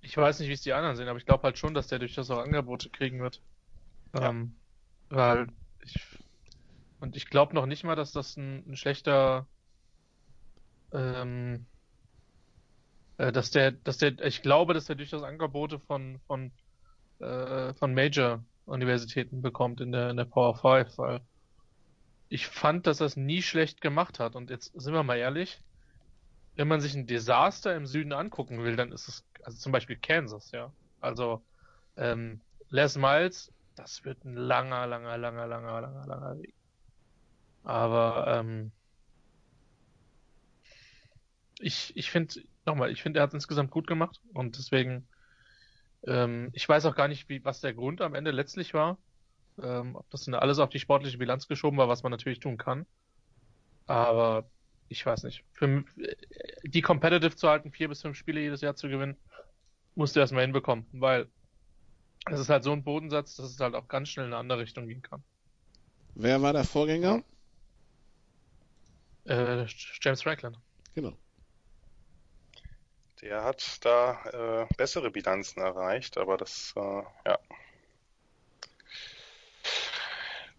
[0.00, 2.00] Ich weiß nicht, wie es die anderen sehen, aber ich glaube halt schon, dass der
[2.00, 3.40] durch das auch Angebote kriegen wird.
[4.14, 4.30] Ja.
[4.30, 4.56] Ähm,
[5.10, 5.46] weil
[5.84, 5.94] ich.
[6.98, 9.46] Und ich glaube noch nicht mal, dass das ein, ein schlechter.
[10.92, 11.66] Ähm,
[13.18, 16.50] äh, dass der, dass der, ich glaube, dass der durchaus Angebote von, von
[17.20, 21.20] äh, von Major-Universitäten bekommt in der, in der Power 5, weil
[22.28, 24.34] ich fand, dass es nie schlecht gemacht hat.
[24.34, 25.60] Und jetzt sind wir mal ehrlich,
[26.56, 29.96] wenn man sich ein Desaster im Süden angucken will, dann ist es, also zum Beispiel
[29.96, 30.72] Kansas, ja.
[31.00, 31.42] Also
[31.96, 32.40] ähm,
[32.70, 36.54] Les Miles, das wird ein langer, langer, langer, langer, langer, langer Weg.
[37.62, 38.72] Aber ähm,
[41.58, 45.06] ich, ich finde, nochmal, ich finde, er hat es insgesamt gut gemacht und deswegen,
[46.06, 48.98] ähm, ich weiß auch gar nicht, wie, was der Grund am Ende letztlich war.
[49.62, 52.86] Ähm, ob das alles auf die sportliche Bilanz geschoben war, was man natürlich tun kann.
[53.86, 54.48] Aber
[54.88, 55.44] ich weiß nicht.
[55.52, 55.84] Für,
[56.64, 59.16] die competitive zu halten, vier bis fünf Spiele jedes Jahr zu gewinnen,
[59.94, 61.26] musst du erstmal hinbekommen, weil
[62.30, 64.60] es ist halt so ein Bodensatz, dass es halt auch ganz schnell in eine andere
[64.60, 65.22] Richtung gehen kann.
[66.14, 67.22] Wer war der Vorgänger?
[69.24, 69.66] Äh,
[70.00, 70.56] James Franklin.
[70.94, 71.16] Genau.
[73.22, 77.38] Der hat da äh, bessere Bilanzen erreicht, aber das, äh, ja.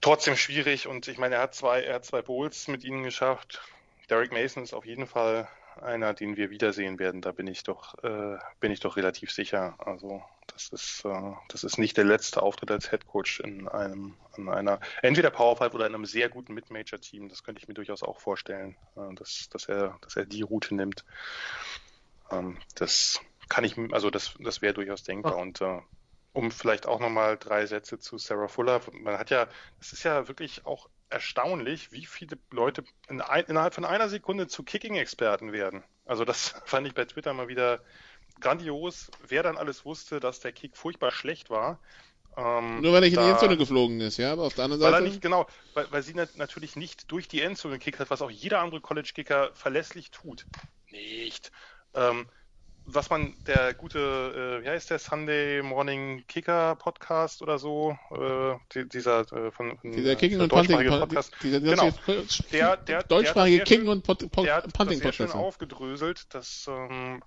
[0.01, 3.61] Trotzdem schwierig und ich meine, er hat zwei, er hat zwei Bowls mit ihnen geschafft.
[4.09, 5.47] Derek Mason ist auf jeden Fall
[5.81, 7.21] einer, den wir wiedersehen werden.
[7.21, 9.75] Da bin ich doch, äh, bin ich doch relativ sicher.
[9.79, 14.15] Also das ist, äh, das ist nicht der letzte Auftritt als Head Coach in einem,
[14.37, 17.29] in einer, entweder Power Five oder in einem sehr guten Mid-Major-Team.
[17.29, 20.75] Das könnte ich mir durchaus auch vorstellen, äh, dass, dass er, dass er die Route
[20.75, 21.05] nimmt.
[22.31, 25.37] Ähm, das kann ich, also das, das wäre durchaus denkbar.
[25.37, 25.41] Oh.
[25.41, 25.79] Und äh,
[26.37, 28.81] um vielleicht auch nochmal drei Sätze zu Sarah Fuller.
[28.91, 29.47] Man hat ja,
[29.81, 34.47] es ist ja wirklich auch erstaunlich, wie viele Leute in ein, innerhalb von einer Sekunde
[34.47, 35.83] zu Kicking-Experten werden.
[36.05, 37.81] Also das fand ich bei Twitter mal wieder
[38.39, 41.79] grandios, wer dann alles wusste, dass der Kick furchtbar schlecht war.
[42.35, 44.93] Ähm, Nur weil er in die Endzone geflogen ist, ja, aber auf der anderen Seite.
[44.93, 48.21] Weil er nicht, genau, weil, weil sie natürlich nicht durch die Endzone gekickt hat, was
[48.21, 50.45] auch jeder andere College-Kicker verlässlich tut.
[50.91, 51.51] Nicht.
[51.97, 52.27] Ähm,
[52.89, 58.55] was man, der gute, äh, wie heißt der, Sunday Morning Kicker Podcast oder so, äh,
[58.73, 61.91] die, dieser äh, von, von dieser Kicking und Punting Podcast, dieser, genau,
[62.53, 67.21] der, der, deutschsprachige Kicking und Punting Podcast, der hat schön aufgedröselt, dass ähm,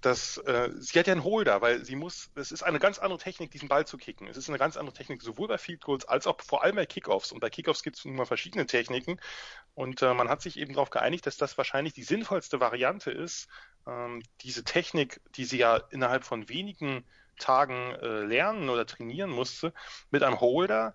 [0.00, 3.18] das, äh, sie hat ja einen Holder, weil sie muss, es ist eine ganz andere
[3.18, 4.26] Technik, diesen Ball zu kicken.
[4.26, 6.86] Es ist eine ganz andere Technik, sowohl bei Field Goals als auch vor allem bei
[6.86, 7.30] Kickoffs.
[7.30, 9.20] Und bei Kickoffs gibt es nun mal verschiedene Techniken.
[9.74, 13.48] Und äh, man hat sich eben darauf geeinigt, dass das wahrscheinlich die sinnvollste Variante ist,
[13.86, 17.04] ähm, diese Technik, die sie ja innerhalb von wenigen
[17.38, 19.72] Tagen äh, lernen oder trainieren musste,
[20.10, 20.94] mit einem Holder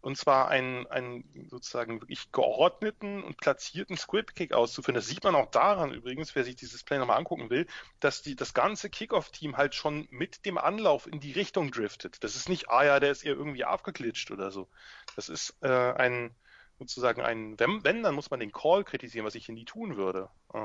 [0.00, 4.94] und zwar einen, einen sozusagen wirklich geordneten und platzierten Squib-Kick auszuführen.
[4.94, 7.66] Das sieht man auch daran übrigens, wer sich dieses Play nochmal angucken will,
[7.98, 12.22] dass die, das ganze Kickoff-Team halt schon mit dem Anlauf in die Richtung driftet.
[12.22, 14.68] Das ist nicht, ah ja, der ist ihr irgendwie abgeklitscht oder so.
[15.16, 16.34] Das ist äh, ein,
[16.78, 19.96] sozusagen ein, wenn, wenn, dann muss man den Call kritisieren, was ich hier nie tun
[19.96, 20.28] würde.
[20.54, 20.58] Äh,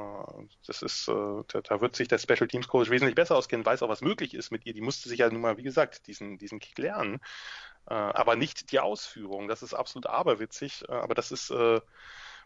[0.68, 3.82] das ist, äh, da, da, wird sich der Special Teams Coach wesentlich besser auskennen, weiß
[3.84, 4.74] auch, was möglich ist mit ihr.
[4.74, 7.20] Die musste sich ja nun mal, wie gesagt, diesen, diesen Kick lernen.
[7.88, 9.48] Äh, aber nicht die Ausführung.
[9.48, 11.52] Das ist absolut aberwitzig, aber das ist,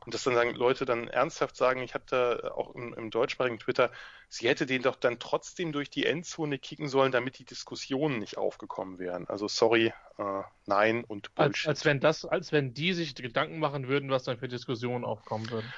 [0.06, 3.60] und dass dann sagen, Leute dann ernsthaft sagen, ich habe da auch im, im deutschsprachigen
[3.60, 3.92] Twitter,
[4.30, 8.38] sie hätte den doch dann trotzdem durch die Endzone kicken sollen, damit die Diskussionen nicht
[8.38, 9.28] aufgekommen wären.
[9.28, 11.68] Also sorry, äh, nein und Bullshit.
[11.68, 15.06] Als, als wenn das, als wenn die sich Gedanken machen würden, was dann für Diskussionen
[15.06, 15.74] aufkommen würden.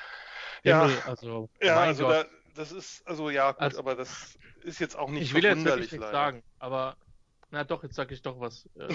[0.63, 2.25] Ja, also, ja, also da,
[2.55, 5.63] das ist, also ja, gut, also, aber das ist jetzt auch nicht ich will jetzt
[5.63, 6.97] wirklich nichts sagen, aber
[7.51, 8.69] na doch, jetzt sage ich doch was.
[8.75, 8.93] Äh,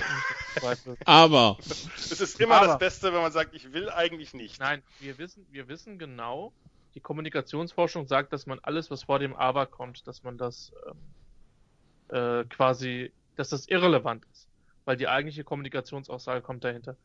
[1.05, 1.57] Aber.
[1.61, 2.67] Es ist immer Aber.
[2.67, 4.61] das Beste, wenn man sagt, ich will eigentlich nicht.
[4.61, 6.53] Nein, wir wissen, wir wissen genau,
[6.95, 12.17] die Kommunikationsforschung sagt, dass man alles, was vor dem Aber kommt, dass man das ähm,
[12.17, 14.49] äh, quasi, dass das irrelevant ist.
[14.85, 16.97] Weil die eigentliche Kommunikationsaussage kommt dahinter.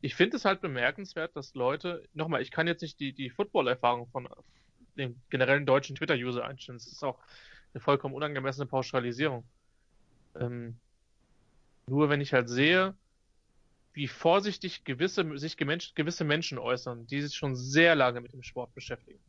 [0.00, 4.06] Ich finde es halt bemerkenswert, dass Leute, nochmal, ich kann jetzt nicht die, die Football-Erfahrung
[4.08, 4.28] von
[4.96, 6.78] dem generellen deutschen Twitter-User einstellen.
[6.78, 7.18] Das ist auch
[7.72, 9.44] eine vollkommen unangemessene Pauschalisierung.
[10.38, 10.78] Ähm,
[11.86, 12.94] nur wenn ich halt sehe,
[13.92, 18.74] wie vorsichtig gewisse, sich gewisse Menschen äußern, die sich schon sehr lange mit dem Sport
[18.74, 19.20] beschäftigen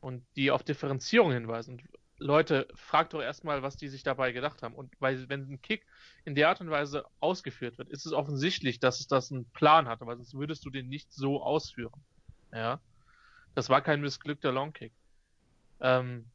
[0.00, 1.74] und die auf Differenzierung hinweisen.
[1.74, 1.82] Und
[2.18, 4.74] Leute, fragt doch erstmal, was die sich dabei gedacht haben.
[4.74, 5.86] Und weil, wenn ein Kick
[6.24, 9.88] in der Art und Weise ausgeführt wird, ist es offensichtlich, dass es das einen Plan
[9.88, 12.00] hatte, weil sonst würdest du den nicht so ausführen.
[12.52, 12.80] Ja.
[13.54, 14.92] Das war kein missglückter Longkick.
[15.80, 16.26] Ähm,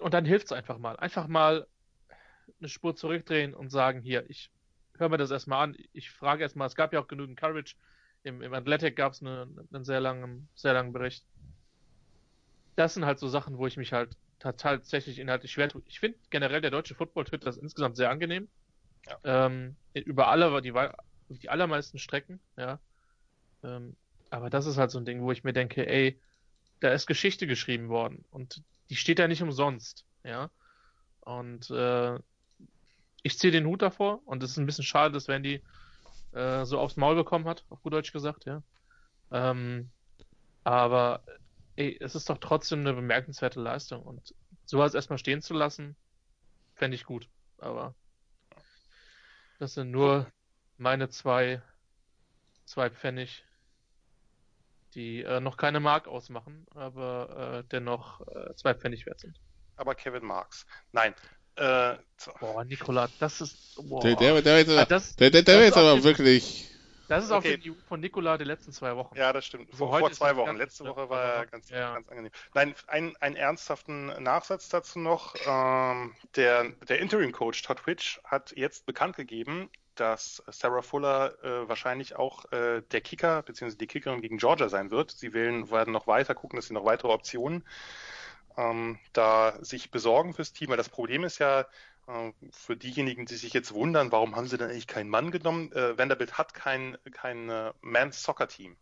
[0.00, 0.96] und dann hilft es einfach mal.
[0.96, 1.66] Einfach mal
[2.60, 4.50] eine Spur zurückdrehen und sagen, hier, ich
[4.96, 7.74] höre mir das erstmal an, ich frage erstmal, es gab ja auch genügend Courage,
[8.22, 11.24] im, im Athletic gab es eine, einen sehr langen, sehr langen Bericht.
[12.76, 15.82] Das sind halt so Sachen, wo ich mich halt tatsächlich inhaltlich schwer tue.
[15.86, 18.48] Ich finde generell der deutsche Football-Twitter das insgesamt sehr angenehm.
[19.06, 19.48] Ja.
[19.48, 20.74] Ähm, über alle, die,
[21.28, 22.78] die allermeisten Strecken, ja.
[23.62, 23.96] Ähm,
[24.30, 26.20] aber das ist halt so ein Ding, wo ich mir denke, ey,
[26.80, 30.50] da ist Geschichte geschrieben worden und die steht da nicht umsonst, ja.
[31.20, 32.18] Und äh,
[33.22, 35.62] ich ziehe den Hut davor und es ist ein bisschen schade, dass Wendy
[36.32, 38.62] äh, so aufs Maul bekommen hat, auf gut Deutsch gesagt, ja.
[39.30, 39.90] Ähm,
[40.64, 41.22] aber
[41.76, 44.34] ey, es ist doch trotzdem eine bemerkenswerte Leistung und
[44.64, 45.96] sowas erstmal stehen zu lassen,
[46.74, 47.28] fände ich gut.
[47.58, 47.94] Aber
[49.58, 50.26] das sind nur
[50.78, 51.62] meine zwei,
[52.64, 53.44] zwei Pfennig,
[54.94, 59.40] die äh, noch keine Mark ausmachen, aber äh, dennoch äh, zwei Pfennig wert sind.
[59.76, 60.66] Aber Kevin Marks.
[60.92, 61.14] Nein.
[61.56, 61.96] Äh,
[62.40, 63.76] boah, Nikola, das ist.
[63.76, 64.00] Boah.
[64.02, 66.70] Der, der, der, der, Ah, das, der, der, der das ist aber den, wirklich.
[67.08, 67.36] Das ist Okay.
[67.38, 69.16] auf dem Niveau von Nikola der letzten zwei Wochen.
[69.16, 69.74] Ja, das stimmt.
[69.74, 70.46] Vor, heute vor zwei Wochen.
[70.46, 71.94] ganz Letzte Woche war er ganz, ja.
[71.94, 72.30] ganz angenehm.
[72.54, 75.34] Nein, ein, einen ernsthaften Nachsatz dazu noch.
[75.44, 82.14] Ähm, der der Interim-Coach Todd Which hat jetzt bekannt gegeben, dass Sarah Fuller äh, wahrscheinlich
[82.14, 83.76] auch äh, der Kicker bzw.
[83.76, 85.10] die Kickerin gegen Georgia sein wird.
[85.10, 87.64] Sie wählen, werden noch weiter gucken, dass sie noch weitere Optionen
[89.12, 90.70] da sich besorgen fürs Team.
[90.70, 91.66] Weil das Problem ist ja,
[92.06, 95.72] äh, für diejenigen, die sich jetzt wundern, warum haben sie denn eigentlich keinen Mann genommen?
[95.72, 98.76] Äh, Vanderbilt hat kein, kein äh, Men's Soccer Team.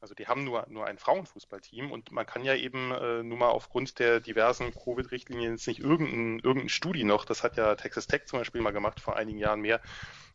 [0.00, 3.48] Also die haben nur, nur ein Frauenfußballteam und man kann ja eben äh, nur mal
[3.48, 8.26] aufgrund der diversen Covid-Richtlinien jetzt nicht irgendein, irgendein Studi noch, das hat ja Texas Tech
[8.26, 9.80] zum Beispiel mal gemacht vor einigen Jahren mehr,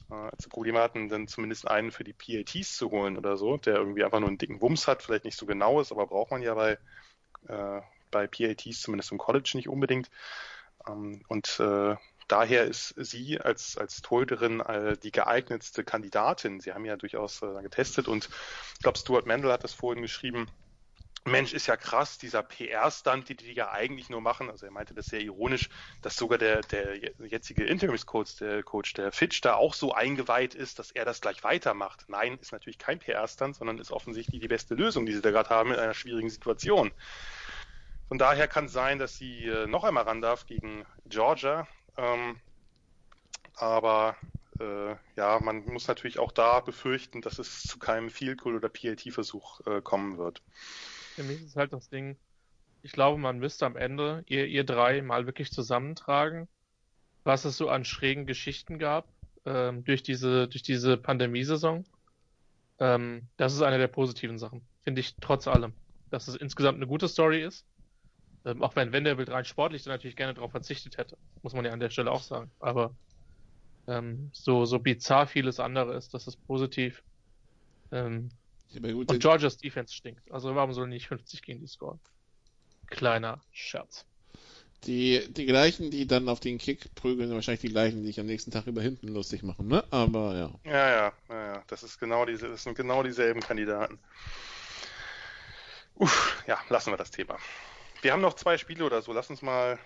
[0.09, 3.57] äh, als sie Probleme hatten, dann zumindest einen für die PATs zu holen oder so,
[3.57, 6.31] der irgendwie einfach nur einen dicken Wumms hat, vielleicht nicht so genau ist, aber braucht
[6.31, 6.79] man ja bei,
[7.47, 7.81] äh,
[8.11, 10.09] bei PATs zumindest im College nicht unbedingt.
[10.87, 11.95] Ähm, und äh,
[12.27, 16.59] daher ist sie als, als Torhüterin äh, die geeignetste Kandidatin.
[16.59, 18.29] Sie haben ja durchaus äh, getestet und
[18.75, 20.47] ich glaube, Stuart Mendel hat das vorhin geschrieben.
[21.23, 24.49] Mensch, ist ja krass, dieser PR-Stunt, die die ja eigentlich nur machen.
[24.49, 25.69] Also er meinte das sehr ironisch,
[26.01, 30.79] dass sogar der, der jetzige Interimscoach, der Coach, der Fitch, da auch so eingeweiht ist,
[30.79, 32.05] dass er das gleich weitermacht.
[32.07, 35.51] Nein, ist natürlich kein PR-Stunt, sondern ist offensichtlich die beste Lösung, die sie da gerade
[35.51, 36.91] haben in einer schwierigen Situation.
[38.11, 41.65] Von daher kann es sein, dass sie äh, noch einmal ran darf gegen Georgia.
[41.95, 42.35] Ähm,
[43.55, 44.17] aber
[44.59, 48.67] äh, ja, man muss natürlich auch da befürchten, dass es zu keinem Field Goal oder
[48.67, 50.41] PAT-Versuch äh, kommen wird.
[51.15, 52.17] Für mich ist halt das Ding,
[52.81, 56.49] ich glaube, man müsste am Ende, ihr, ihr drei, mal wirklich zusammentragen,
[57.23, 59.07] was es so an schrägen Geschichten gab
[59.45, 61.85] ähm, durch diese, durch diese Pandemiesaison.
[62.77, 65.71] Ähm, das ist eine der positiven Sachen, finde ich trotz allem.
[66.09, 67.65] Dass es insgesamt eine gute Story ist.
[68.45, 71.17] Ähm, auch wenn Vanderbilt rein sportlich dann natürlich gerne darauf verzichtet hätte.
[71.43, 72.51] Muss man ja an der Stelle auch sagen.
[72.59, 72.95] Aber
[73.87, 77.03] ähm, so, so bizarr vieles andere ist, das ist positiv.
[77.91, 78.29] Ähm,
[78.73, 80.31] und Georgias Defense stinkt.
[80.31, 81.99] Also warum sollen nicht 50 gegen die scoren?
[82.87, 84.05] Kleiner Scherz.
[84.85, 88.19] Die, die gleichen, die dann auf den Kick prügeln, sind wahrscheinlich die gleichen, die sich
[88.19, 89.83] am nächsten Tag über hinten lustig machen, ne?
[89.91, 90.59] Aber ja.
[90.63, 91.63] Ja, ja, ja, ja.
[91.67, 93.99] Das ist genau diese, das sind genau dieselben Kandidaten.
[95.95, 97.37] Uff, ja, lassen wir das Thema.
[98.01, 99.13] Wir haben noch zwei Spiele oder so.
[99.13, 99.79] Lass uns mal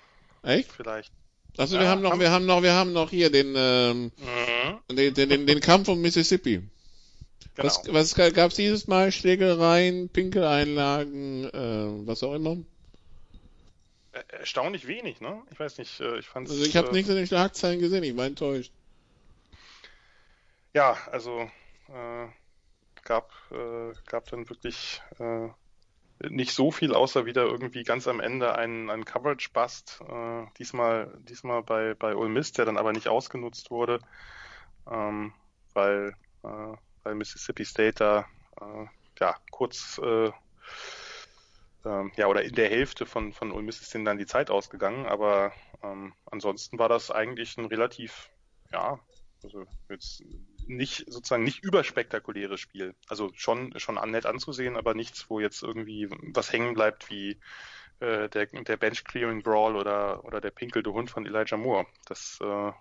[0.43, 0.71] Echt?
[0.71, 1.11] vielleicht.
[1.57, 4.11] Also Ja, wir haben noch, haben- wir haben noch, wir haben noch hier den, ähm,
[4.17, 6.61] Mhm, den, den, den, den Kampf um Mississippi.
[7.55, 7.67] genau.
[7.67, 9.11] Was, was gab's dieses Mal?
[9.11, 12.57] Schlägereien, Pinkeleinlagen, äh, was auch immer?
[14.13, 15.43] Er- Erstaunlich wenig, ne?
[15.51, 18.15] Ich weiß nicht, äh, ich fand Also ich habe nichts in den Schlagzeilen gesehen, ich
[18.17, 18.71] war enttäuscht.
[20.73, 21.49] Ja, also
[21.89, 22.27] äh,
[23.03, 25.49] gab, äh, gab dann wirklich äh,
[26.19, 30.01] nicht so viel, außer wieder irgendwie ganz am Ende ein, ein Coverage-Bust.
[30.07, 33.99] Äh, diesmal, diesmal bei, bei Ole Miss, der dann aber nicht ausgenutzt wurde,
[34.89, 35.33] ähm,
[35.73, 38.25] weil, äh, weil Mississippi State da
[38.61, 38.85] äh,
[39.19, 40.31] ja, kurz äh,
[41.85, 44.49] ähm, ja, oder in der Hälfte von, von Ole Miss ist denen dann die Zeit
[44.49, 48.29] ausgegangen, aber ähm, ansonsten war das eigentlich ein relativ,
[48.71, 48.99] ja,
[49.43, 50.23] also jetzt
[50.67, 52.95] nicht sozusagen nicht überspektakuläres Spiel.
[53.07, 57.39] Also schon schon nett anzusehen, aber nichts, wo jetzt irgendwie was hängen bleibt wie
[57.99, 61.85] äh, der, der Bench Clearing Brawl oder oder der pinkelte Hund von Elijah Moore.
[62.05, 62.71] Das äh,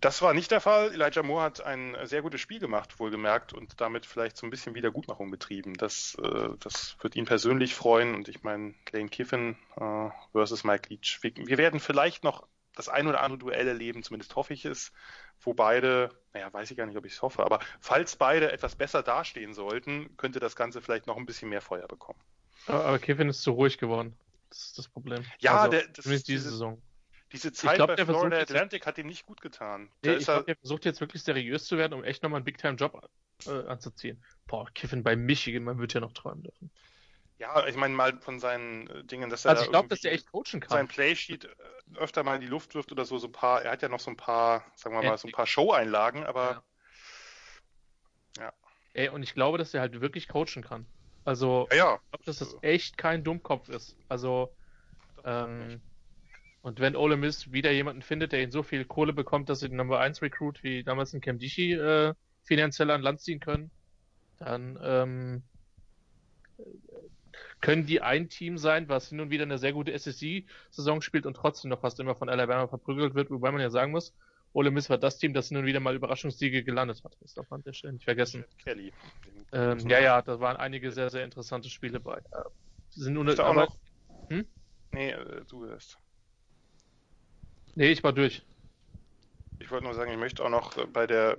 [0.00, 0.92] das war nicht der Fall.
[0.94, 4.74] Elijah Moore hat ein sehr gutes Spiel gemacht, wohlgemerkt, und damit vielleicht so ein bisschen
[4.74, 5.74] Wiedergutmachung betrieben.
[5.74, 8.14] Das, äh, das wird ihn persönlich freuen.
[8.14, 11.18] Und ich meine, Lane Kiffin äh, versus Mike Leach.
[11.20, 14.92] Wir, wir werden vielleicht noch das ein oder andere Duell erleben, zumindest hoffe ich es,
[15.40, 18.76] wo beide, naja, weiß ich gar nicht, ob ich es hoffe, aber falls beide etwas
[18.76, 22.18] besser dastehen sollten, könnte das Ganze vielleicht noch ein bisschen mehr Feuer bekommen.
[22.66, 24.16] Aber, aber Kevin ist zu ruhig geworden.
[24.48, 25.22] Das ist das Problem.
[25.40, 26.82] Ja, also, der- das zumindest ist diese Saison.
[27.32, 29.88] Diese Zeit glaub, bei der Florida Atlantic hat ihm nicht gut getan.
[30.02, 32.44] Nee, ich er, glaube, der versucht jetzt wirklich seriös zu werden, um echt nochmal einen
[32.44, 33.08] Big-Time-Job
[33.46, 34.22] äh, anzuziehen.
[34.48, 36.70] Boah, Kiffin bei Michigan, man wird ja noch träumen dürfen.
[37.40, 40.00] Ja, ich meine mal von seinen äh, Dingen, dass er Also da ich glaube, dass
[40.02, 40.70] der echt coachen kann.
[40.70, 41.48] sein Playsheet äh,
[41.96, 44.00] öfter mal in die Luft wirft oder so, so ein paar, er hat ja noch
[44.00, 45.10] so ein paar, sagen wir Ja.
[45.10, 46.62] mal, so ein paar Show-Einlagen, aber
[48.92, 50.86] Ey, und ich glaube, dass der halt wirklich coachen kann.
[51.24, 53.96] Also, ja, ja, ich glaube, dass das echt kein Dummkopf ist.
[54.08, 54.52] Also,
[55.24, 55.80] ähm,
[56.62, 59.68] und wenn Ole Miss wieder jemanden findet, der ihn so viel Kohle bekommt, dass sie
[59.68, 62.14] den Number 1 Recruit wie damals in Camdishi äh,
[62.44, 63.70] finanziell an Land ziehen können,
[64.38, 65.42] dann ähm,
[67.60, 71.34] können die ein Team sein, was hin und wieder eine sehr gute SEC-Saison spielt und
[71.34, 74.14] trotzdem noch fast immer von Alabama verprügelt wird, wobei man ja sagen muss,
[74.52, 77.16] Ole Miss war das Team, das nun wieder mal Überraschungssiege gelandet hat.
[77.20, 78.44] Das darf man nicht vergessen.
[78.62, 78.92] Kelly.
[79.52, 82.18] Ähm, ja, ja, da waren einige sehr, sehr interessante Spiele bei.
[82.18, 82.22] Äh,
[82.90, 83.76] sind nur Ist aber- noch?
[84.28, 84.44] Hm?
[84.92, 85.98] Nee, äh, du erst.
[87.76, 88.42] Nee, ich war durch.
[89.60, 91.36] Ich wollte nur sagen, ich möchte auch noch äh, bei der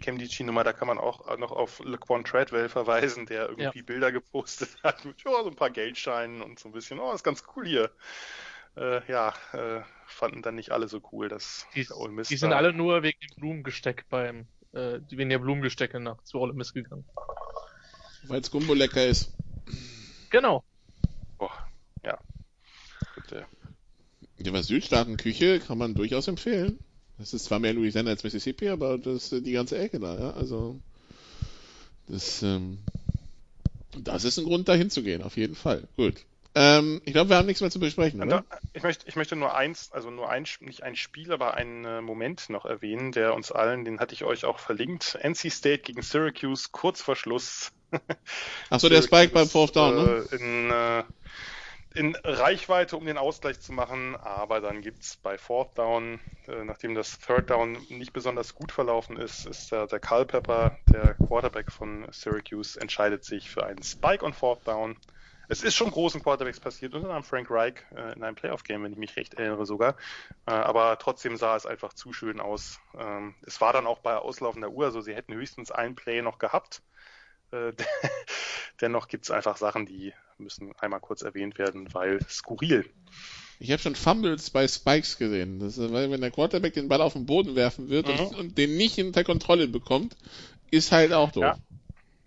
[0.00, 5.04] Chemdici-Nummer, da kann man auch noch auf LeQuan Treadwell verweisen, der irgendwie Bilder gepostet hat
[5.04, 7.90] mit ja, so ein paar Geldscheinen und so ein bisschen, oh, ist ganz cool hier.
[8.76, 12.36] Äh, ja, äh, fanden dann nicht alle so cool, dass Die, der Ole Miss die
[12.36, 16.72] sind alle nur wegen dem Blumengesteck beim, äh, wegen der Blumengestecke nach zu Ole Miss
[16.72, 17.04] gegangen.
[18.24, 19.32] Weil's Gumbo lecker ist.
[20.30, 20.64] Genau.
[21.38, 21.50] Oh,
[22.02, 22.18] ja.
[23.14, 23.46] Bitte.
[24.38, 26.78] Ja, was Südstaatenküche kann man durchaus empfehlen.
[27.18, 30.30] Das ist zwar mehr Louisiana als Mississippi, aber das ist die ganze Ecke da, ja.
[30.32, 30.78] Also
[32.06, 32.78] das, ähm,
[33.96, 35.88] das ist ein Grund, da hinzugehen, auf jeden Fall.
[35.96, 36.24] Gut.
[36.54, 38.44] Ähm, ich glaube, wir haben nichts mehr zu besprechen, oder?
[38.72, 42.00] ich, möchte, ich möchte nur eins, also nur ein, nicht ein Spiel, aber einen äh,
[42.00, 45.18] Moment noch erwähnen, der uns allen, den hatte ich euch auch verlinkt.
[45.22, 47.70] NC State gegen Syracuse, kurz vor Schluss.
[48.70, 50.24] Ach so, der Spike beim Fourth Down, ne?
[50.32, 51.04] Äh, in, äh,
[51.94, 56.94] in Reichweite, um den Ausgleich zu machen, aber dann gibt's bei Fourth Down, äh, nachdem
[56.94, 62.06] das Third Down nicht besonders gut verlaufen ist, ist der, der Culpepper, der Quarterback von
[62.12, 64.96] Syracuse, entscheidet sich für einen Spike on Fourth Down.
[65.50, 68.92] Es ist schon großen Quarterbacks passiert, unter anderem Frank Reich äh, in einem Playoff-Game, wenn
[68.92, 69.96] ich mich recht erinnere sogar.
[70.46, 72.80] Äh, aber trotzdem sah es einfach zu schön aus.
[72.98, 76.38] Ähm, es war dann auch bei auslaufender Uhr, also sie hätten höchstens ein Play noch
[76.38, 76.82] gehabt.
[77.52, 77.72] Äh,
[78.80, 82.88] dennoch gibt's einfach Sachen, die müssen einmal kurz erwähnt werden, weil skurril.
[83.60, 85.58] Ich habe schon Fumbles bei Spikes gesehen.
[85.58, 88.18] Das ist, weil wenn der Quarterback den Ball auf den Boden werfen wird Mhm.
[88.20, 90.16] und, und den nicht unter Kontrolle bekommt,
[90.70, 91.42] ist halt auch doof.
[91.44, 91.56] Ja.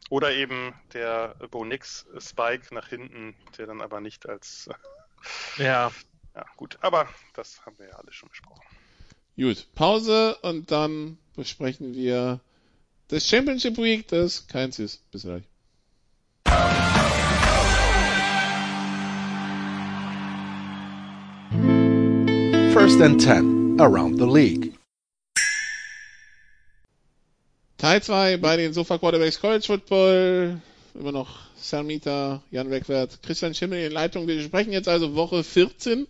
[0.09, 4.69] Oder eben der Bo Nix Spike nach hinten, der dann aber nicht als
[5.57, 5.91] Ja.
[6.35, 6.77] ja gut.
[6.81, 8.61] Aber das haben wir ja alles schon besprochen.
[9.37, 12.41] Gut, Pause und dann besprechen wir
[13.11, 14.99] das Championship Week, das keins ist.
[15.11, 15.43] Bis gleich.
[22.73, 24.73] First and 10 around the league.
[27.77, 30.61] Teil 2 bei den Sofa Quarterbacks College Football.
[30.93, 34.27] Immer noch Salmita, Jan Wegwert, Christian Schimmel in Leitung.
[34.27, 36.05] Wir sprechen jetzt also Woche 14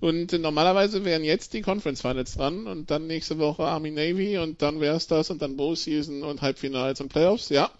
[0.00, 4.60] und normalerweise wären jetzt die Conference Finals dran und dann nächste Woche Army Navy und
[4.60, 7.48] dann wär's das und dann Bowl Season und Halbfinals und Playoffs.
[7.48, 7.70] Ja.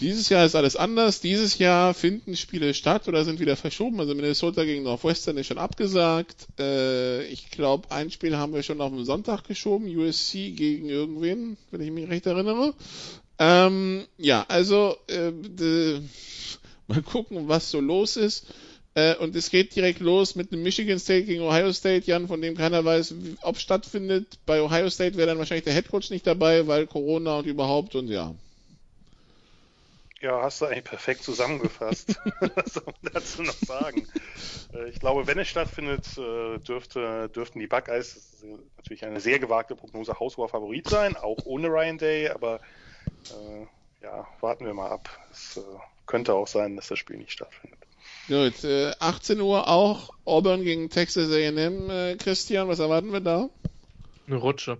[0.00, 1.20] Dieses Jahr ist alles anders.
[1.20, 3.98] Dieses Jahr finden Spiele statt oder sind wieder verschoben.
[3.98, 6.46] Also Minnesota gegen Northwestern ist schon abgesagt.
[6.60, 9.88] Äh, ich glaube, ein Spiel haben wir schon auf den Sonntag geschoben.
[9.88, 12.74] USC gegen irgendwen, wenn ich mich recht erinnere.
[13.38, 16.02] Ähm, ja, also äh, d-
[16.88, 18.46] mal gucken, was so los ist.
[18.94, 22.40] Äh, und es geht direkt los mit einem Michigan State gegen Ohio State, Jan, von
[22.40, 24.38] dem keiner weiß, ob stattfindet.
[24.46, 28.08] Bei Ohio State wäre dann wahrscheinlich der Headcoach nicht dabei, weil Corona und überhaupt und
[28.08, 28.34] ja.
[30.20, 32.20] Ja, hast du eigentlich perfekt zusammengefasst.
[32.56, 34.08] Was soll man dazu noch sagen?
[34.74, 38.44] Äh, Ich glaube, wenn es stattfindet, äh, dürfte, dürften die Buckeyes, das ist
[38.76, 42.60] natürlich eine sehr gewagte Prognose, haushoher Favorit sein, auch ohne Ryan Day, aber
[44.02, 45.08] ja, warten wir mal ab.
[45.30, 45.60] Es äh,
[46.06, 47.78] könnte auch sein, dass das Spiel nicht stattfindet.
[48.28, 51.90] Gut, äh, 18 Uhr auch Auburn gegen Texas A&M.
[51.90, 53.48] Äh, Christian, was erwarten wir da?
[54.26, 54.78] Eine Rutsche.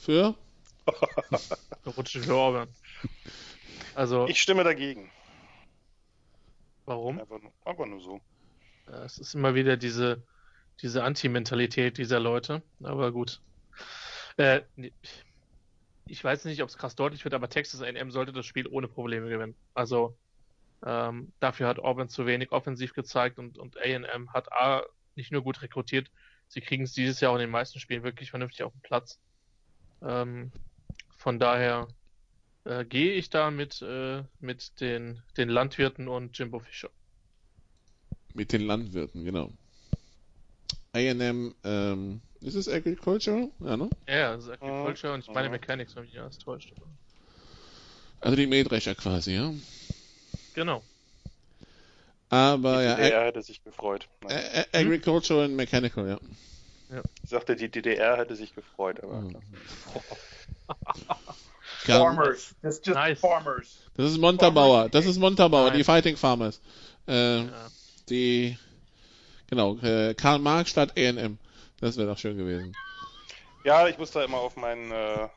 [0.00, 0.34] Für?
[1.30, 2.68] Eine Rutsche für Auburn.
[3.94, 5.10] Also, Ich stimme dagegen.
[6.84, 7.18] warum?
[7.20, 8.20] Einfach nur, einfach nur so.
[8.88, 10.22] Ja, Es ist immer wieder diese,
[10.82, 12.62] diese Anti-Mentalität dieser Leute.
[12.82, 13.40] Aber gut.
[14.36, 14.92] Äh, nee,
[16.08, 18.88] ich weiß nicht, ob es krass deutlich wird, aber Texas A&M sollte das Spiel ohne
[18.88, 19.54] Probleme gewinnen.
[19.74, 20.16] Also
[20.84, 24.82] ähm, dafür hat Auburn zu wenig offensiv gezeigt und, und A&M hat A,
[25.16, 26.10] nicht nur gut rekrutiert,
[26.48, 29.18] sie kriegen es dieses Jahr auch in den meisten Spielen wirklich vernünftig auf den Platz.
[30.02, 30.52] Ähm,
[31.16, 31.88] von daher
[32.64, 36.90] äh, gehe ich da mit, äh, mit den, den Landwirten und Jimbo Fischer.
[38.34, 39.52] Mit den Landwirten, genau.
[40.96, 43.48] A&M, ähm, ist es Agriculture?
[43.60, 43.90] Ja, ne?
[44.08, 45.52] Ja, das ist Agriculture und ich meine Mhm.
[45.52, 46.72] Mechanics, wenn mich nicht alles täuscht.
[48.20, 49.52] Also die Mähdrescher quasi, ja.
[50.54, 50.82] Genau.
[52.28, 54.08] Aber die ja, DDR hätte sich gefreut.
[54.24, 56.18] Ag- Ag- Agriculture and Mechanical, ja.
[57.24, 59.40] Ich sagte, die DDR hätte sich gefreut, aber Mhm.
[61.84, 62.54] Farmers.
[62.62, 63.20] That's just Nice.
[63.20, 63.76] farmers.
[63.96, 65.84] das ist Montabaur, das ist Montabaur, die.
[65.84, 66.60] Fighting Farmers.
[67.06, 67.68] Äh, Ja.
[68.08, 68.58] die,
[69.48, 71.38] genau, äh, Karl Marx statt A&M.
[71.80, 72.76] Das wäre doch schön gewesen.
[73.64, 75.28] Ja, ich muss da immer auf meinen äh, äh,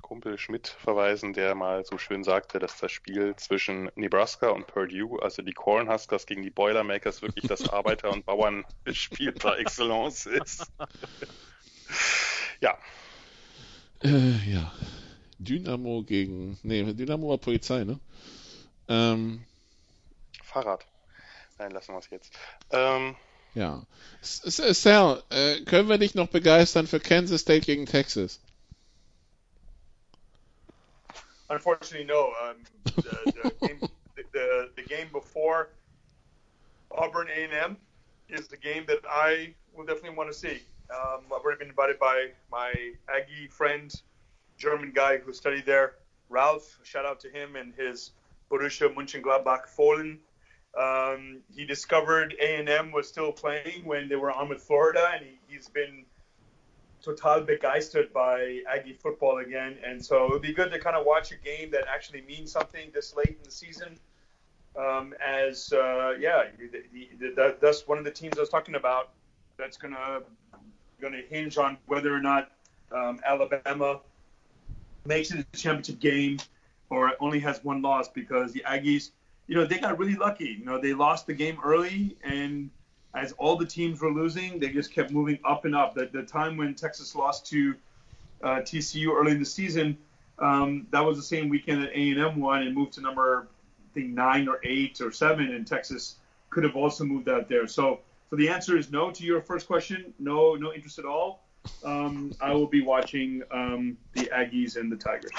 [0.00, 5.22] Kumpel Schmidt verweisen, der mal so schön sagte, dass das Spiel zwischen Nebraska und Purdue,
[5.22, 10.72] also die Cornhuskers gegen die Boilermakers, wirklich das Arbeiter- und Bauernspiel par excellence ist.
[12.60, 12.78] ja,
[14.02, 14.72] Äh, ja.
[15.38, 16.58] Dynamo gegen.
[16.62, 18.00] Nee, Dynamo war Polizei, ne?
[18.88, 19.44] Ähm,
[20.42, 20.84] Fahrrad.
[21.58, 22.32] Nein, lassen wir es jetzt.
[22.70, 23.16] Ähm,
[23.54, 23.82] ja.
[24.22, 28.40] Sal, äh, können wir dich noch begeistern für Kansas State gegen Texas?
[31.48, 32.32] Unfortunately, no.
[32.42, 33.80] Um, the, the, game,
[34.32, 35.70] the, the game before
[36.90, 37.76] Auburn A&M
[38.28, 40.60] is the game that I will definitely want to see.
[40.90, 42.72] Um, I've already been invited by my
[43.08, 43.92] Aggie friend,
[44.58, 45.94] German guy who studied there,
[46.28, 46.78] Ralph.
[46.82, 48.12] Shout out to him and his
[48.50, 50.18] Borussia Mönchengladbach Fohlen.
[50.76, 55.38] Um, he discovered A&M was still playing when they were on with Florida, and he,
[55.48, 56.04] he's been
[57.02, 59.76] total begeistert by Aggie football again.
[59.84, 62.52] And so it would be good to kind of watch a game that actually means
[62.52, 63.98] something this late in the season.
[64.76, 68.74] Um, as uh, yeah, the, the, that, that's one of the teams I was talking
[68.74, 69.10] about.
[69.56, 70.20] That's gonna
[71.00, 72.52] gonna hinge on whether or not
[72.92, 74.00] um, Alabama
[75.04, 76.38] makes it a championship game
[76.90, 79.10] or only has one loss because the Aggies,
[79.48, 80.56] you know, they got really lucky.
[80.60, 82.70] You know, they lost the game early and
[83.14, 85.94] as all the teams were losing, they just kept moving up and up.
[85.94, 87.74] The, the time when Texas lost to
[88.42, 89.96] uh, TCU early in the season,
[90.38, 94.10] um, that was the same weekend that A&M won and moved to number, I think
[94.10, 96.16] nine or eight or seven, and Texas
[96.50, 97.66] could have also moved out there.
[97.66, 98.00] So,
[98.30, 100.14] so the answer is no to your first question.
[100.18, 101.44] No, no interest at all.
[101.84, 105.32] Um, I will be watching um, the Aggies and the Tigers.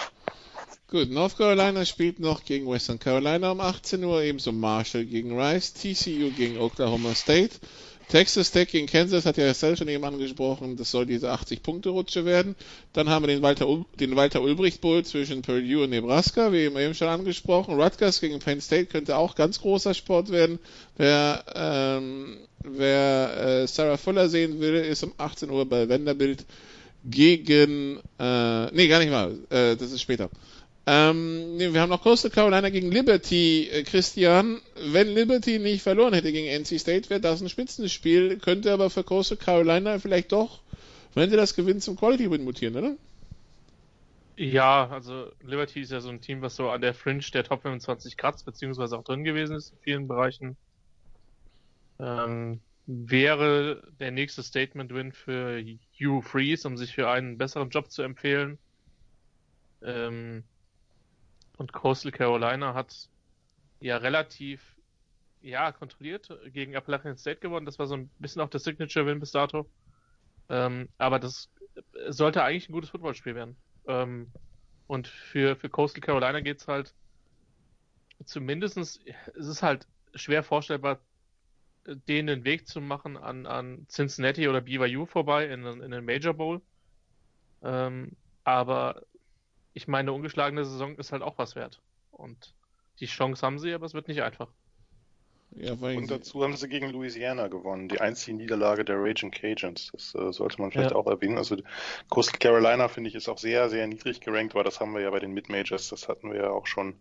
[0.87, 5.73] Gut, North Carolina spielt noch gegen Western Carolina um 18 Uhr, ebenso Marshall gegen Rice,
[5.73, 7.59] TCU gegen Oklahoma State,
[8.09, 12.55] Texas Tech gegen Kansas hat ja selbst schon eben angesprochen, das soll diese 80-Punkte-Rutsche werden.
[12.91, 13.67] Dann haben wir den Walter,
[13.99, 17.79] den Walter Ulbricht Bowl zwischen Purdue und Nebraska, wie eben schon angesprochen.
[17.79, 20.57] Rutgers gegen Penn State könnte auch ganz großer Sport werden.
[20.97, 26.45] Wer, ähm, wer äh, Sarah Fuller sehen will, ist um 18 Uhr bei Vanderbilt
[27.05, 30.31] gegen, äh, nee, gar nicht mal, äh, das ist später.
[30.91, 33.70] Ähm, wir haben noch Coastal Carolina gegen Liberty.
[33.70, 38.74] Äh, Christian, wenn Liberty nicht verloren hätte gegen NC State, wäre das ein Spitzenspiel, könnte
[38.74, 40.61] aber für Coastal Carolina vielleicht doch,
[41.14, 42.95] wenn sie das gewinnen, zum Quality Win mutieren, oder?
[44.36, 47.61] Ja, also Liberty ist ja so ein Team, was so an der Fringe der Top
[47.61, 50.57] 25 kratzt, beziehungsweise auch drin gewesen ist in vielen Bereichen.
[51.99, 55.64] Ähm, wäre der nächste Statement-Win für
[55.99, 58.57] Hugh Freeze, um sich für einen besseren Job zu empfehlen.
[59.84, 60.45] Ähm,
[61.60, 63.10] und Coastal Carolina hat
[63.81, 64.76] ja relativ
[65.41, 67.65] ja, kontrolliert gegen Appalachian State gewonnen.
[67.65, 69.69] Das war so ein bisschen auch der Signature-Win bis dato.
[70.48, 71.52] Ähm, aber das
[72.07, 73.57] sollte eigentlich ein gutes Footballspiel werden.
[73.88, 74.31] Ähm,
[74.88, 76.94] und für, für Coastal Carolina geht's halt
[78.26, 78.99] zumindestens,
[79.38, 80.99] es ist halt schwer vorstellbar,
[81.86, 86.34] denen den Weg zu machen an, an Cincinnati oder BYU vorbei in, in den Major
[86.34, 86.61] Bowl.
[87.64, 89.03] Ähm, aber
[89.80, 91.80] ich meine, eine ungeschlagene Saison ist halt auch was wert.
[92.11, 92.53] Und
[92.99, 94.49] die Chance haben sie, aber es wird nicht einfach.
[95.51, 99.89] Ja, und dazu haben sie gegen Louisiana gewonnen, die einzige Niederlage der Raging Cajuns.
[99.93, 100.97] Das äh, sollte man vielleicht ja.
[100.97, 101.38] auch erwähnen.
[101.38, 101.56] Also
[102.10, 105.10] Coastal Carolina finde ich ist auch sehr, sehr niedrig gerankt, weil das haben wir ja
[105.10, 106.95] bei den Mid-Majors, das hatten wir ja auch schon,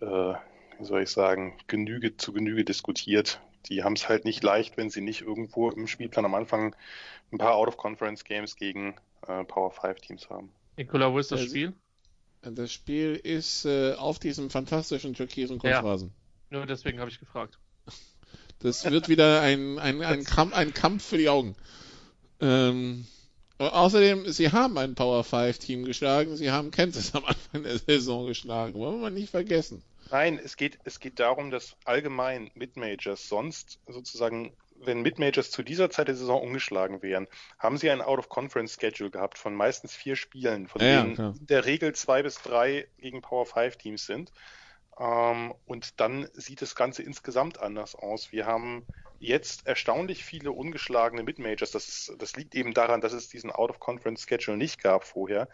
[0.00, 3.40] äh, wie soll ich sagen, Genüge zu Genüge diskutiert.
[3.70, 6.76] Die haben es halt nicht leicht, wenn sie nicht irgendwo im Spielplan am Anfang
[7.32, 8.94] ein paar Out-of-Conference-Games gegen
[9.26, 10.52] äh, Power 5 Teams haben.
[10.76, 11.74] Nikola, wo ist das Spiel?
[12.42, 16.12] Das Spiel ist äh, auf diesem fantastischen türkisen Kunstrasen.
[16.50, 17.58] Ja, nur deswegen habe ich gefragt.
[18.60, 21.56] Das wird wieder ein, ein, ein, Kampf, ein Kampf für die Augen.
[22.40, 23.06] Ähm,
[23.58, 28.26] außerdem, sie haben ein Power 5 Team geschlagen, sie haben Kansas am Anfang der Saison
[28.26, 28.74] geschlagen.
[28.74, 29.82] Wollen wir nicht vergessen.
[30.10, 34.52] Nein, es geht, es geht darum, dass allgemein Mid-Majors sonst sozusagen
[34.84, 37.26] wenn Mid-Majors zu dieser Zeit der Saison umgeschlagen wären,
[37.58, 41.34] haben sie ein Out-of-Conference-Schedule gehabt von meistens vier Spielen, von ja, denen klar.
[41.38, 44.32] in der Regel zwei bis drei gegen Power-5-Teams sind.
[44.98, 48.32] Ähm, und dann sieht das Ganze insgesamt anders aus.
[48.32, 48.86] Wir haben
[49.18, 51.70] jetzt erstaunlich viele ungeschlagene Mid-Majors.
[51.70, 55.48] Das, das liegt eben daran, dass es diesen Out-of-Conference-Schedule nicht gab vorher.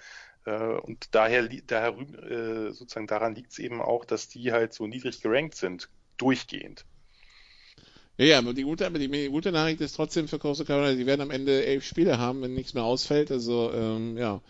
[0.45, 4.87] Äh, und daher, daher äh, sozusagen daran liegt es eben auch, dass die halt so
[4.87, 6.85] niedrig gerankt sind, durchgehend.
[8.19, 11.21] Ja, aber die gute, aber die gute Nachricht ist trotzdem für Coastal Carolina, sie werden
[11.21, 13.31] am Ende elf Spiele haben, wenn nichts mehr ausfällt.
[13.31, 14.41] Also, ähm, ja.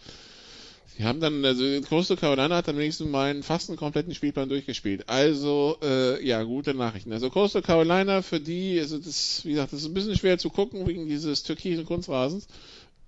[0.97, 5.09] Sie haben dann, also Coastal Carolina hat am nächsten Mal fast einen kompletten Spielplan durchgespielt.
[5.09, 7.13] Also, äh, ja, gute Nachrichten.
[7.13, 10.49] Also Coastal Carolina, für die, also das, wie gesagt, das ist ein bisschen schwer zu
[10.49, 12.47] gucken wegen dieses türkisen Kunstrasens.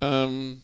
[0.01, 0.61] Ähm,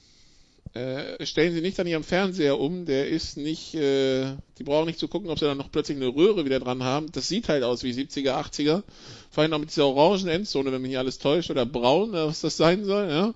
[0.75, 4.99] äh, stellen Sie nicht an Ihrem Fernseher um, der ist nicht, äh, die brauchen nicht
[4.99, 7.11] zu gucken, ob sie dann noch plötzlich eine Röhre wieder dran haben.
[7.13, 8.83] Das sieht halt aus wie 70er, 80er.
[9.31, 12.41] Vor allem auch mit dieser orangen Endzone, wenn mich nicht alles täuscht, oder braun, was
[12.41, 13.33] das sein soll, ja.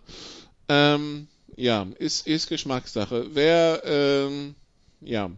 [0.68, 3.28] Ähm, ja, ist, ist Geschmackssache.
[3.34, 4.56] Wer, ähm,
[5.00, 5.32] ja,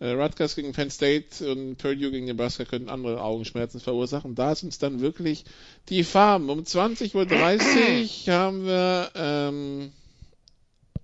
[0.00, 4.34] äh, Rutgers gegen Penn State und Purdue gegen Nebraska könnten andere Augenschmerzen verursachen.
[4.34, 5.44] Da sind es dann wirklich
[5.88, 6.50] die Farben.
[6.50, 7.14] Um 20.30
[8.26, 9.92] Uhr haben wir ähm,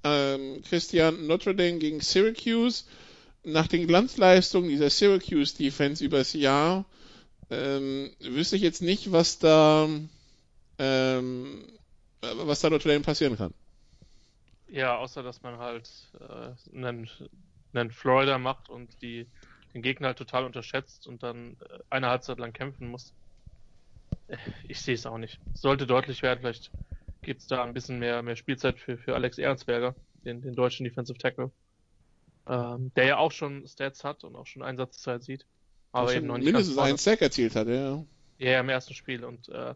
[0.05, 2.85] ähm, Christian Notre Dame gegen Syracuse.
[3.43, 6.87] Nach den Glanzleistungen dieser Syracuse Defense übers Jahr
[7.51, 9.89] ähm, wüsste ich jetzt nicht, was da
[10.79, 11.65] ähm,
[12.21, 13.53] was da Notre Dame passieren kann.
[14.69, 15.91] Ja, außer dass man halt
[16.21, 17.09] äh, einen,
[17.73, 19.27] einen Florida macht und die
[19.75, 23.13] den Gegner halt total unterschätzt und dann äh, eine Halbzeit lang kämpfen muss.
[24.29, 24.37] Äh,
[24.67, 25.39] ich sehe es auch nicht.
[25.53, 26.71] Sollte deutlich werden, vielleicht
[27.25, 29.95] gibt es da ein bisschen mehr, mehr Spielzeit für, für Alex Ehrensberger,
[30.25, 31.51] den, den deutschen Defensive Tackle.
[32.47, 35.47] Ähm, der ja auch schon Stats hat und auch schon Einsatzzeit sieht.
[35.93, 38.05] Aber eben noch nicht mindestens einen Sack erzielt hat, ja.
[38.39, 39.75] Ja, im ersten Spiel und äh,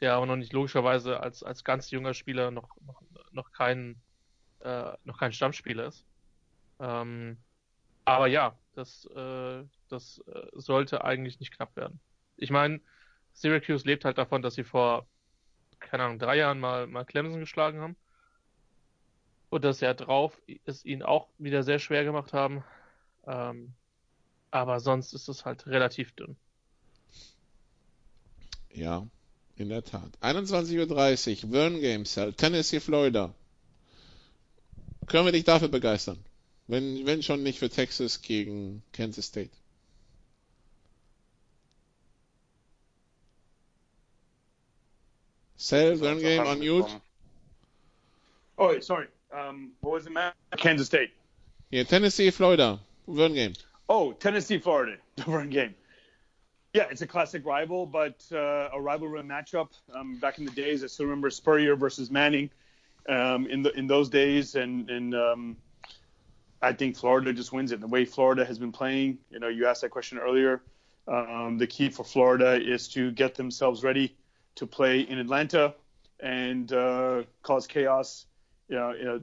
[0.00, 4.00] der aber noch nicht logischerweise als, als ganz junger Spieler noch, noch, noch kein,
[4.60, 6.04] äh, noch kein Stammspieler ist.
[6.80, 7.36] Ähm,
[8.04, 12.00] aber ja, das, äh, das äh, sollte eigentlich nicht knapp werden.
[12.36, 12.80] Ich meine,
[13.32, 15.06] Syracuse lebt halt davon, dass sie vor,
[15.82, 17.96] keine Ahnung, drei Jahren mal, mal Clemson geschlagen haben.
[19.50, 22.64] Und das Jahr drauf es ihnen auch wieder sehr schwer gemacht haben.
[23.26, 23.74] Ähm,
[24.50, 26.36] aber sonst ist es halt relativ dünn.
[28.72, 29.06] Ja,
[29.56, 30.10] in der Tat.
[30.22, 33.34] 21.30 Uhr, Vern Games, Tennessee, Florida.
[35.06, 36.18] Können wir dich dafür begeistern?
[36.66, 39.50] Wenn, wenn schon nicht für Texas gegen Kansas State.
[45.62, 46.86] Cell, Vern Game on mute.
[48.58, 49.06] Oh, sorry.
[49.32, 50.34] Um, what was the match?
[50.56, 51.10] Kansas State.
[51.70, 52.80] Yeah, Tennessee, Florida.
[53.06, 53.52] Run Game.
[53.88, 54.96] Oh, Tennessee, Florida.
[55.16, 55.76] The Vern Game.
[56.74, 59.68] Yeah, it's a classic rival, but uh, a rivalry matchup.
[59.94, 62.50] Um, back in the days, I still remember Spurrier versus Manning
[63.08, 65.56] um, in the in those days, and and um,
[66.60, 67.80] I think Florida just wins it.
[67.80, 70.60] The way Florida has been playing, you know, you asked that question earlier.
[71.06, 74.16] Um, the key for Florida is to get themselves ready
[74.56, 75.74] to play in Atlanta
[76.20, 78.26] and uh, cause chaos.
[78.68, 79.20] You know, you know,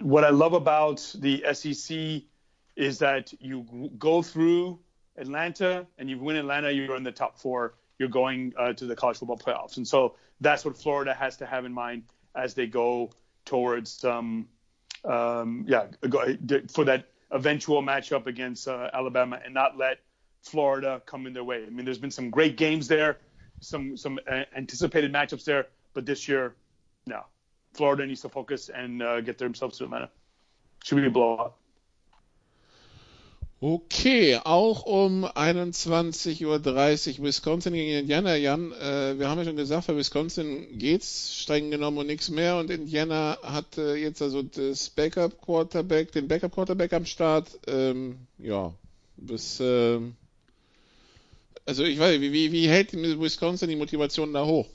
[0.00, 2.22] what I love about the SEC
[2.76, 4.80] is that you go through
[5.16, 7.74] Atlanta and you win Atlanta, you're in the top four.
[7.98, 11.46] You're going uh, to the college football playoffs, and so that's what Florida has to
[11.46, 12.02] have in mind
[12.34, 13.10] as they go
[13.44, 14.48] towards, um,
[15.04, 15.86] um, yeah,
[16.72, 20.00] for that eventual matchup against uh, Alabama, and not let
[20.42, 21.64] Florida come in their way.
[21.64, 23.18] I mean, there's been some great games there,
[23.64, 26.54] some some uh, anticipated matchups there, but this year,
[27.06, 27.24] no.
[27.72, 30.08] Florida needs to focus and uh, get themselves to Atlanta.
[30.84, 31.54] Should be a blowout.
[33.60, 38.36] Okay, auch um 21.30 Uhr Wisconsin gegen Indiana.
[38.36, 42.58] Jan, äh, wir haben ja schon gesagt, für Wisconsin geht's streng genommen und nichts mehr
[42.58, 47.58] und Indiana hat äh, jetzt also das Backup Quarterback, den Backup Quarterback am Start.
[47.66, 48.74] Ähm, ja,
[49.16, 49.98] bis, äh,
[51.66, 54.68] also ich weiß, wie, wie hält Wisconsin die Motivation da hoch?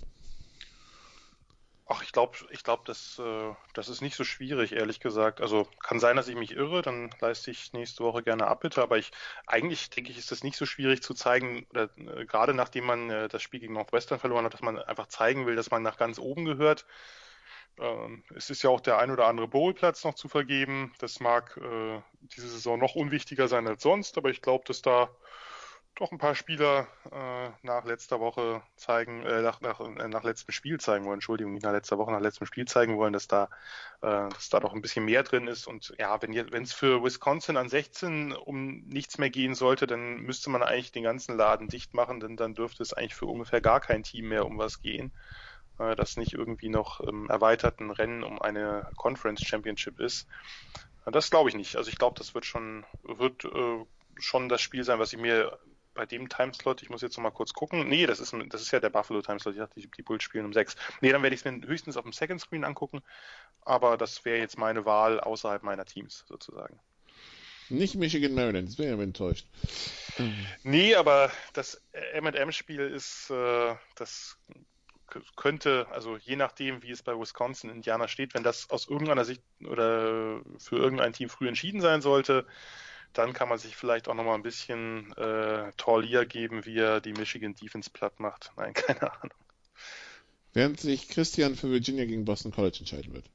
[1.91, 5.41] Ach, ich glaube, ich glaube, das, äh, das ist nicht so schwierig, ehrlich gesagt.
[5.41, 8.99] Also kann sein, dass ich mich irre, dann leiste ich nächste Woche gerne Abbitte, aber
[8.99, 9.09] ich
[9.47, 11.87] eigentlich denke ich, ist das nicht so schwierig zu zeigen, äh,
[12.27, 15.55] gerade nachdem man äh, das Spiel gegen Northwestern verloren hat, dass man einfach zeigen will,
[15.55, 16.85] dass man nach ganz oben gehört.
[17.79, 20.93] Ähm, es ist ja auch der ein oder andere Bowlplatz noch zu vergeben.
[20.99, 25.09] Das mag äh, diese Saison noch unwichtiger sein als sonst, aber ich glaube, dass da
[25.99, 30.53] doch ein paar Spieler äh, nach letzter Woche zeigen, äh, nach, nach, äh, nach letztem
[30.53, 33.49] Spiel zeigen wollen, Entschuldigung, nicht nach letzter Woche, nach letztem Spiel zeigen wollen, dass da,
[34.01, 35.67] äh, dass da doch ein bisschen mehr drin ist.
[35.67, 40.49] Und ja, wenn es für Wisconsin an 16 um nichts mehr gehen sollte, dann müsste
[40.49, 43.81] man eigentlich den ganzen Laden dicht machen, denn dann dürfte es eigentlich für ungefähr gar
[43.81, 45.11] kein Team mehr um was gehen,
[45.79, 50.27] äh, das nicht irgendwie noch im erweiterten Rennen um eine Conference Championship ist.
[51.05, 51.75] Das glaube ich nicht.
[51.75, 53.85] Also ich glaube, das wird schon, wird äh,
[54.17, 55.57] schon das Spiel sein, was ich mir
[55.93, 57.87] bei dem Timeslot, ich muss jetzt noch mal kurz gucken.
[57.87, 59.55] Nee, das ist, das ist ja der Buffalo Timeslot.
[59.55, 60.75] Ich dachte, die, die Bulls spielen um sechs.
[61.01, 63.01] Nee, dann werde ich es mir höchstens auf dem Second Screen angucken.
[63.61, 66.79] Aber das wäre jetzt meine Wahl außerhalb meiner Teams sozusagen.
[67.69, 69.47] Nicht Michigan Maryland, das wäre ja enttäuscht.
[70.63, 71.83] Nee, aber das
[72.13, 74.37] M&M-Spiel ist, äh, das
[75.35, 79.41] könnte, also je nachdem, wie es bei Wisconsin, Indiana steht, wenn das aus irgendeiner Sicht
[79.65, 82.45] oder für irgendein Team früh entschieden sein sollte,
[83.13, 87.13] dann kann man sich vielleicht auch nochmal ein bisschen äh, Torlier geben, wie er die
[87.13, 88.51] Michigan Defense platt macht.
[88.57, 89.33] Nein, keine Ahnung.
[90.53, 93.25] Während sich Christian für Virginia gegen Boston College entscheiden wird.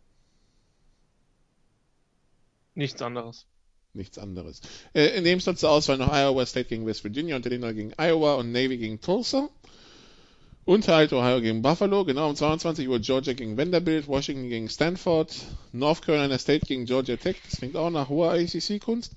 [2.74, 3.46] Nichts anderes.
[3.92, 4.60] Nichts anderes.
[4.92, 7.92] Äh, in dem Slot zur Auswahl noch Iowa State gegen West Virginia und Illinois gegen
[7.96, 9.48] Iowa und Navy gegen Tulsa.
[10.66, 15.30] Und halt Ohio gegen Buffalo, genau um 22 Uhr Georgia gegen Vanderbilt, Washington gegen Stanford,
[15.72, 19.14] North Carolina State gegen Georgia Tech, das klingt auch nach hoher ACC-Kunst.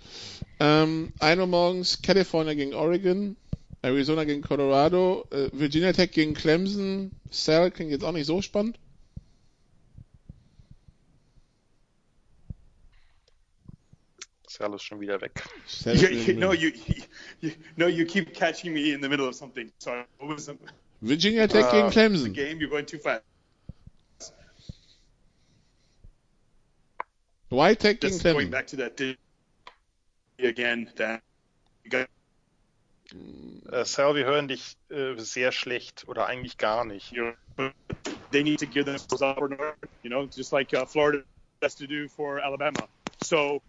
[0.59, 3.37] Ähm, 1 Uhr morgens California gegen Oregon,
[3.81, 8.77] Arizona gegen Colorado, äh, Virginia Tech gegen Clemson, Sal klingt jetzt auch nicht so spannend.
[14.49, 15.43] Sal ist schon wieder weg.
[15.85, 16.71] You, you, no, you,
[17.39, 19.71] you, no, you keep catching me in the middle of something.
[19.77, 20.57] Sorry, what was the,
[21.01, 21.93] Virginia Tech uh, gegen the
[22.29, 22.33] Clemson.
[22.33, 22.59] game?
[22.59, 23.23] You're going too fast.
[27.49, 28.99] White Tech gegen Just going back to that
[30.39, 30.89] again.
[30.97, 31.21] That
[31.83, 32.07] you got
[33.71, 37.13] Äh, Sal, wir hören dich äh, sehr schlecht oder eigentlich gar nicht.
[38.31, 41.23] they need to give themselves up for North, you know, just like uh, Florida
[41.61, 42.85] has to do for Alabama.
[43.23, 43.61] So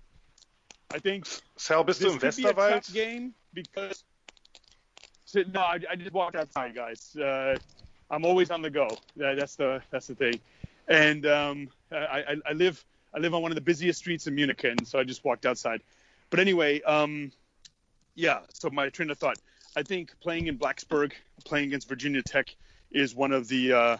[0.92, 1.24] I think
[1.56, 2.92] Sal, bist this du im could be a Westerwald?
[2.92, 4.02] game because
[5.28, 7.14] so, no, I, I just walked outside, guys.
[7.14, 7.58] Uh,
[8.10, 8.88] I'm always on the go.
[9.18, 10.40] That, that's the that's the thing.
[10.88, 12.82] And um, I, I, I live
[13.14, 15.44] I live on one of the busiest streets in Munich, and so I just walked
[15.44, 15.82] outside.
[16.30, 17.30] But anyway, um,
[18.14, 18.38] yeah.
[18.54, 19.36] So my train of thought.
[19.76, 21.12] I think playing in Blacksburg,
[21.44, 22.56] playing against Virginia Tech,
[22.90, 23.96] is one of the uh,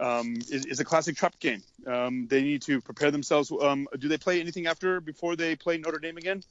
[0.00, 1.62] um, is, is a classic trap game.
[1.86, 3.52] Um, they need to prepare themselves.
[3.52, 6.42] Um, do they play anything after before they play Notre Dame again?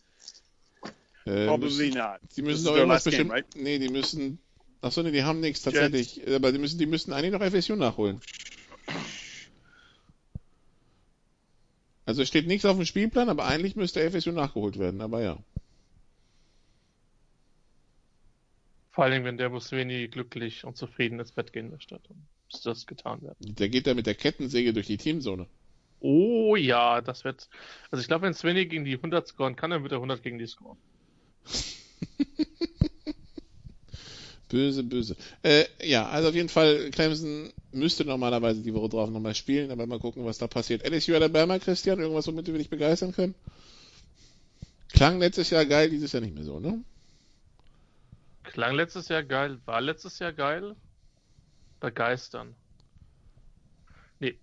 [1.26, 2.20] Äh, Probably müssen, not.
[2.36, 3.32] die müssen doch irgendwas last game, bestimmt.
[3.32, 3.56] right?
[3.56, 4.40] Nee, die müssen.
[4.82, 6.28] Achso, nee, die haben nichts tatsächlich.
[6.34, 8.20] Aber die müssen, die müssen eigentlich noch FSU nachholen.
[12.06, 15.38] Also es steht nichts auf dem Spielplan, aber eigentlich müsste FSU nachgeholt werden, aber ja.
[18.92, 22.86] Vor allem, wenn der Buswini glücklich und zufrieden ins Bett gehen möchte, dann muss das
[22.88, 23.56] getan werden.
[23.56, 25.48] Der geht da mit der Kettensäge durch die Teamzone.
[26.02, 27.48] Oh ja, das wird.
[27.92, 30.40] Also ich glaube, wenn Svenny gegen die 100 scoren kann, dann wird er 100 gegen
[30.40, 30.78] die scoren.
[34.52, 35.16] Böse, böse.
[35.44, 39.88] Äh, ja, also auf jeden Fall, Clemson müsste normalerweise die Woche drauf nochmal spielen, aber
[39.88, 40.84] mal gucken, was da passiert.
[40.84, 43.34] LSU Alabama, Christian, irgendwas, womit wir dich begeistern können?
[44.90, 46.84] Klang letztes Jahr geil, dieses Jahr nicht mehr so, ne?
[48.44, 50.76] Klang letztes Jahr geil, war letztes Jahr geil.
[51.80, 52.54] Begeistern.
[54.20, 54.38] Nee,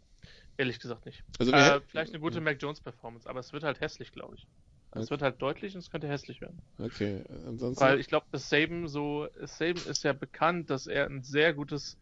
[0.56, 1.22] ehrlich gesagt nicht.
[1.38, 4.46] Also äh, vielleicht eine gute Mac Jones Performance, aber es wird halt hässlich, glaube ich.
[4.92, 6.58] Es wird halt deutlich und es könnte hässlich werden.
[6.78, 7.84] Okay, ansonsten.
[7.84, 11.98] Weil ich glaube, dass Saban so, Saban ist ja bekannt, dass er ein sehr gutes,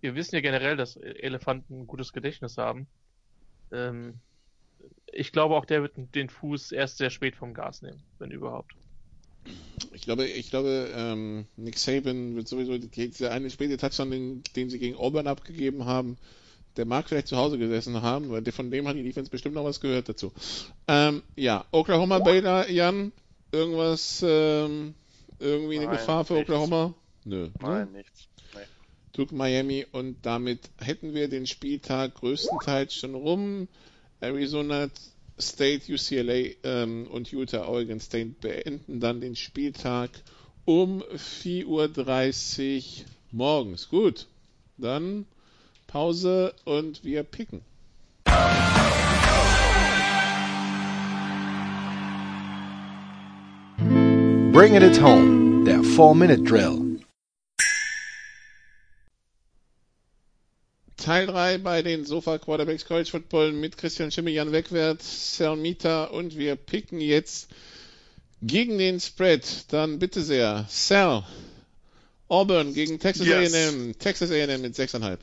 [0.00, 2.86] wir wissen ja generell, dass Elefanten ein gutes Gedächtnis haben.
[3.72, 4.20] Ähm,
[5.06, 8.76] ich glaube auch, der wird den Fuß erst sehr spät vom Gas nehmen, wenn überhaupt.
[9.92, 14.68] Ich glaube, ich glaube, ähm, Nick Saban wird sowieso dieser eine späte Touchdown, den, den
[14.68, 16.18] sie gegen Auburn abgegeben haben,
[16.76, 19.64] der mag vielleicht zu Hause gesessen haben, weil von dem hat die Defense bestimmt noch
[19.64, 20.32] was gehört dazu.
[20.88, 23.12] Ähm, ja, Oklahoma Baylor, Jan,
[23.52, 24.94] irgendwas, ähm,
[25.38, 26.50] irgendwie eine Nein, Gefahr für nichts.
[26.50, 26.94] Oklahoma?
[27.24, 27.48] Nö.
[27.60, 27.98] Nein, ne?
[27.98, 28.28] nichts.
[28.54, 28.60] Nee.
[29.12, 33.68] Duke Miami und damit hätten wir den Spieltag größtenteils schon rum.
[34.20, 34.88] Arizona
[35.38, 40.10] State, UCLA ähm, und Utah Oregon State beenden dann den Spieltag
[40.64, 43.88] um 4.30 Uhr morgens.
[43.88, 44.26] Gut,
[44.78, 45.26] dann
[45.86, 47.62] Pause und wir picken.
[54.52, 57.00] Bring it home, der 4-Minute-Drill.
[60.96, 66.36] Teil 3 bei den Sofa Quarterbacks College Football mit Christian Schimmel, Jan Wegwert, Selmita und
[66.36, 67.48] wir picken jetzt
[68.42, 69.66] gegen den Spread.
[69.68, 71.24] Dann bitte sehr, Sal,
[72.28, 73.54] Auburn gegen Texas Yes.
[73.54, 75.18] A&M, Texas A&M mit 6,5.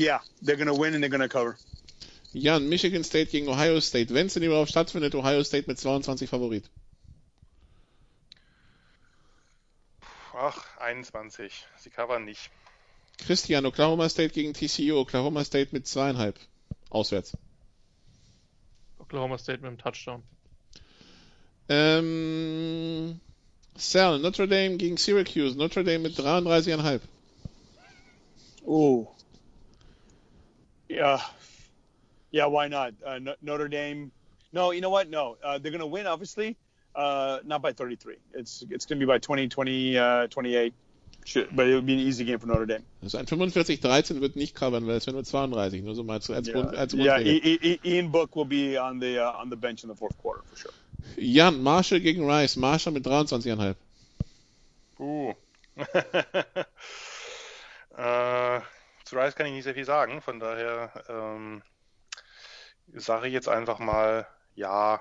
[0.00, 1.58] Yeah, they're going to win and they're going to cover.
[2.32, 4.08] Jan, Michigan State gegen Ohio State.
[4.08, 6.64] Wenn es denn überhaupt stattfindet, Ohio State mit 22 Favorit.
[10.32, 11.52] Ach, 21.
[11.76, 12.50] Sie covern nicht.
[13.18, 16.34] Christian, Oklahoma State gegen TCU, Oklahoma State mit 2,5.
[16.88, 17.36] Auswärts.
[19.00, 20.22] Oklahoma State mit dem Touchdown.
[21.68, 23.20] Ähm,
[23.76, 27.00] Sal, Notre Dame gegen Syracuse, Notre Dame mit 33,5.
[28.64, 29.14] Oh.
[30.90, 31.20] Yeah.
[32.32, 32.94] Yeah, why not?
[33.04, 34.10] Uh, No- Notre Dame.
[34.52, 35.08] No, you know what?
[35.08, 35.36] No.
[35.42, 36.56] Uh, they're going to win, obviously.
[36.94, 38.16] Uh, not by 33.
[38.34, 40.74] It's it's going to be by 20, 20, uh, 28.
[41.24, 42.82] Should, but it would be an easy game for Notre Dame.
[43.02, 45.82] Also ein 45-13 wird nicht covern, weil es wäre nur 32.
[45.82, 48.78] Nur so mal als, als, Yeah, Grund, als yeah I, I, Ian Book will be
[48.78, 50.72] on the uh, on the bench in the fourth quarter for sure.
[51.16, 53.74] Jan, Marshall gegen Rice, Marshall mit 23,5.
[54.98, 55.34] Uh.
[57.96, 58.60] äh,
[59.10, 61.62] zu Rice kann ich nicht sehr viel sagen, von daher ähm,
[62.94, 64.24] sage ich jetzt einfach mal,
[64.54, 65.00] ja,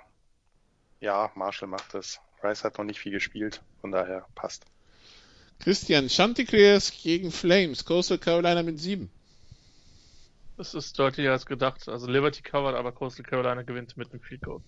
[0.99, 2.19] ja, Marshall macht das.
[2.43, 4.65] Rice hat noch nicht viel gespielt, von daher passt.
[5.59, 9.11] Christian, Chanticleers gegen Flames, Coastal Carolina mit 7.
[10.57, 11.87] Das ist deutlicher als gedacht.
[11.87, 14.61] Also Liberty covered, aber Coastal Carolina gewinnt mit einem Field Goal.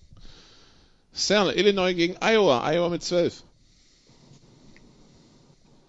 [1.14, 3.44] Sal, Illinois gegen Iowa, Iowa mit 12.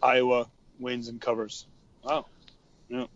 [0.00, 1.66] Iowa wins and covers.
[2.02, 2.24] Wow.
[2.88, 3.08] Yeah.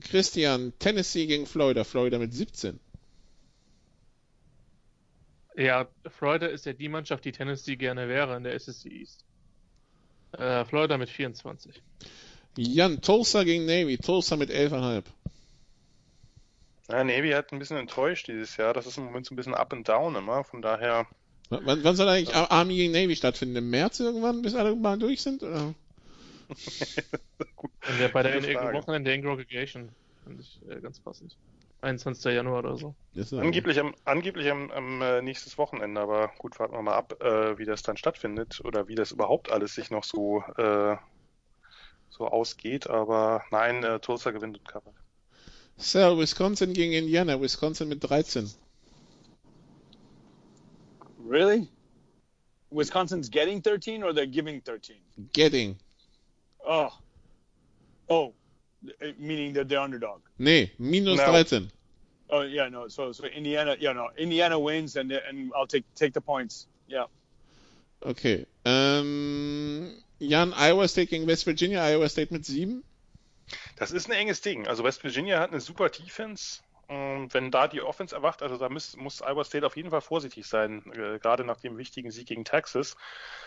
[0.00, 2.78] Christian, Tennessee gegen Florida, Florida mit 17.
[5.56, 9.24] Ja, Florida ist ja die Mannschaft, die Tennessee gerne wäre in der SEC East.
[10.32, 11.82] Äh, Florida mit 24.
[12.56, 15.04] Jan, Tulsa gegen Navy, Tulsa mit 11,5.
[16.90, 18.72] Ja, Navy hat ein bisschen enttäuscht dieses Jahr.
[18.72, 20.44] Das ist im Moment so ein bisschen up and down immer.
[20.44, 21.06] Von daher.
[21.50, 23.56] W wann, soll eigentlich Army gegen Navy stattfinden?
[23.56, 25.42] Im März irgendwann, bis alle mal durch sind?
[25.42, 25.74] Oder?
[26.48, 29.90] Und der bei der Wochenende in Aggregation
[30.24, 31.36] finde ich äh, ganz passend.
[31.80, 32.34] 21.
[32.34, 32.94] Januar oder so.
[33.36, 37.56] Angeblich am, angeblich am, am äh, nächstes Wochenende, aber gut, warten wir mal ab, äh,
[37.58, 40.96] wie das dann stattfindet oder wie das überhaupt alles sich noch so, äh,
[42.08, 42.88] so ausgeht.
[42.88, 44.94] Aber nein, äh, Tulsa gewinnt und covert.
[45.76, 48.50] So, Wisconsin gegen Indiana, Wisconsin mit 13.
[51.28, 51.68] Really?
[52.70, 54.96] Wisconsin's getting 13 or they're giving 13?
[55.32, 55.78] Getting.
[56.66, 56.90] Oh.
[58.08, 58.34] Oh.
[59.00, 60.20] Eh, meaning that they're underdog.
[60.38, 61.26] Nee, minus No.
[61.26, 61.70] 13.
[62.30, 62.88] Oh yeah, no.
[62.88, 64.10] So so Indiana, yeah, no.
[64.16, 66.66] Indiana wins and and I'll take take the points.
[66.86, 67.06] Yeah.
[68.02, 68.46] Okay.
[68.64, 69.90] Ähm,
[70.20, 72.84] Jan, Iowa State gegen West Virginia, Iowa State mit 7.
[73.76, 74.66] Das ist ein enges Ding.
[74.66, 76.60] Also West Virginia hat eine super Defense.
[76.88, 80.00] Und wenn da die Offense erwacht, also da muss, muss Iowa State auf jeden Fall
[80.00, 82.96] vorsichtig sein, äh, gerade nach dem wichtigen Sieg gegen Texas.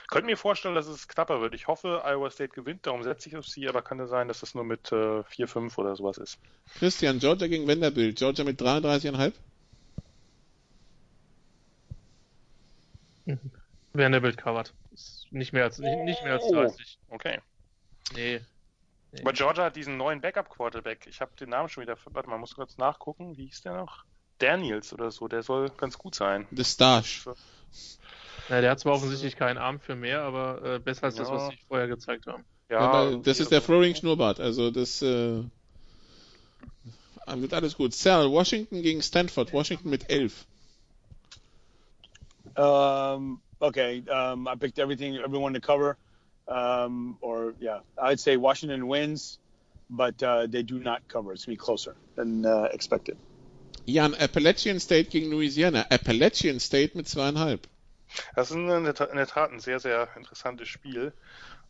[0.07, 1.55] Könnte mir vorstellen, dass es knapper wird.
[1.55, 4.41] Ich hoffe, Iowa State gewinnt, darum setze ich auf sie, aber kann es sein, dass
[4.41, 6.37] das nur mit äh, 4-5 oder sowas ist.
[6.77, 9.33] Christian, Georgia gegen Vanderbilt, Georgia mit 33,5.
[13.93, 14.73] Vanderbilt covered.
[14.93, 16.53] Ist nicht mehr als, nicht, nicht mehr als Oh.
[16.53, 16.99] 30.
[17.09, 17.39] Okay.
[18.13, 18.41] Nee.
[19.11, 19.21] Nee.
[19.21, 21.07] Aber Georgia hat diesen neuen Backup-Quarterback.
[21.07, 23.37] Ich habe den Namen schon wieder, warte mal, muss kurz nachgucken.
[23.37, 24.03] Wie hieß der noch?
[24.37, 26.47] Daniels oder so, der soll ganz gut sein.
[26.51, 27.25] The Stash.
[28.49, 31.35] Ja, der hat zwar offensichtlich keinen Arm für mehr, aber äh, besser als das, Ja.
[31.35, 32.43] was sie vorher gezeigt haben.
[32.69, 35.43] Ja, Aber das ist der Throwing Schnurrbart, also das äh,
[37.27, 37.93] wird alles gut.
[37.93, 40.45] Sal, Washington gegen Stanford, Washington mit 11.
[42.55, 44.03] Um, okay.
[44.09, 45.97] Um, I picked everything, everyone to cover.
[46.51, 49.39] Um, or yeah, I'd say Washington wins,
[49.89, 51.31] but uh, they do not cover.
[51.33, 53.15] It's gonna be closer than uh, expected.
[53.87, 57.59] Jan, Appalachian State gegen Louisiana, Appalachian State mit 2,5.
[58.35, 61.13] Das ist in der, Tat- in der Tat ein sehr, sehr interessantes Spiel.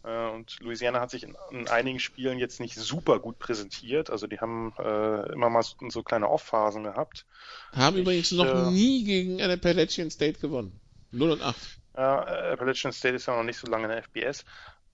[0.03, 4.09] Äh, Und Louisiana hat sich in, in einigen Spielen jetzt nicht super gut präsentiert.
[4.09, 7.25] Also die haben äh, immer mal so, so kleine Off-Phasen gehabt.
[7.71, 10.79] Haben Ich, übrigens noch äh, nie gegen eine Appalachian State gewonnen.
[11.11, 11.55] 0 und 8.
[11.93, 14.45] Äh, Appalachian State ist ja noch nicht so lange in der FBS.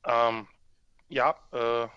[0.05, 0.47] Ähm,
[1.09, 1.87] ja, äh,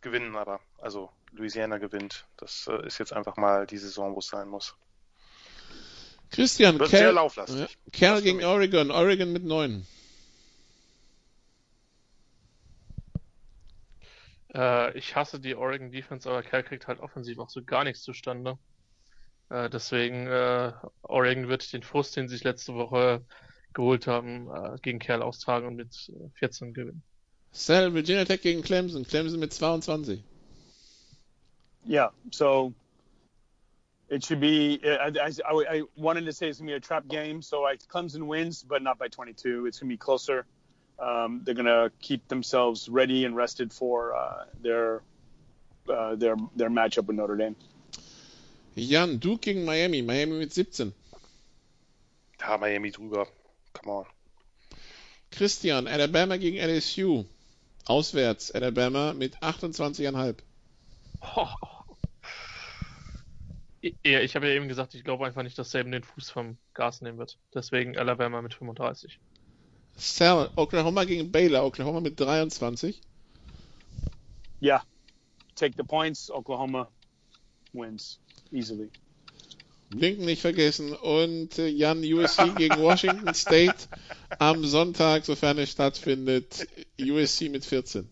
[0.00, 0.60] gewinnen aber.
[0.78, 2.26] Also Louisiana gewinnt.
[2.36, 4.74] Das äh, ist jetzt einfach mal die Saison, wo es sein muss.
[6.30, 7.78] Christian, lauflastig.
[7.94, 8.46] Ja, für gegen mich.
[8.46, 9.86] Oregon, Oregon mit 9.
[14.54, 18.02] Äh, ich hasse die Oregon Defense, aber Cal kriegt halt offensiv auch so gar nichts
[18.02, 18.58] zustande.
[19.50, 20.72] Äh, deswegen, äh,
[21.02, 23.24] Oregon wird den Frust, den sich letzte Woche
[23.74, 27.02] geholt haben, äh, gegen Cal austragen und mit äh, 14 gewinnen.
[27.52, 30.22] Sal, Virginia Tech gegen Clemson, Clemson mit 22.
[31.86, 32.10] Yeah.
[32.30, 32.74] So
[34.08, 34.80] it should be.
[34.84, 38.26] I, I, I wanted to say it's gonna be a trap game, so I, Clemson
[38.26, 39.66] wins, but not by 22.
[39.66, 40.46] It's gonna be closer.
[40.98, 45.02] Um, they're gonna keep themselves ready and rested for uh, their
[45.88, 47.56] uh, their their matchup with Notre Dame.
[48.76, 50.92] Jan, Duke gegen Miami, Miami mit 17.
[52.40, 53.26] Ja, Miami drüber.
[53.82, 54.06] Come on.
[55.30, 57.24] Christian, Alabama gegen LSU.
[57.86, 60.36] Auswärts, Alabama mit 28,5.
[64.04, 66.58] Ja, ich habe ja eben gesagt, ich glaube einfach nicht, dass Saban den Fuß vom
[66.74, 67.38] Gas nehmen wird.
[67.54, 69.20] Deswegen Alabama mit 35.
[69.96, 73.00] Sal, Oklahoma gegen Baylor, Oklahoma mit 23.
[74.60, 74.82] Yeah.
[75.54, 76.30] Take the points.
[76.30, 76.88] Oklahoma
[77.72, 78.90] wins easily.
[79.90, 80.92] Blinken nicht vergessen.
[80.92, 83.88] Und äh, Jan, USC gegen Washington State
[84.38, 86.66] am Sonntag, sofern es stattfindet.
[87.00, 88.08] USC mit 14.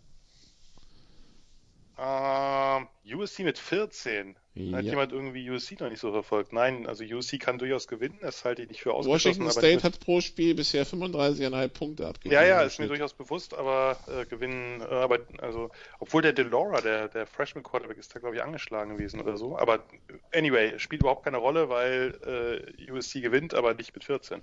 [1.99, 4.37] Ähm, USC mit 14.
[4.55, 4.79] Ja.
[4.79, 6.53] Hat jemand irgendwie USC noch nicht so verfolgt?
[6.53, 9.43] Nein, also USC kann durchaus gewinnen, das halte ich nicht für ausgeschlossen.
[9.43, 12.35] Washington State hat pro Spiel bisher 35,5 Punkte abgegeben.
[12.35, 16.81] Ja, ja, ist mir durchaus bewusst, aber äh, gewinnen, äh, aber also, obwohl der Delora,
[16.81, 19.59] der, der Freshman Quarterback, ist da glaube ich angeschlagen gewesen oder so.
[19.59, 19.85] Aber
[20.33, 24.41] anyway, spielt überhaupt keine Rolle, weil äh, USC gewinnt, aber nicht mit 14.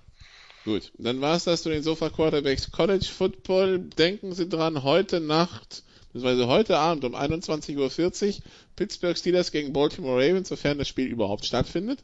[0.64, 3.80] Gut, dann war es das zu den Sofa Quarterbacks College Football.
[3.80, 5.84] Denken Sie dran, heute Nacht,
[6.14, 8.44] beziehungsweise heute Abend um 21.40 Uhr
[8.76, 12.00] Pittsburgh Steelers gegen Baltimore Ravens, sofern das Spiel überhaupt stattfindet.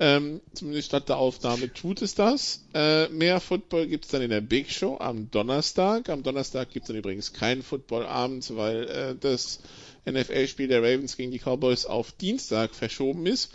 [0.00, 2.64] Ähm, zumindest statt der Aufnahme tut es das.
[2.74, 6.08] Äh, mehr Football gibt es dann in der Big Show am Donnerstag.
[6.08, 9.60] Am Donnerstag gibt es dann übrigens keinen Footballabend, weil äh, das
[10.04, 13.52] NFL-Spiel der Ravens gegen die Cowboys auf Dienstag verschoben ist.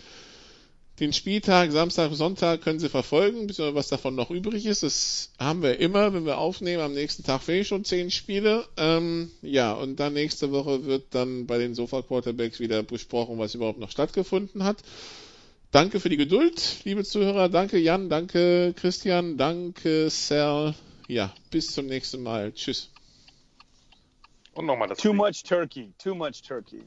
[0.99, 4.83] Den Spieltag Samstag, Sonntag können Sie verfolgen, was davon noch übrig ist.
[4.83, 6.81] Das haben wir immer, wenn wir aufnehmen.
[6.83, 8.67] Am nächsten Tag fehlen schon zehn Spiele.
[8.75, 13.55] Ähm, ja, und dann nächste Woche wird dann bei den Sofa Quarterbacks wieder besprochen, was
[13.55, 14.77] überhaupt noch stattgefunden hat.
[15.71, 17.47] Danke für die Geduld, liebe Zuhörer.
[17.47, 20.75] Danke Jan, danke Christian, danke Sal.
[21.07, 22.51] Ja, bis zum nächsten Mal.
[22.51, 22.89] Tschüss.
[24.53, 24.97] Und nochmal das.
[24.97, 25.93] Too much turkey.
[25.97, 26.81] Too much turkey.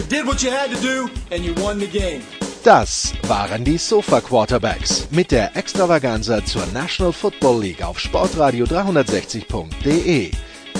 [0.00, 2.22] You did what you had to do and you won the game.
[2.64, 10.30] Das waren die Sofa Quarterbacks mit der Extravaganza zur National Football League auf Sportradio 360.de.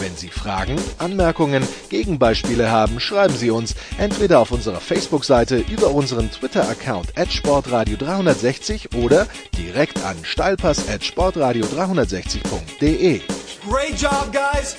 [0.01, 6.31] Wenn Sie Fragen, Anmerkungen, Gegenbeispiele haben, schreiben Sie uns entweder auf unserer Facebook-Seite über unseren
[6.31, 9.27] Twitter-Account at sportradio360 oder
[9.59, 13.21] direkt an steilpass at sportradio360.de.
[13.69, 14.79] Great job, guys!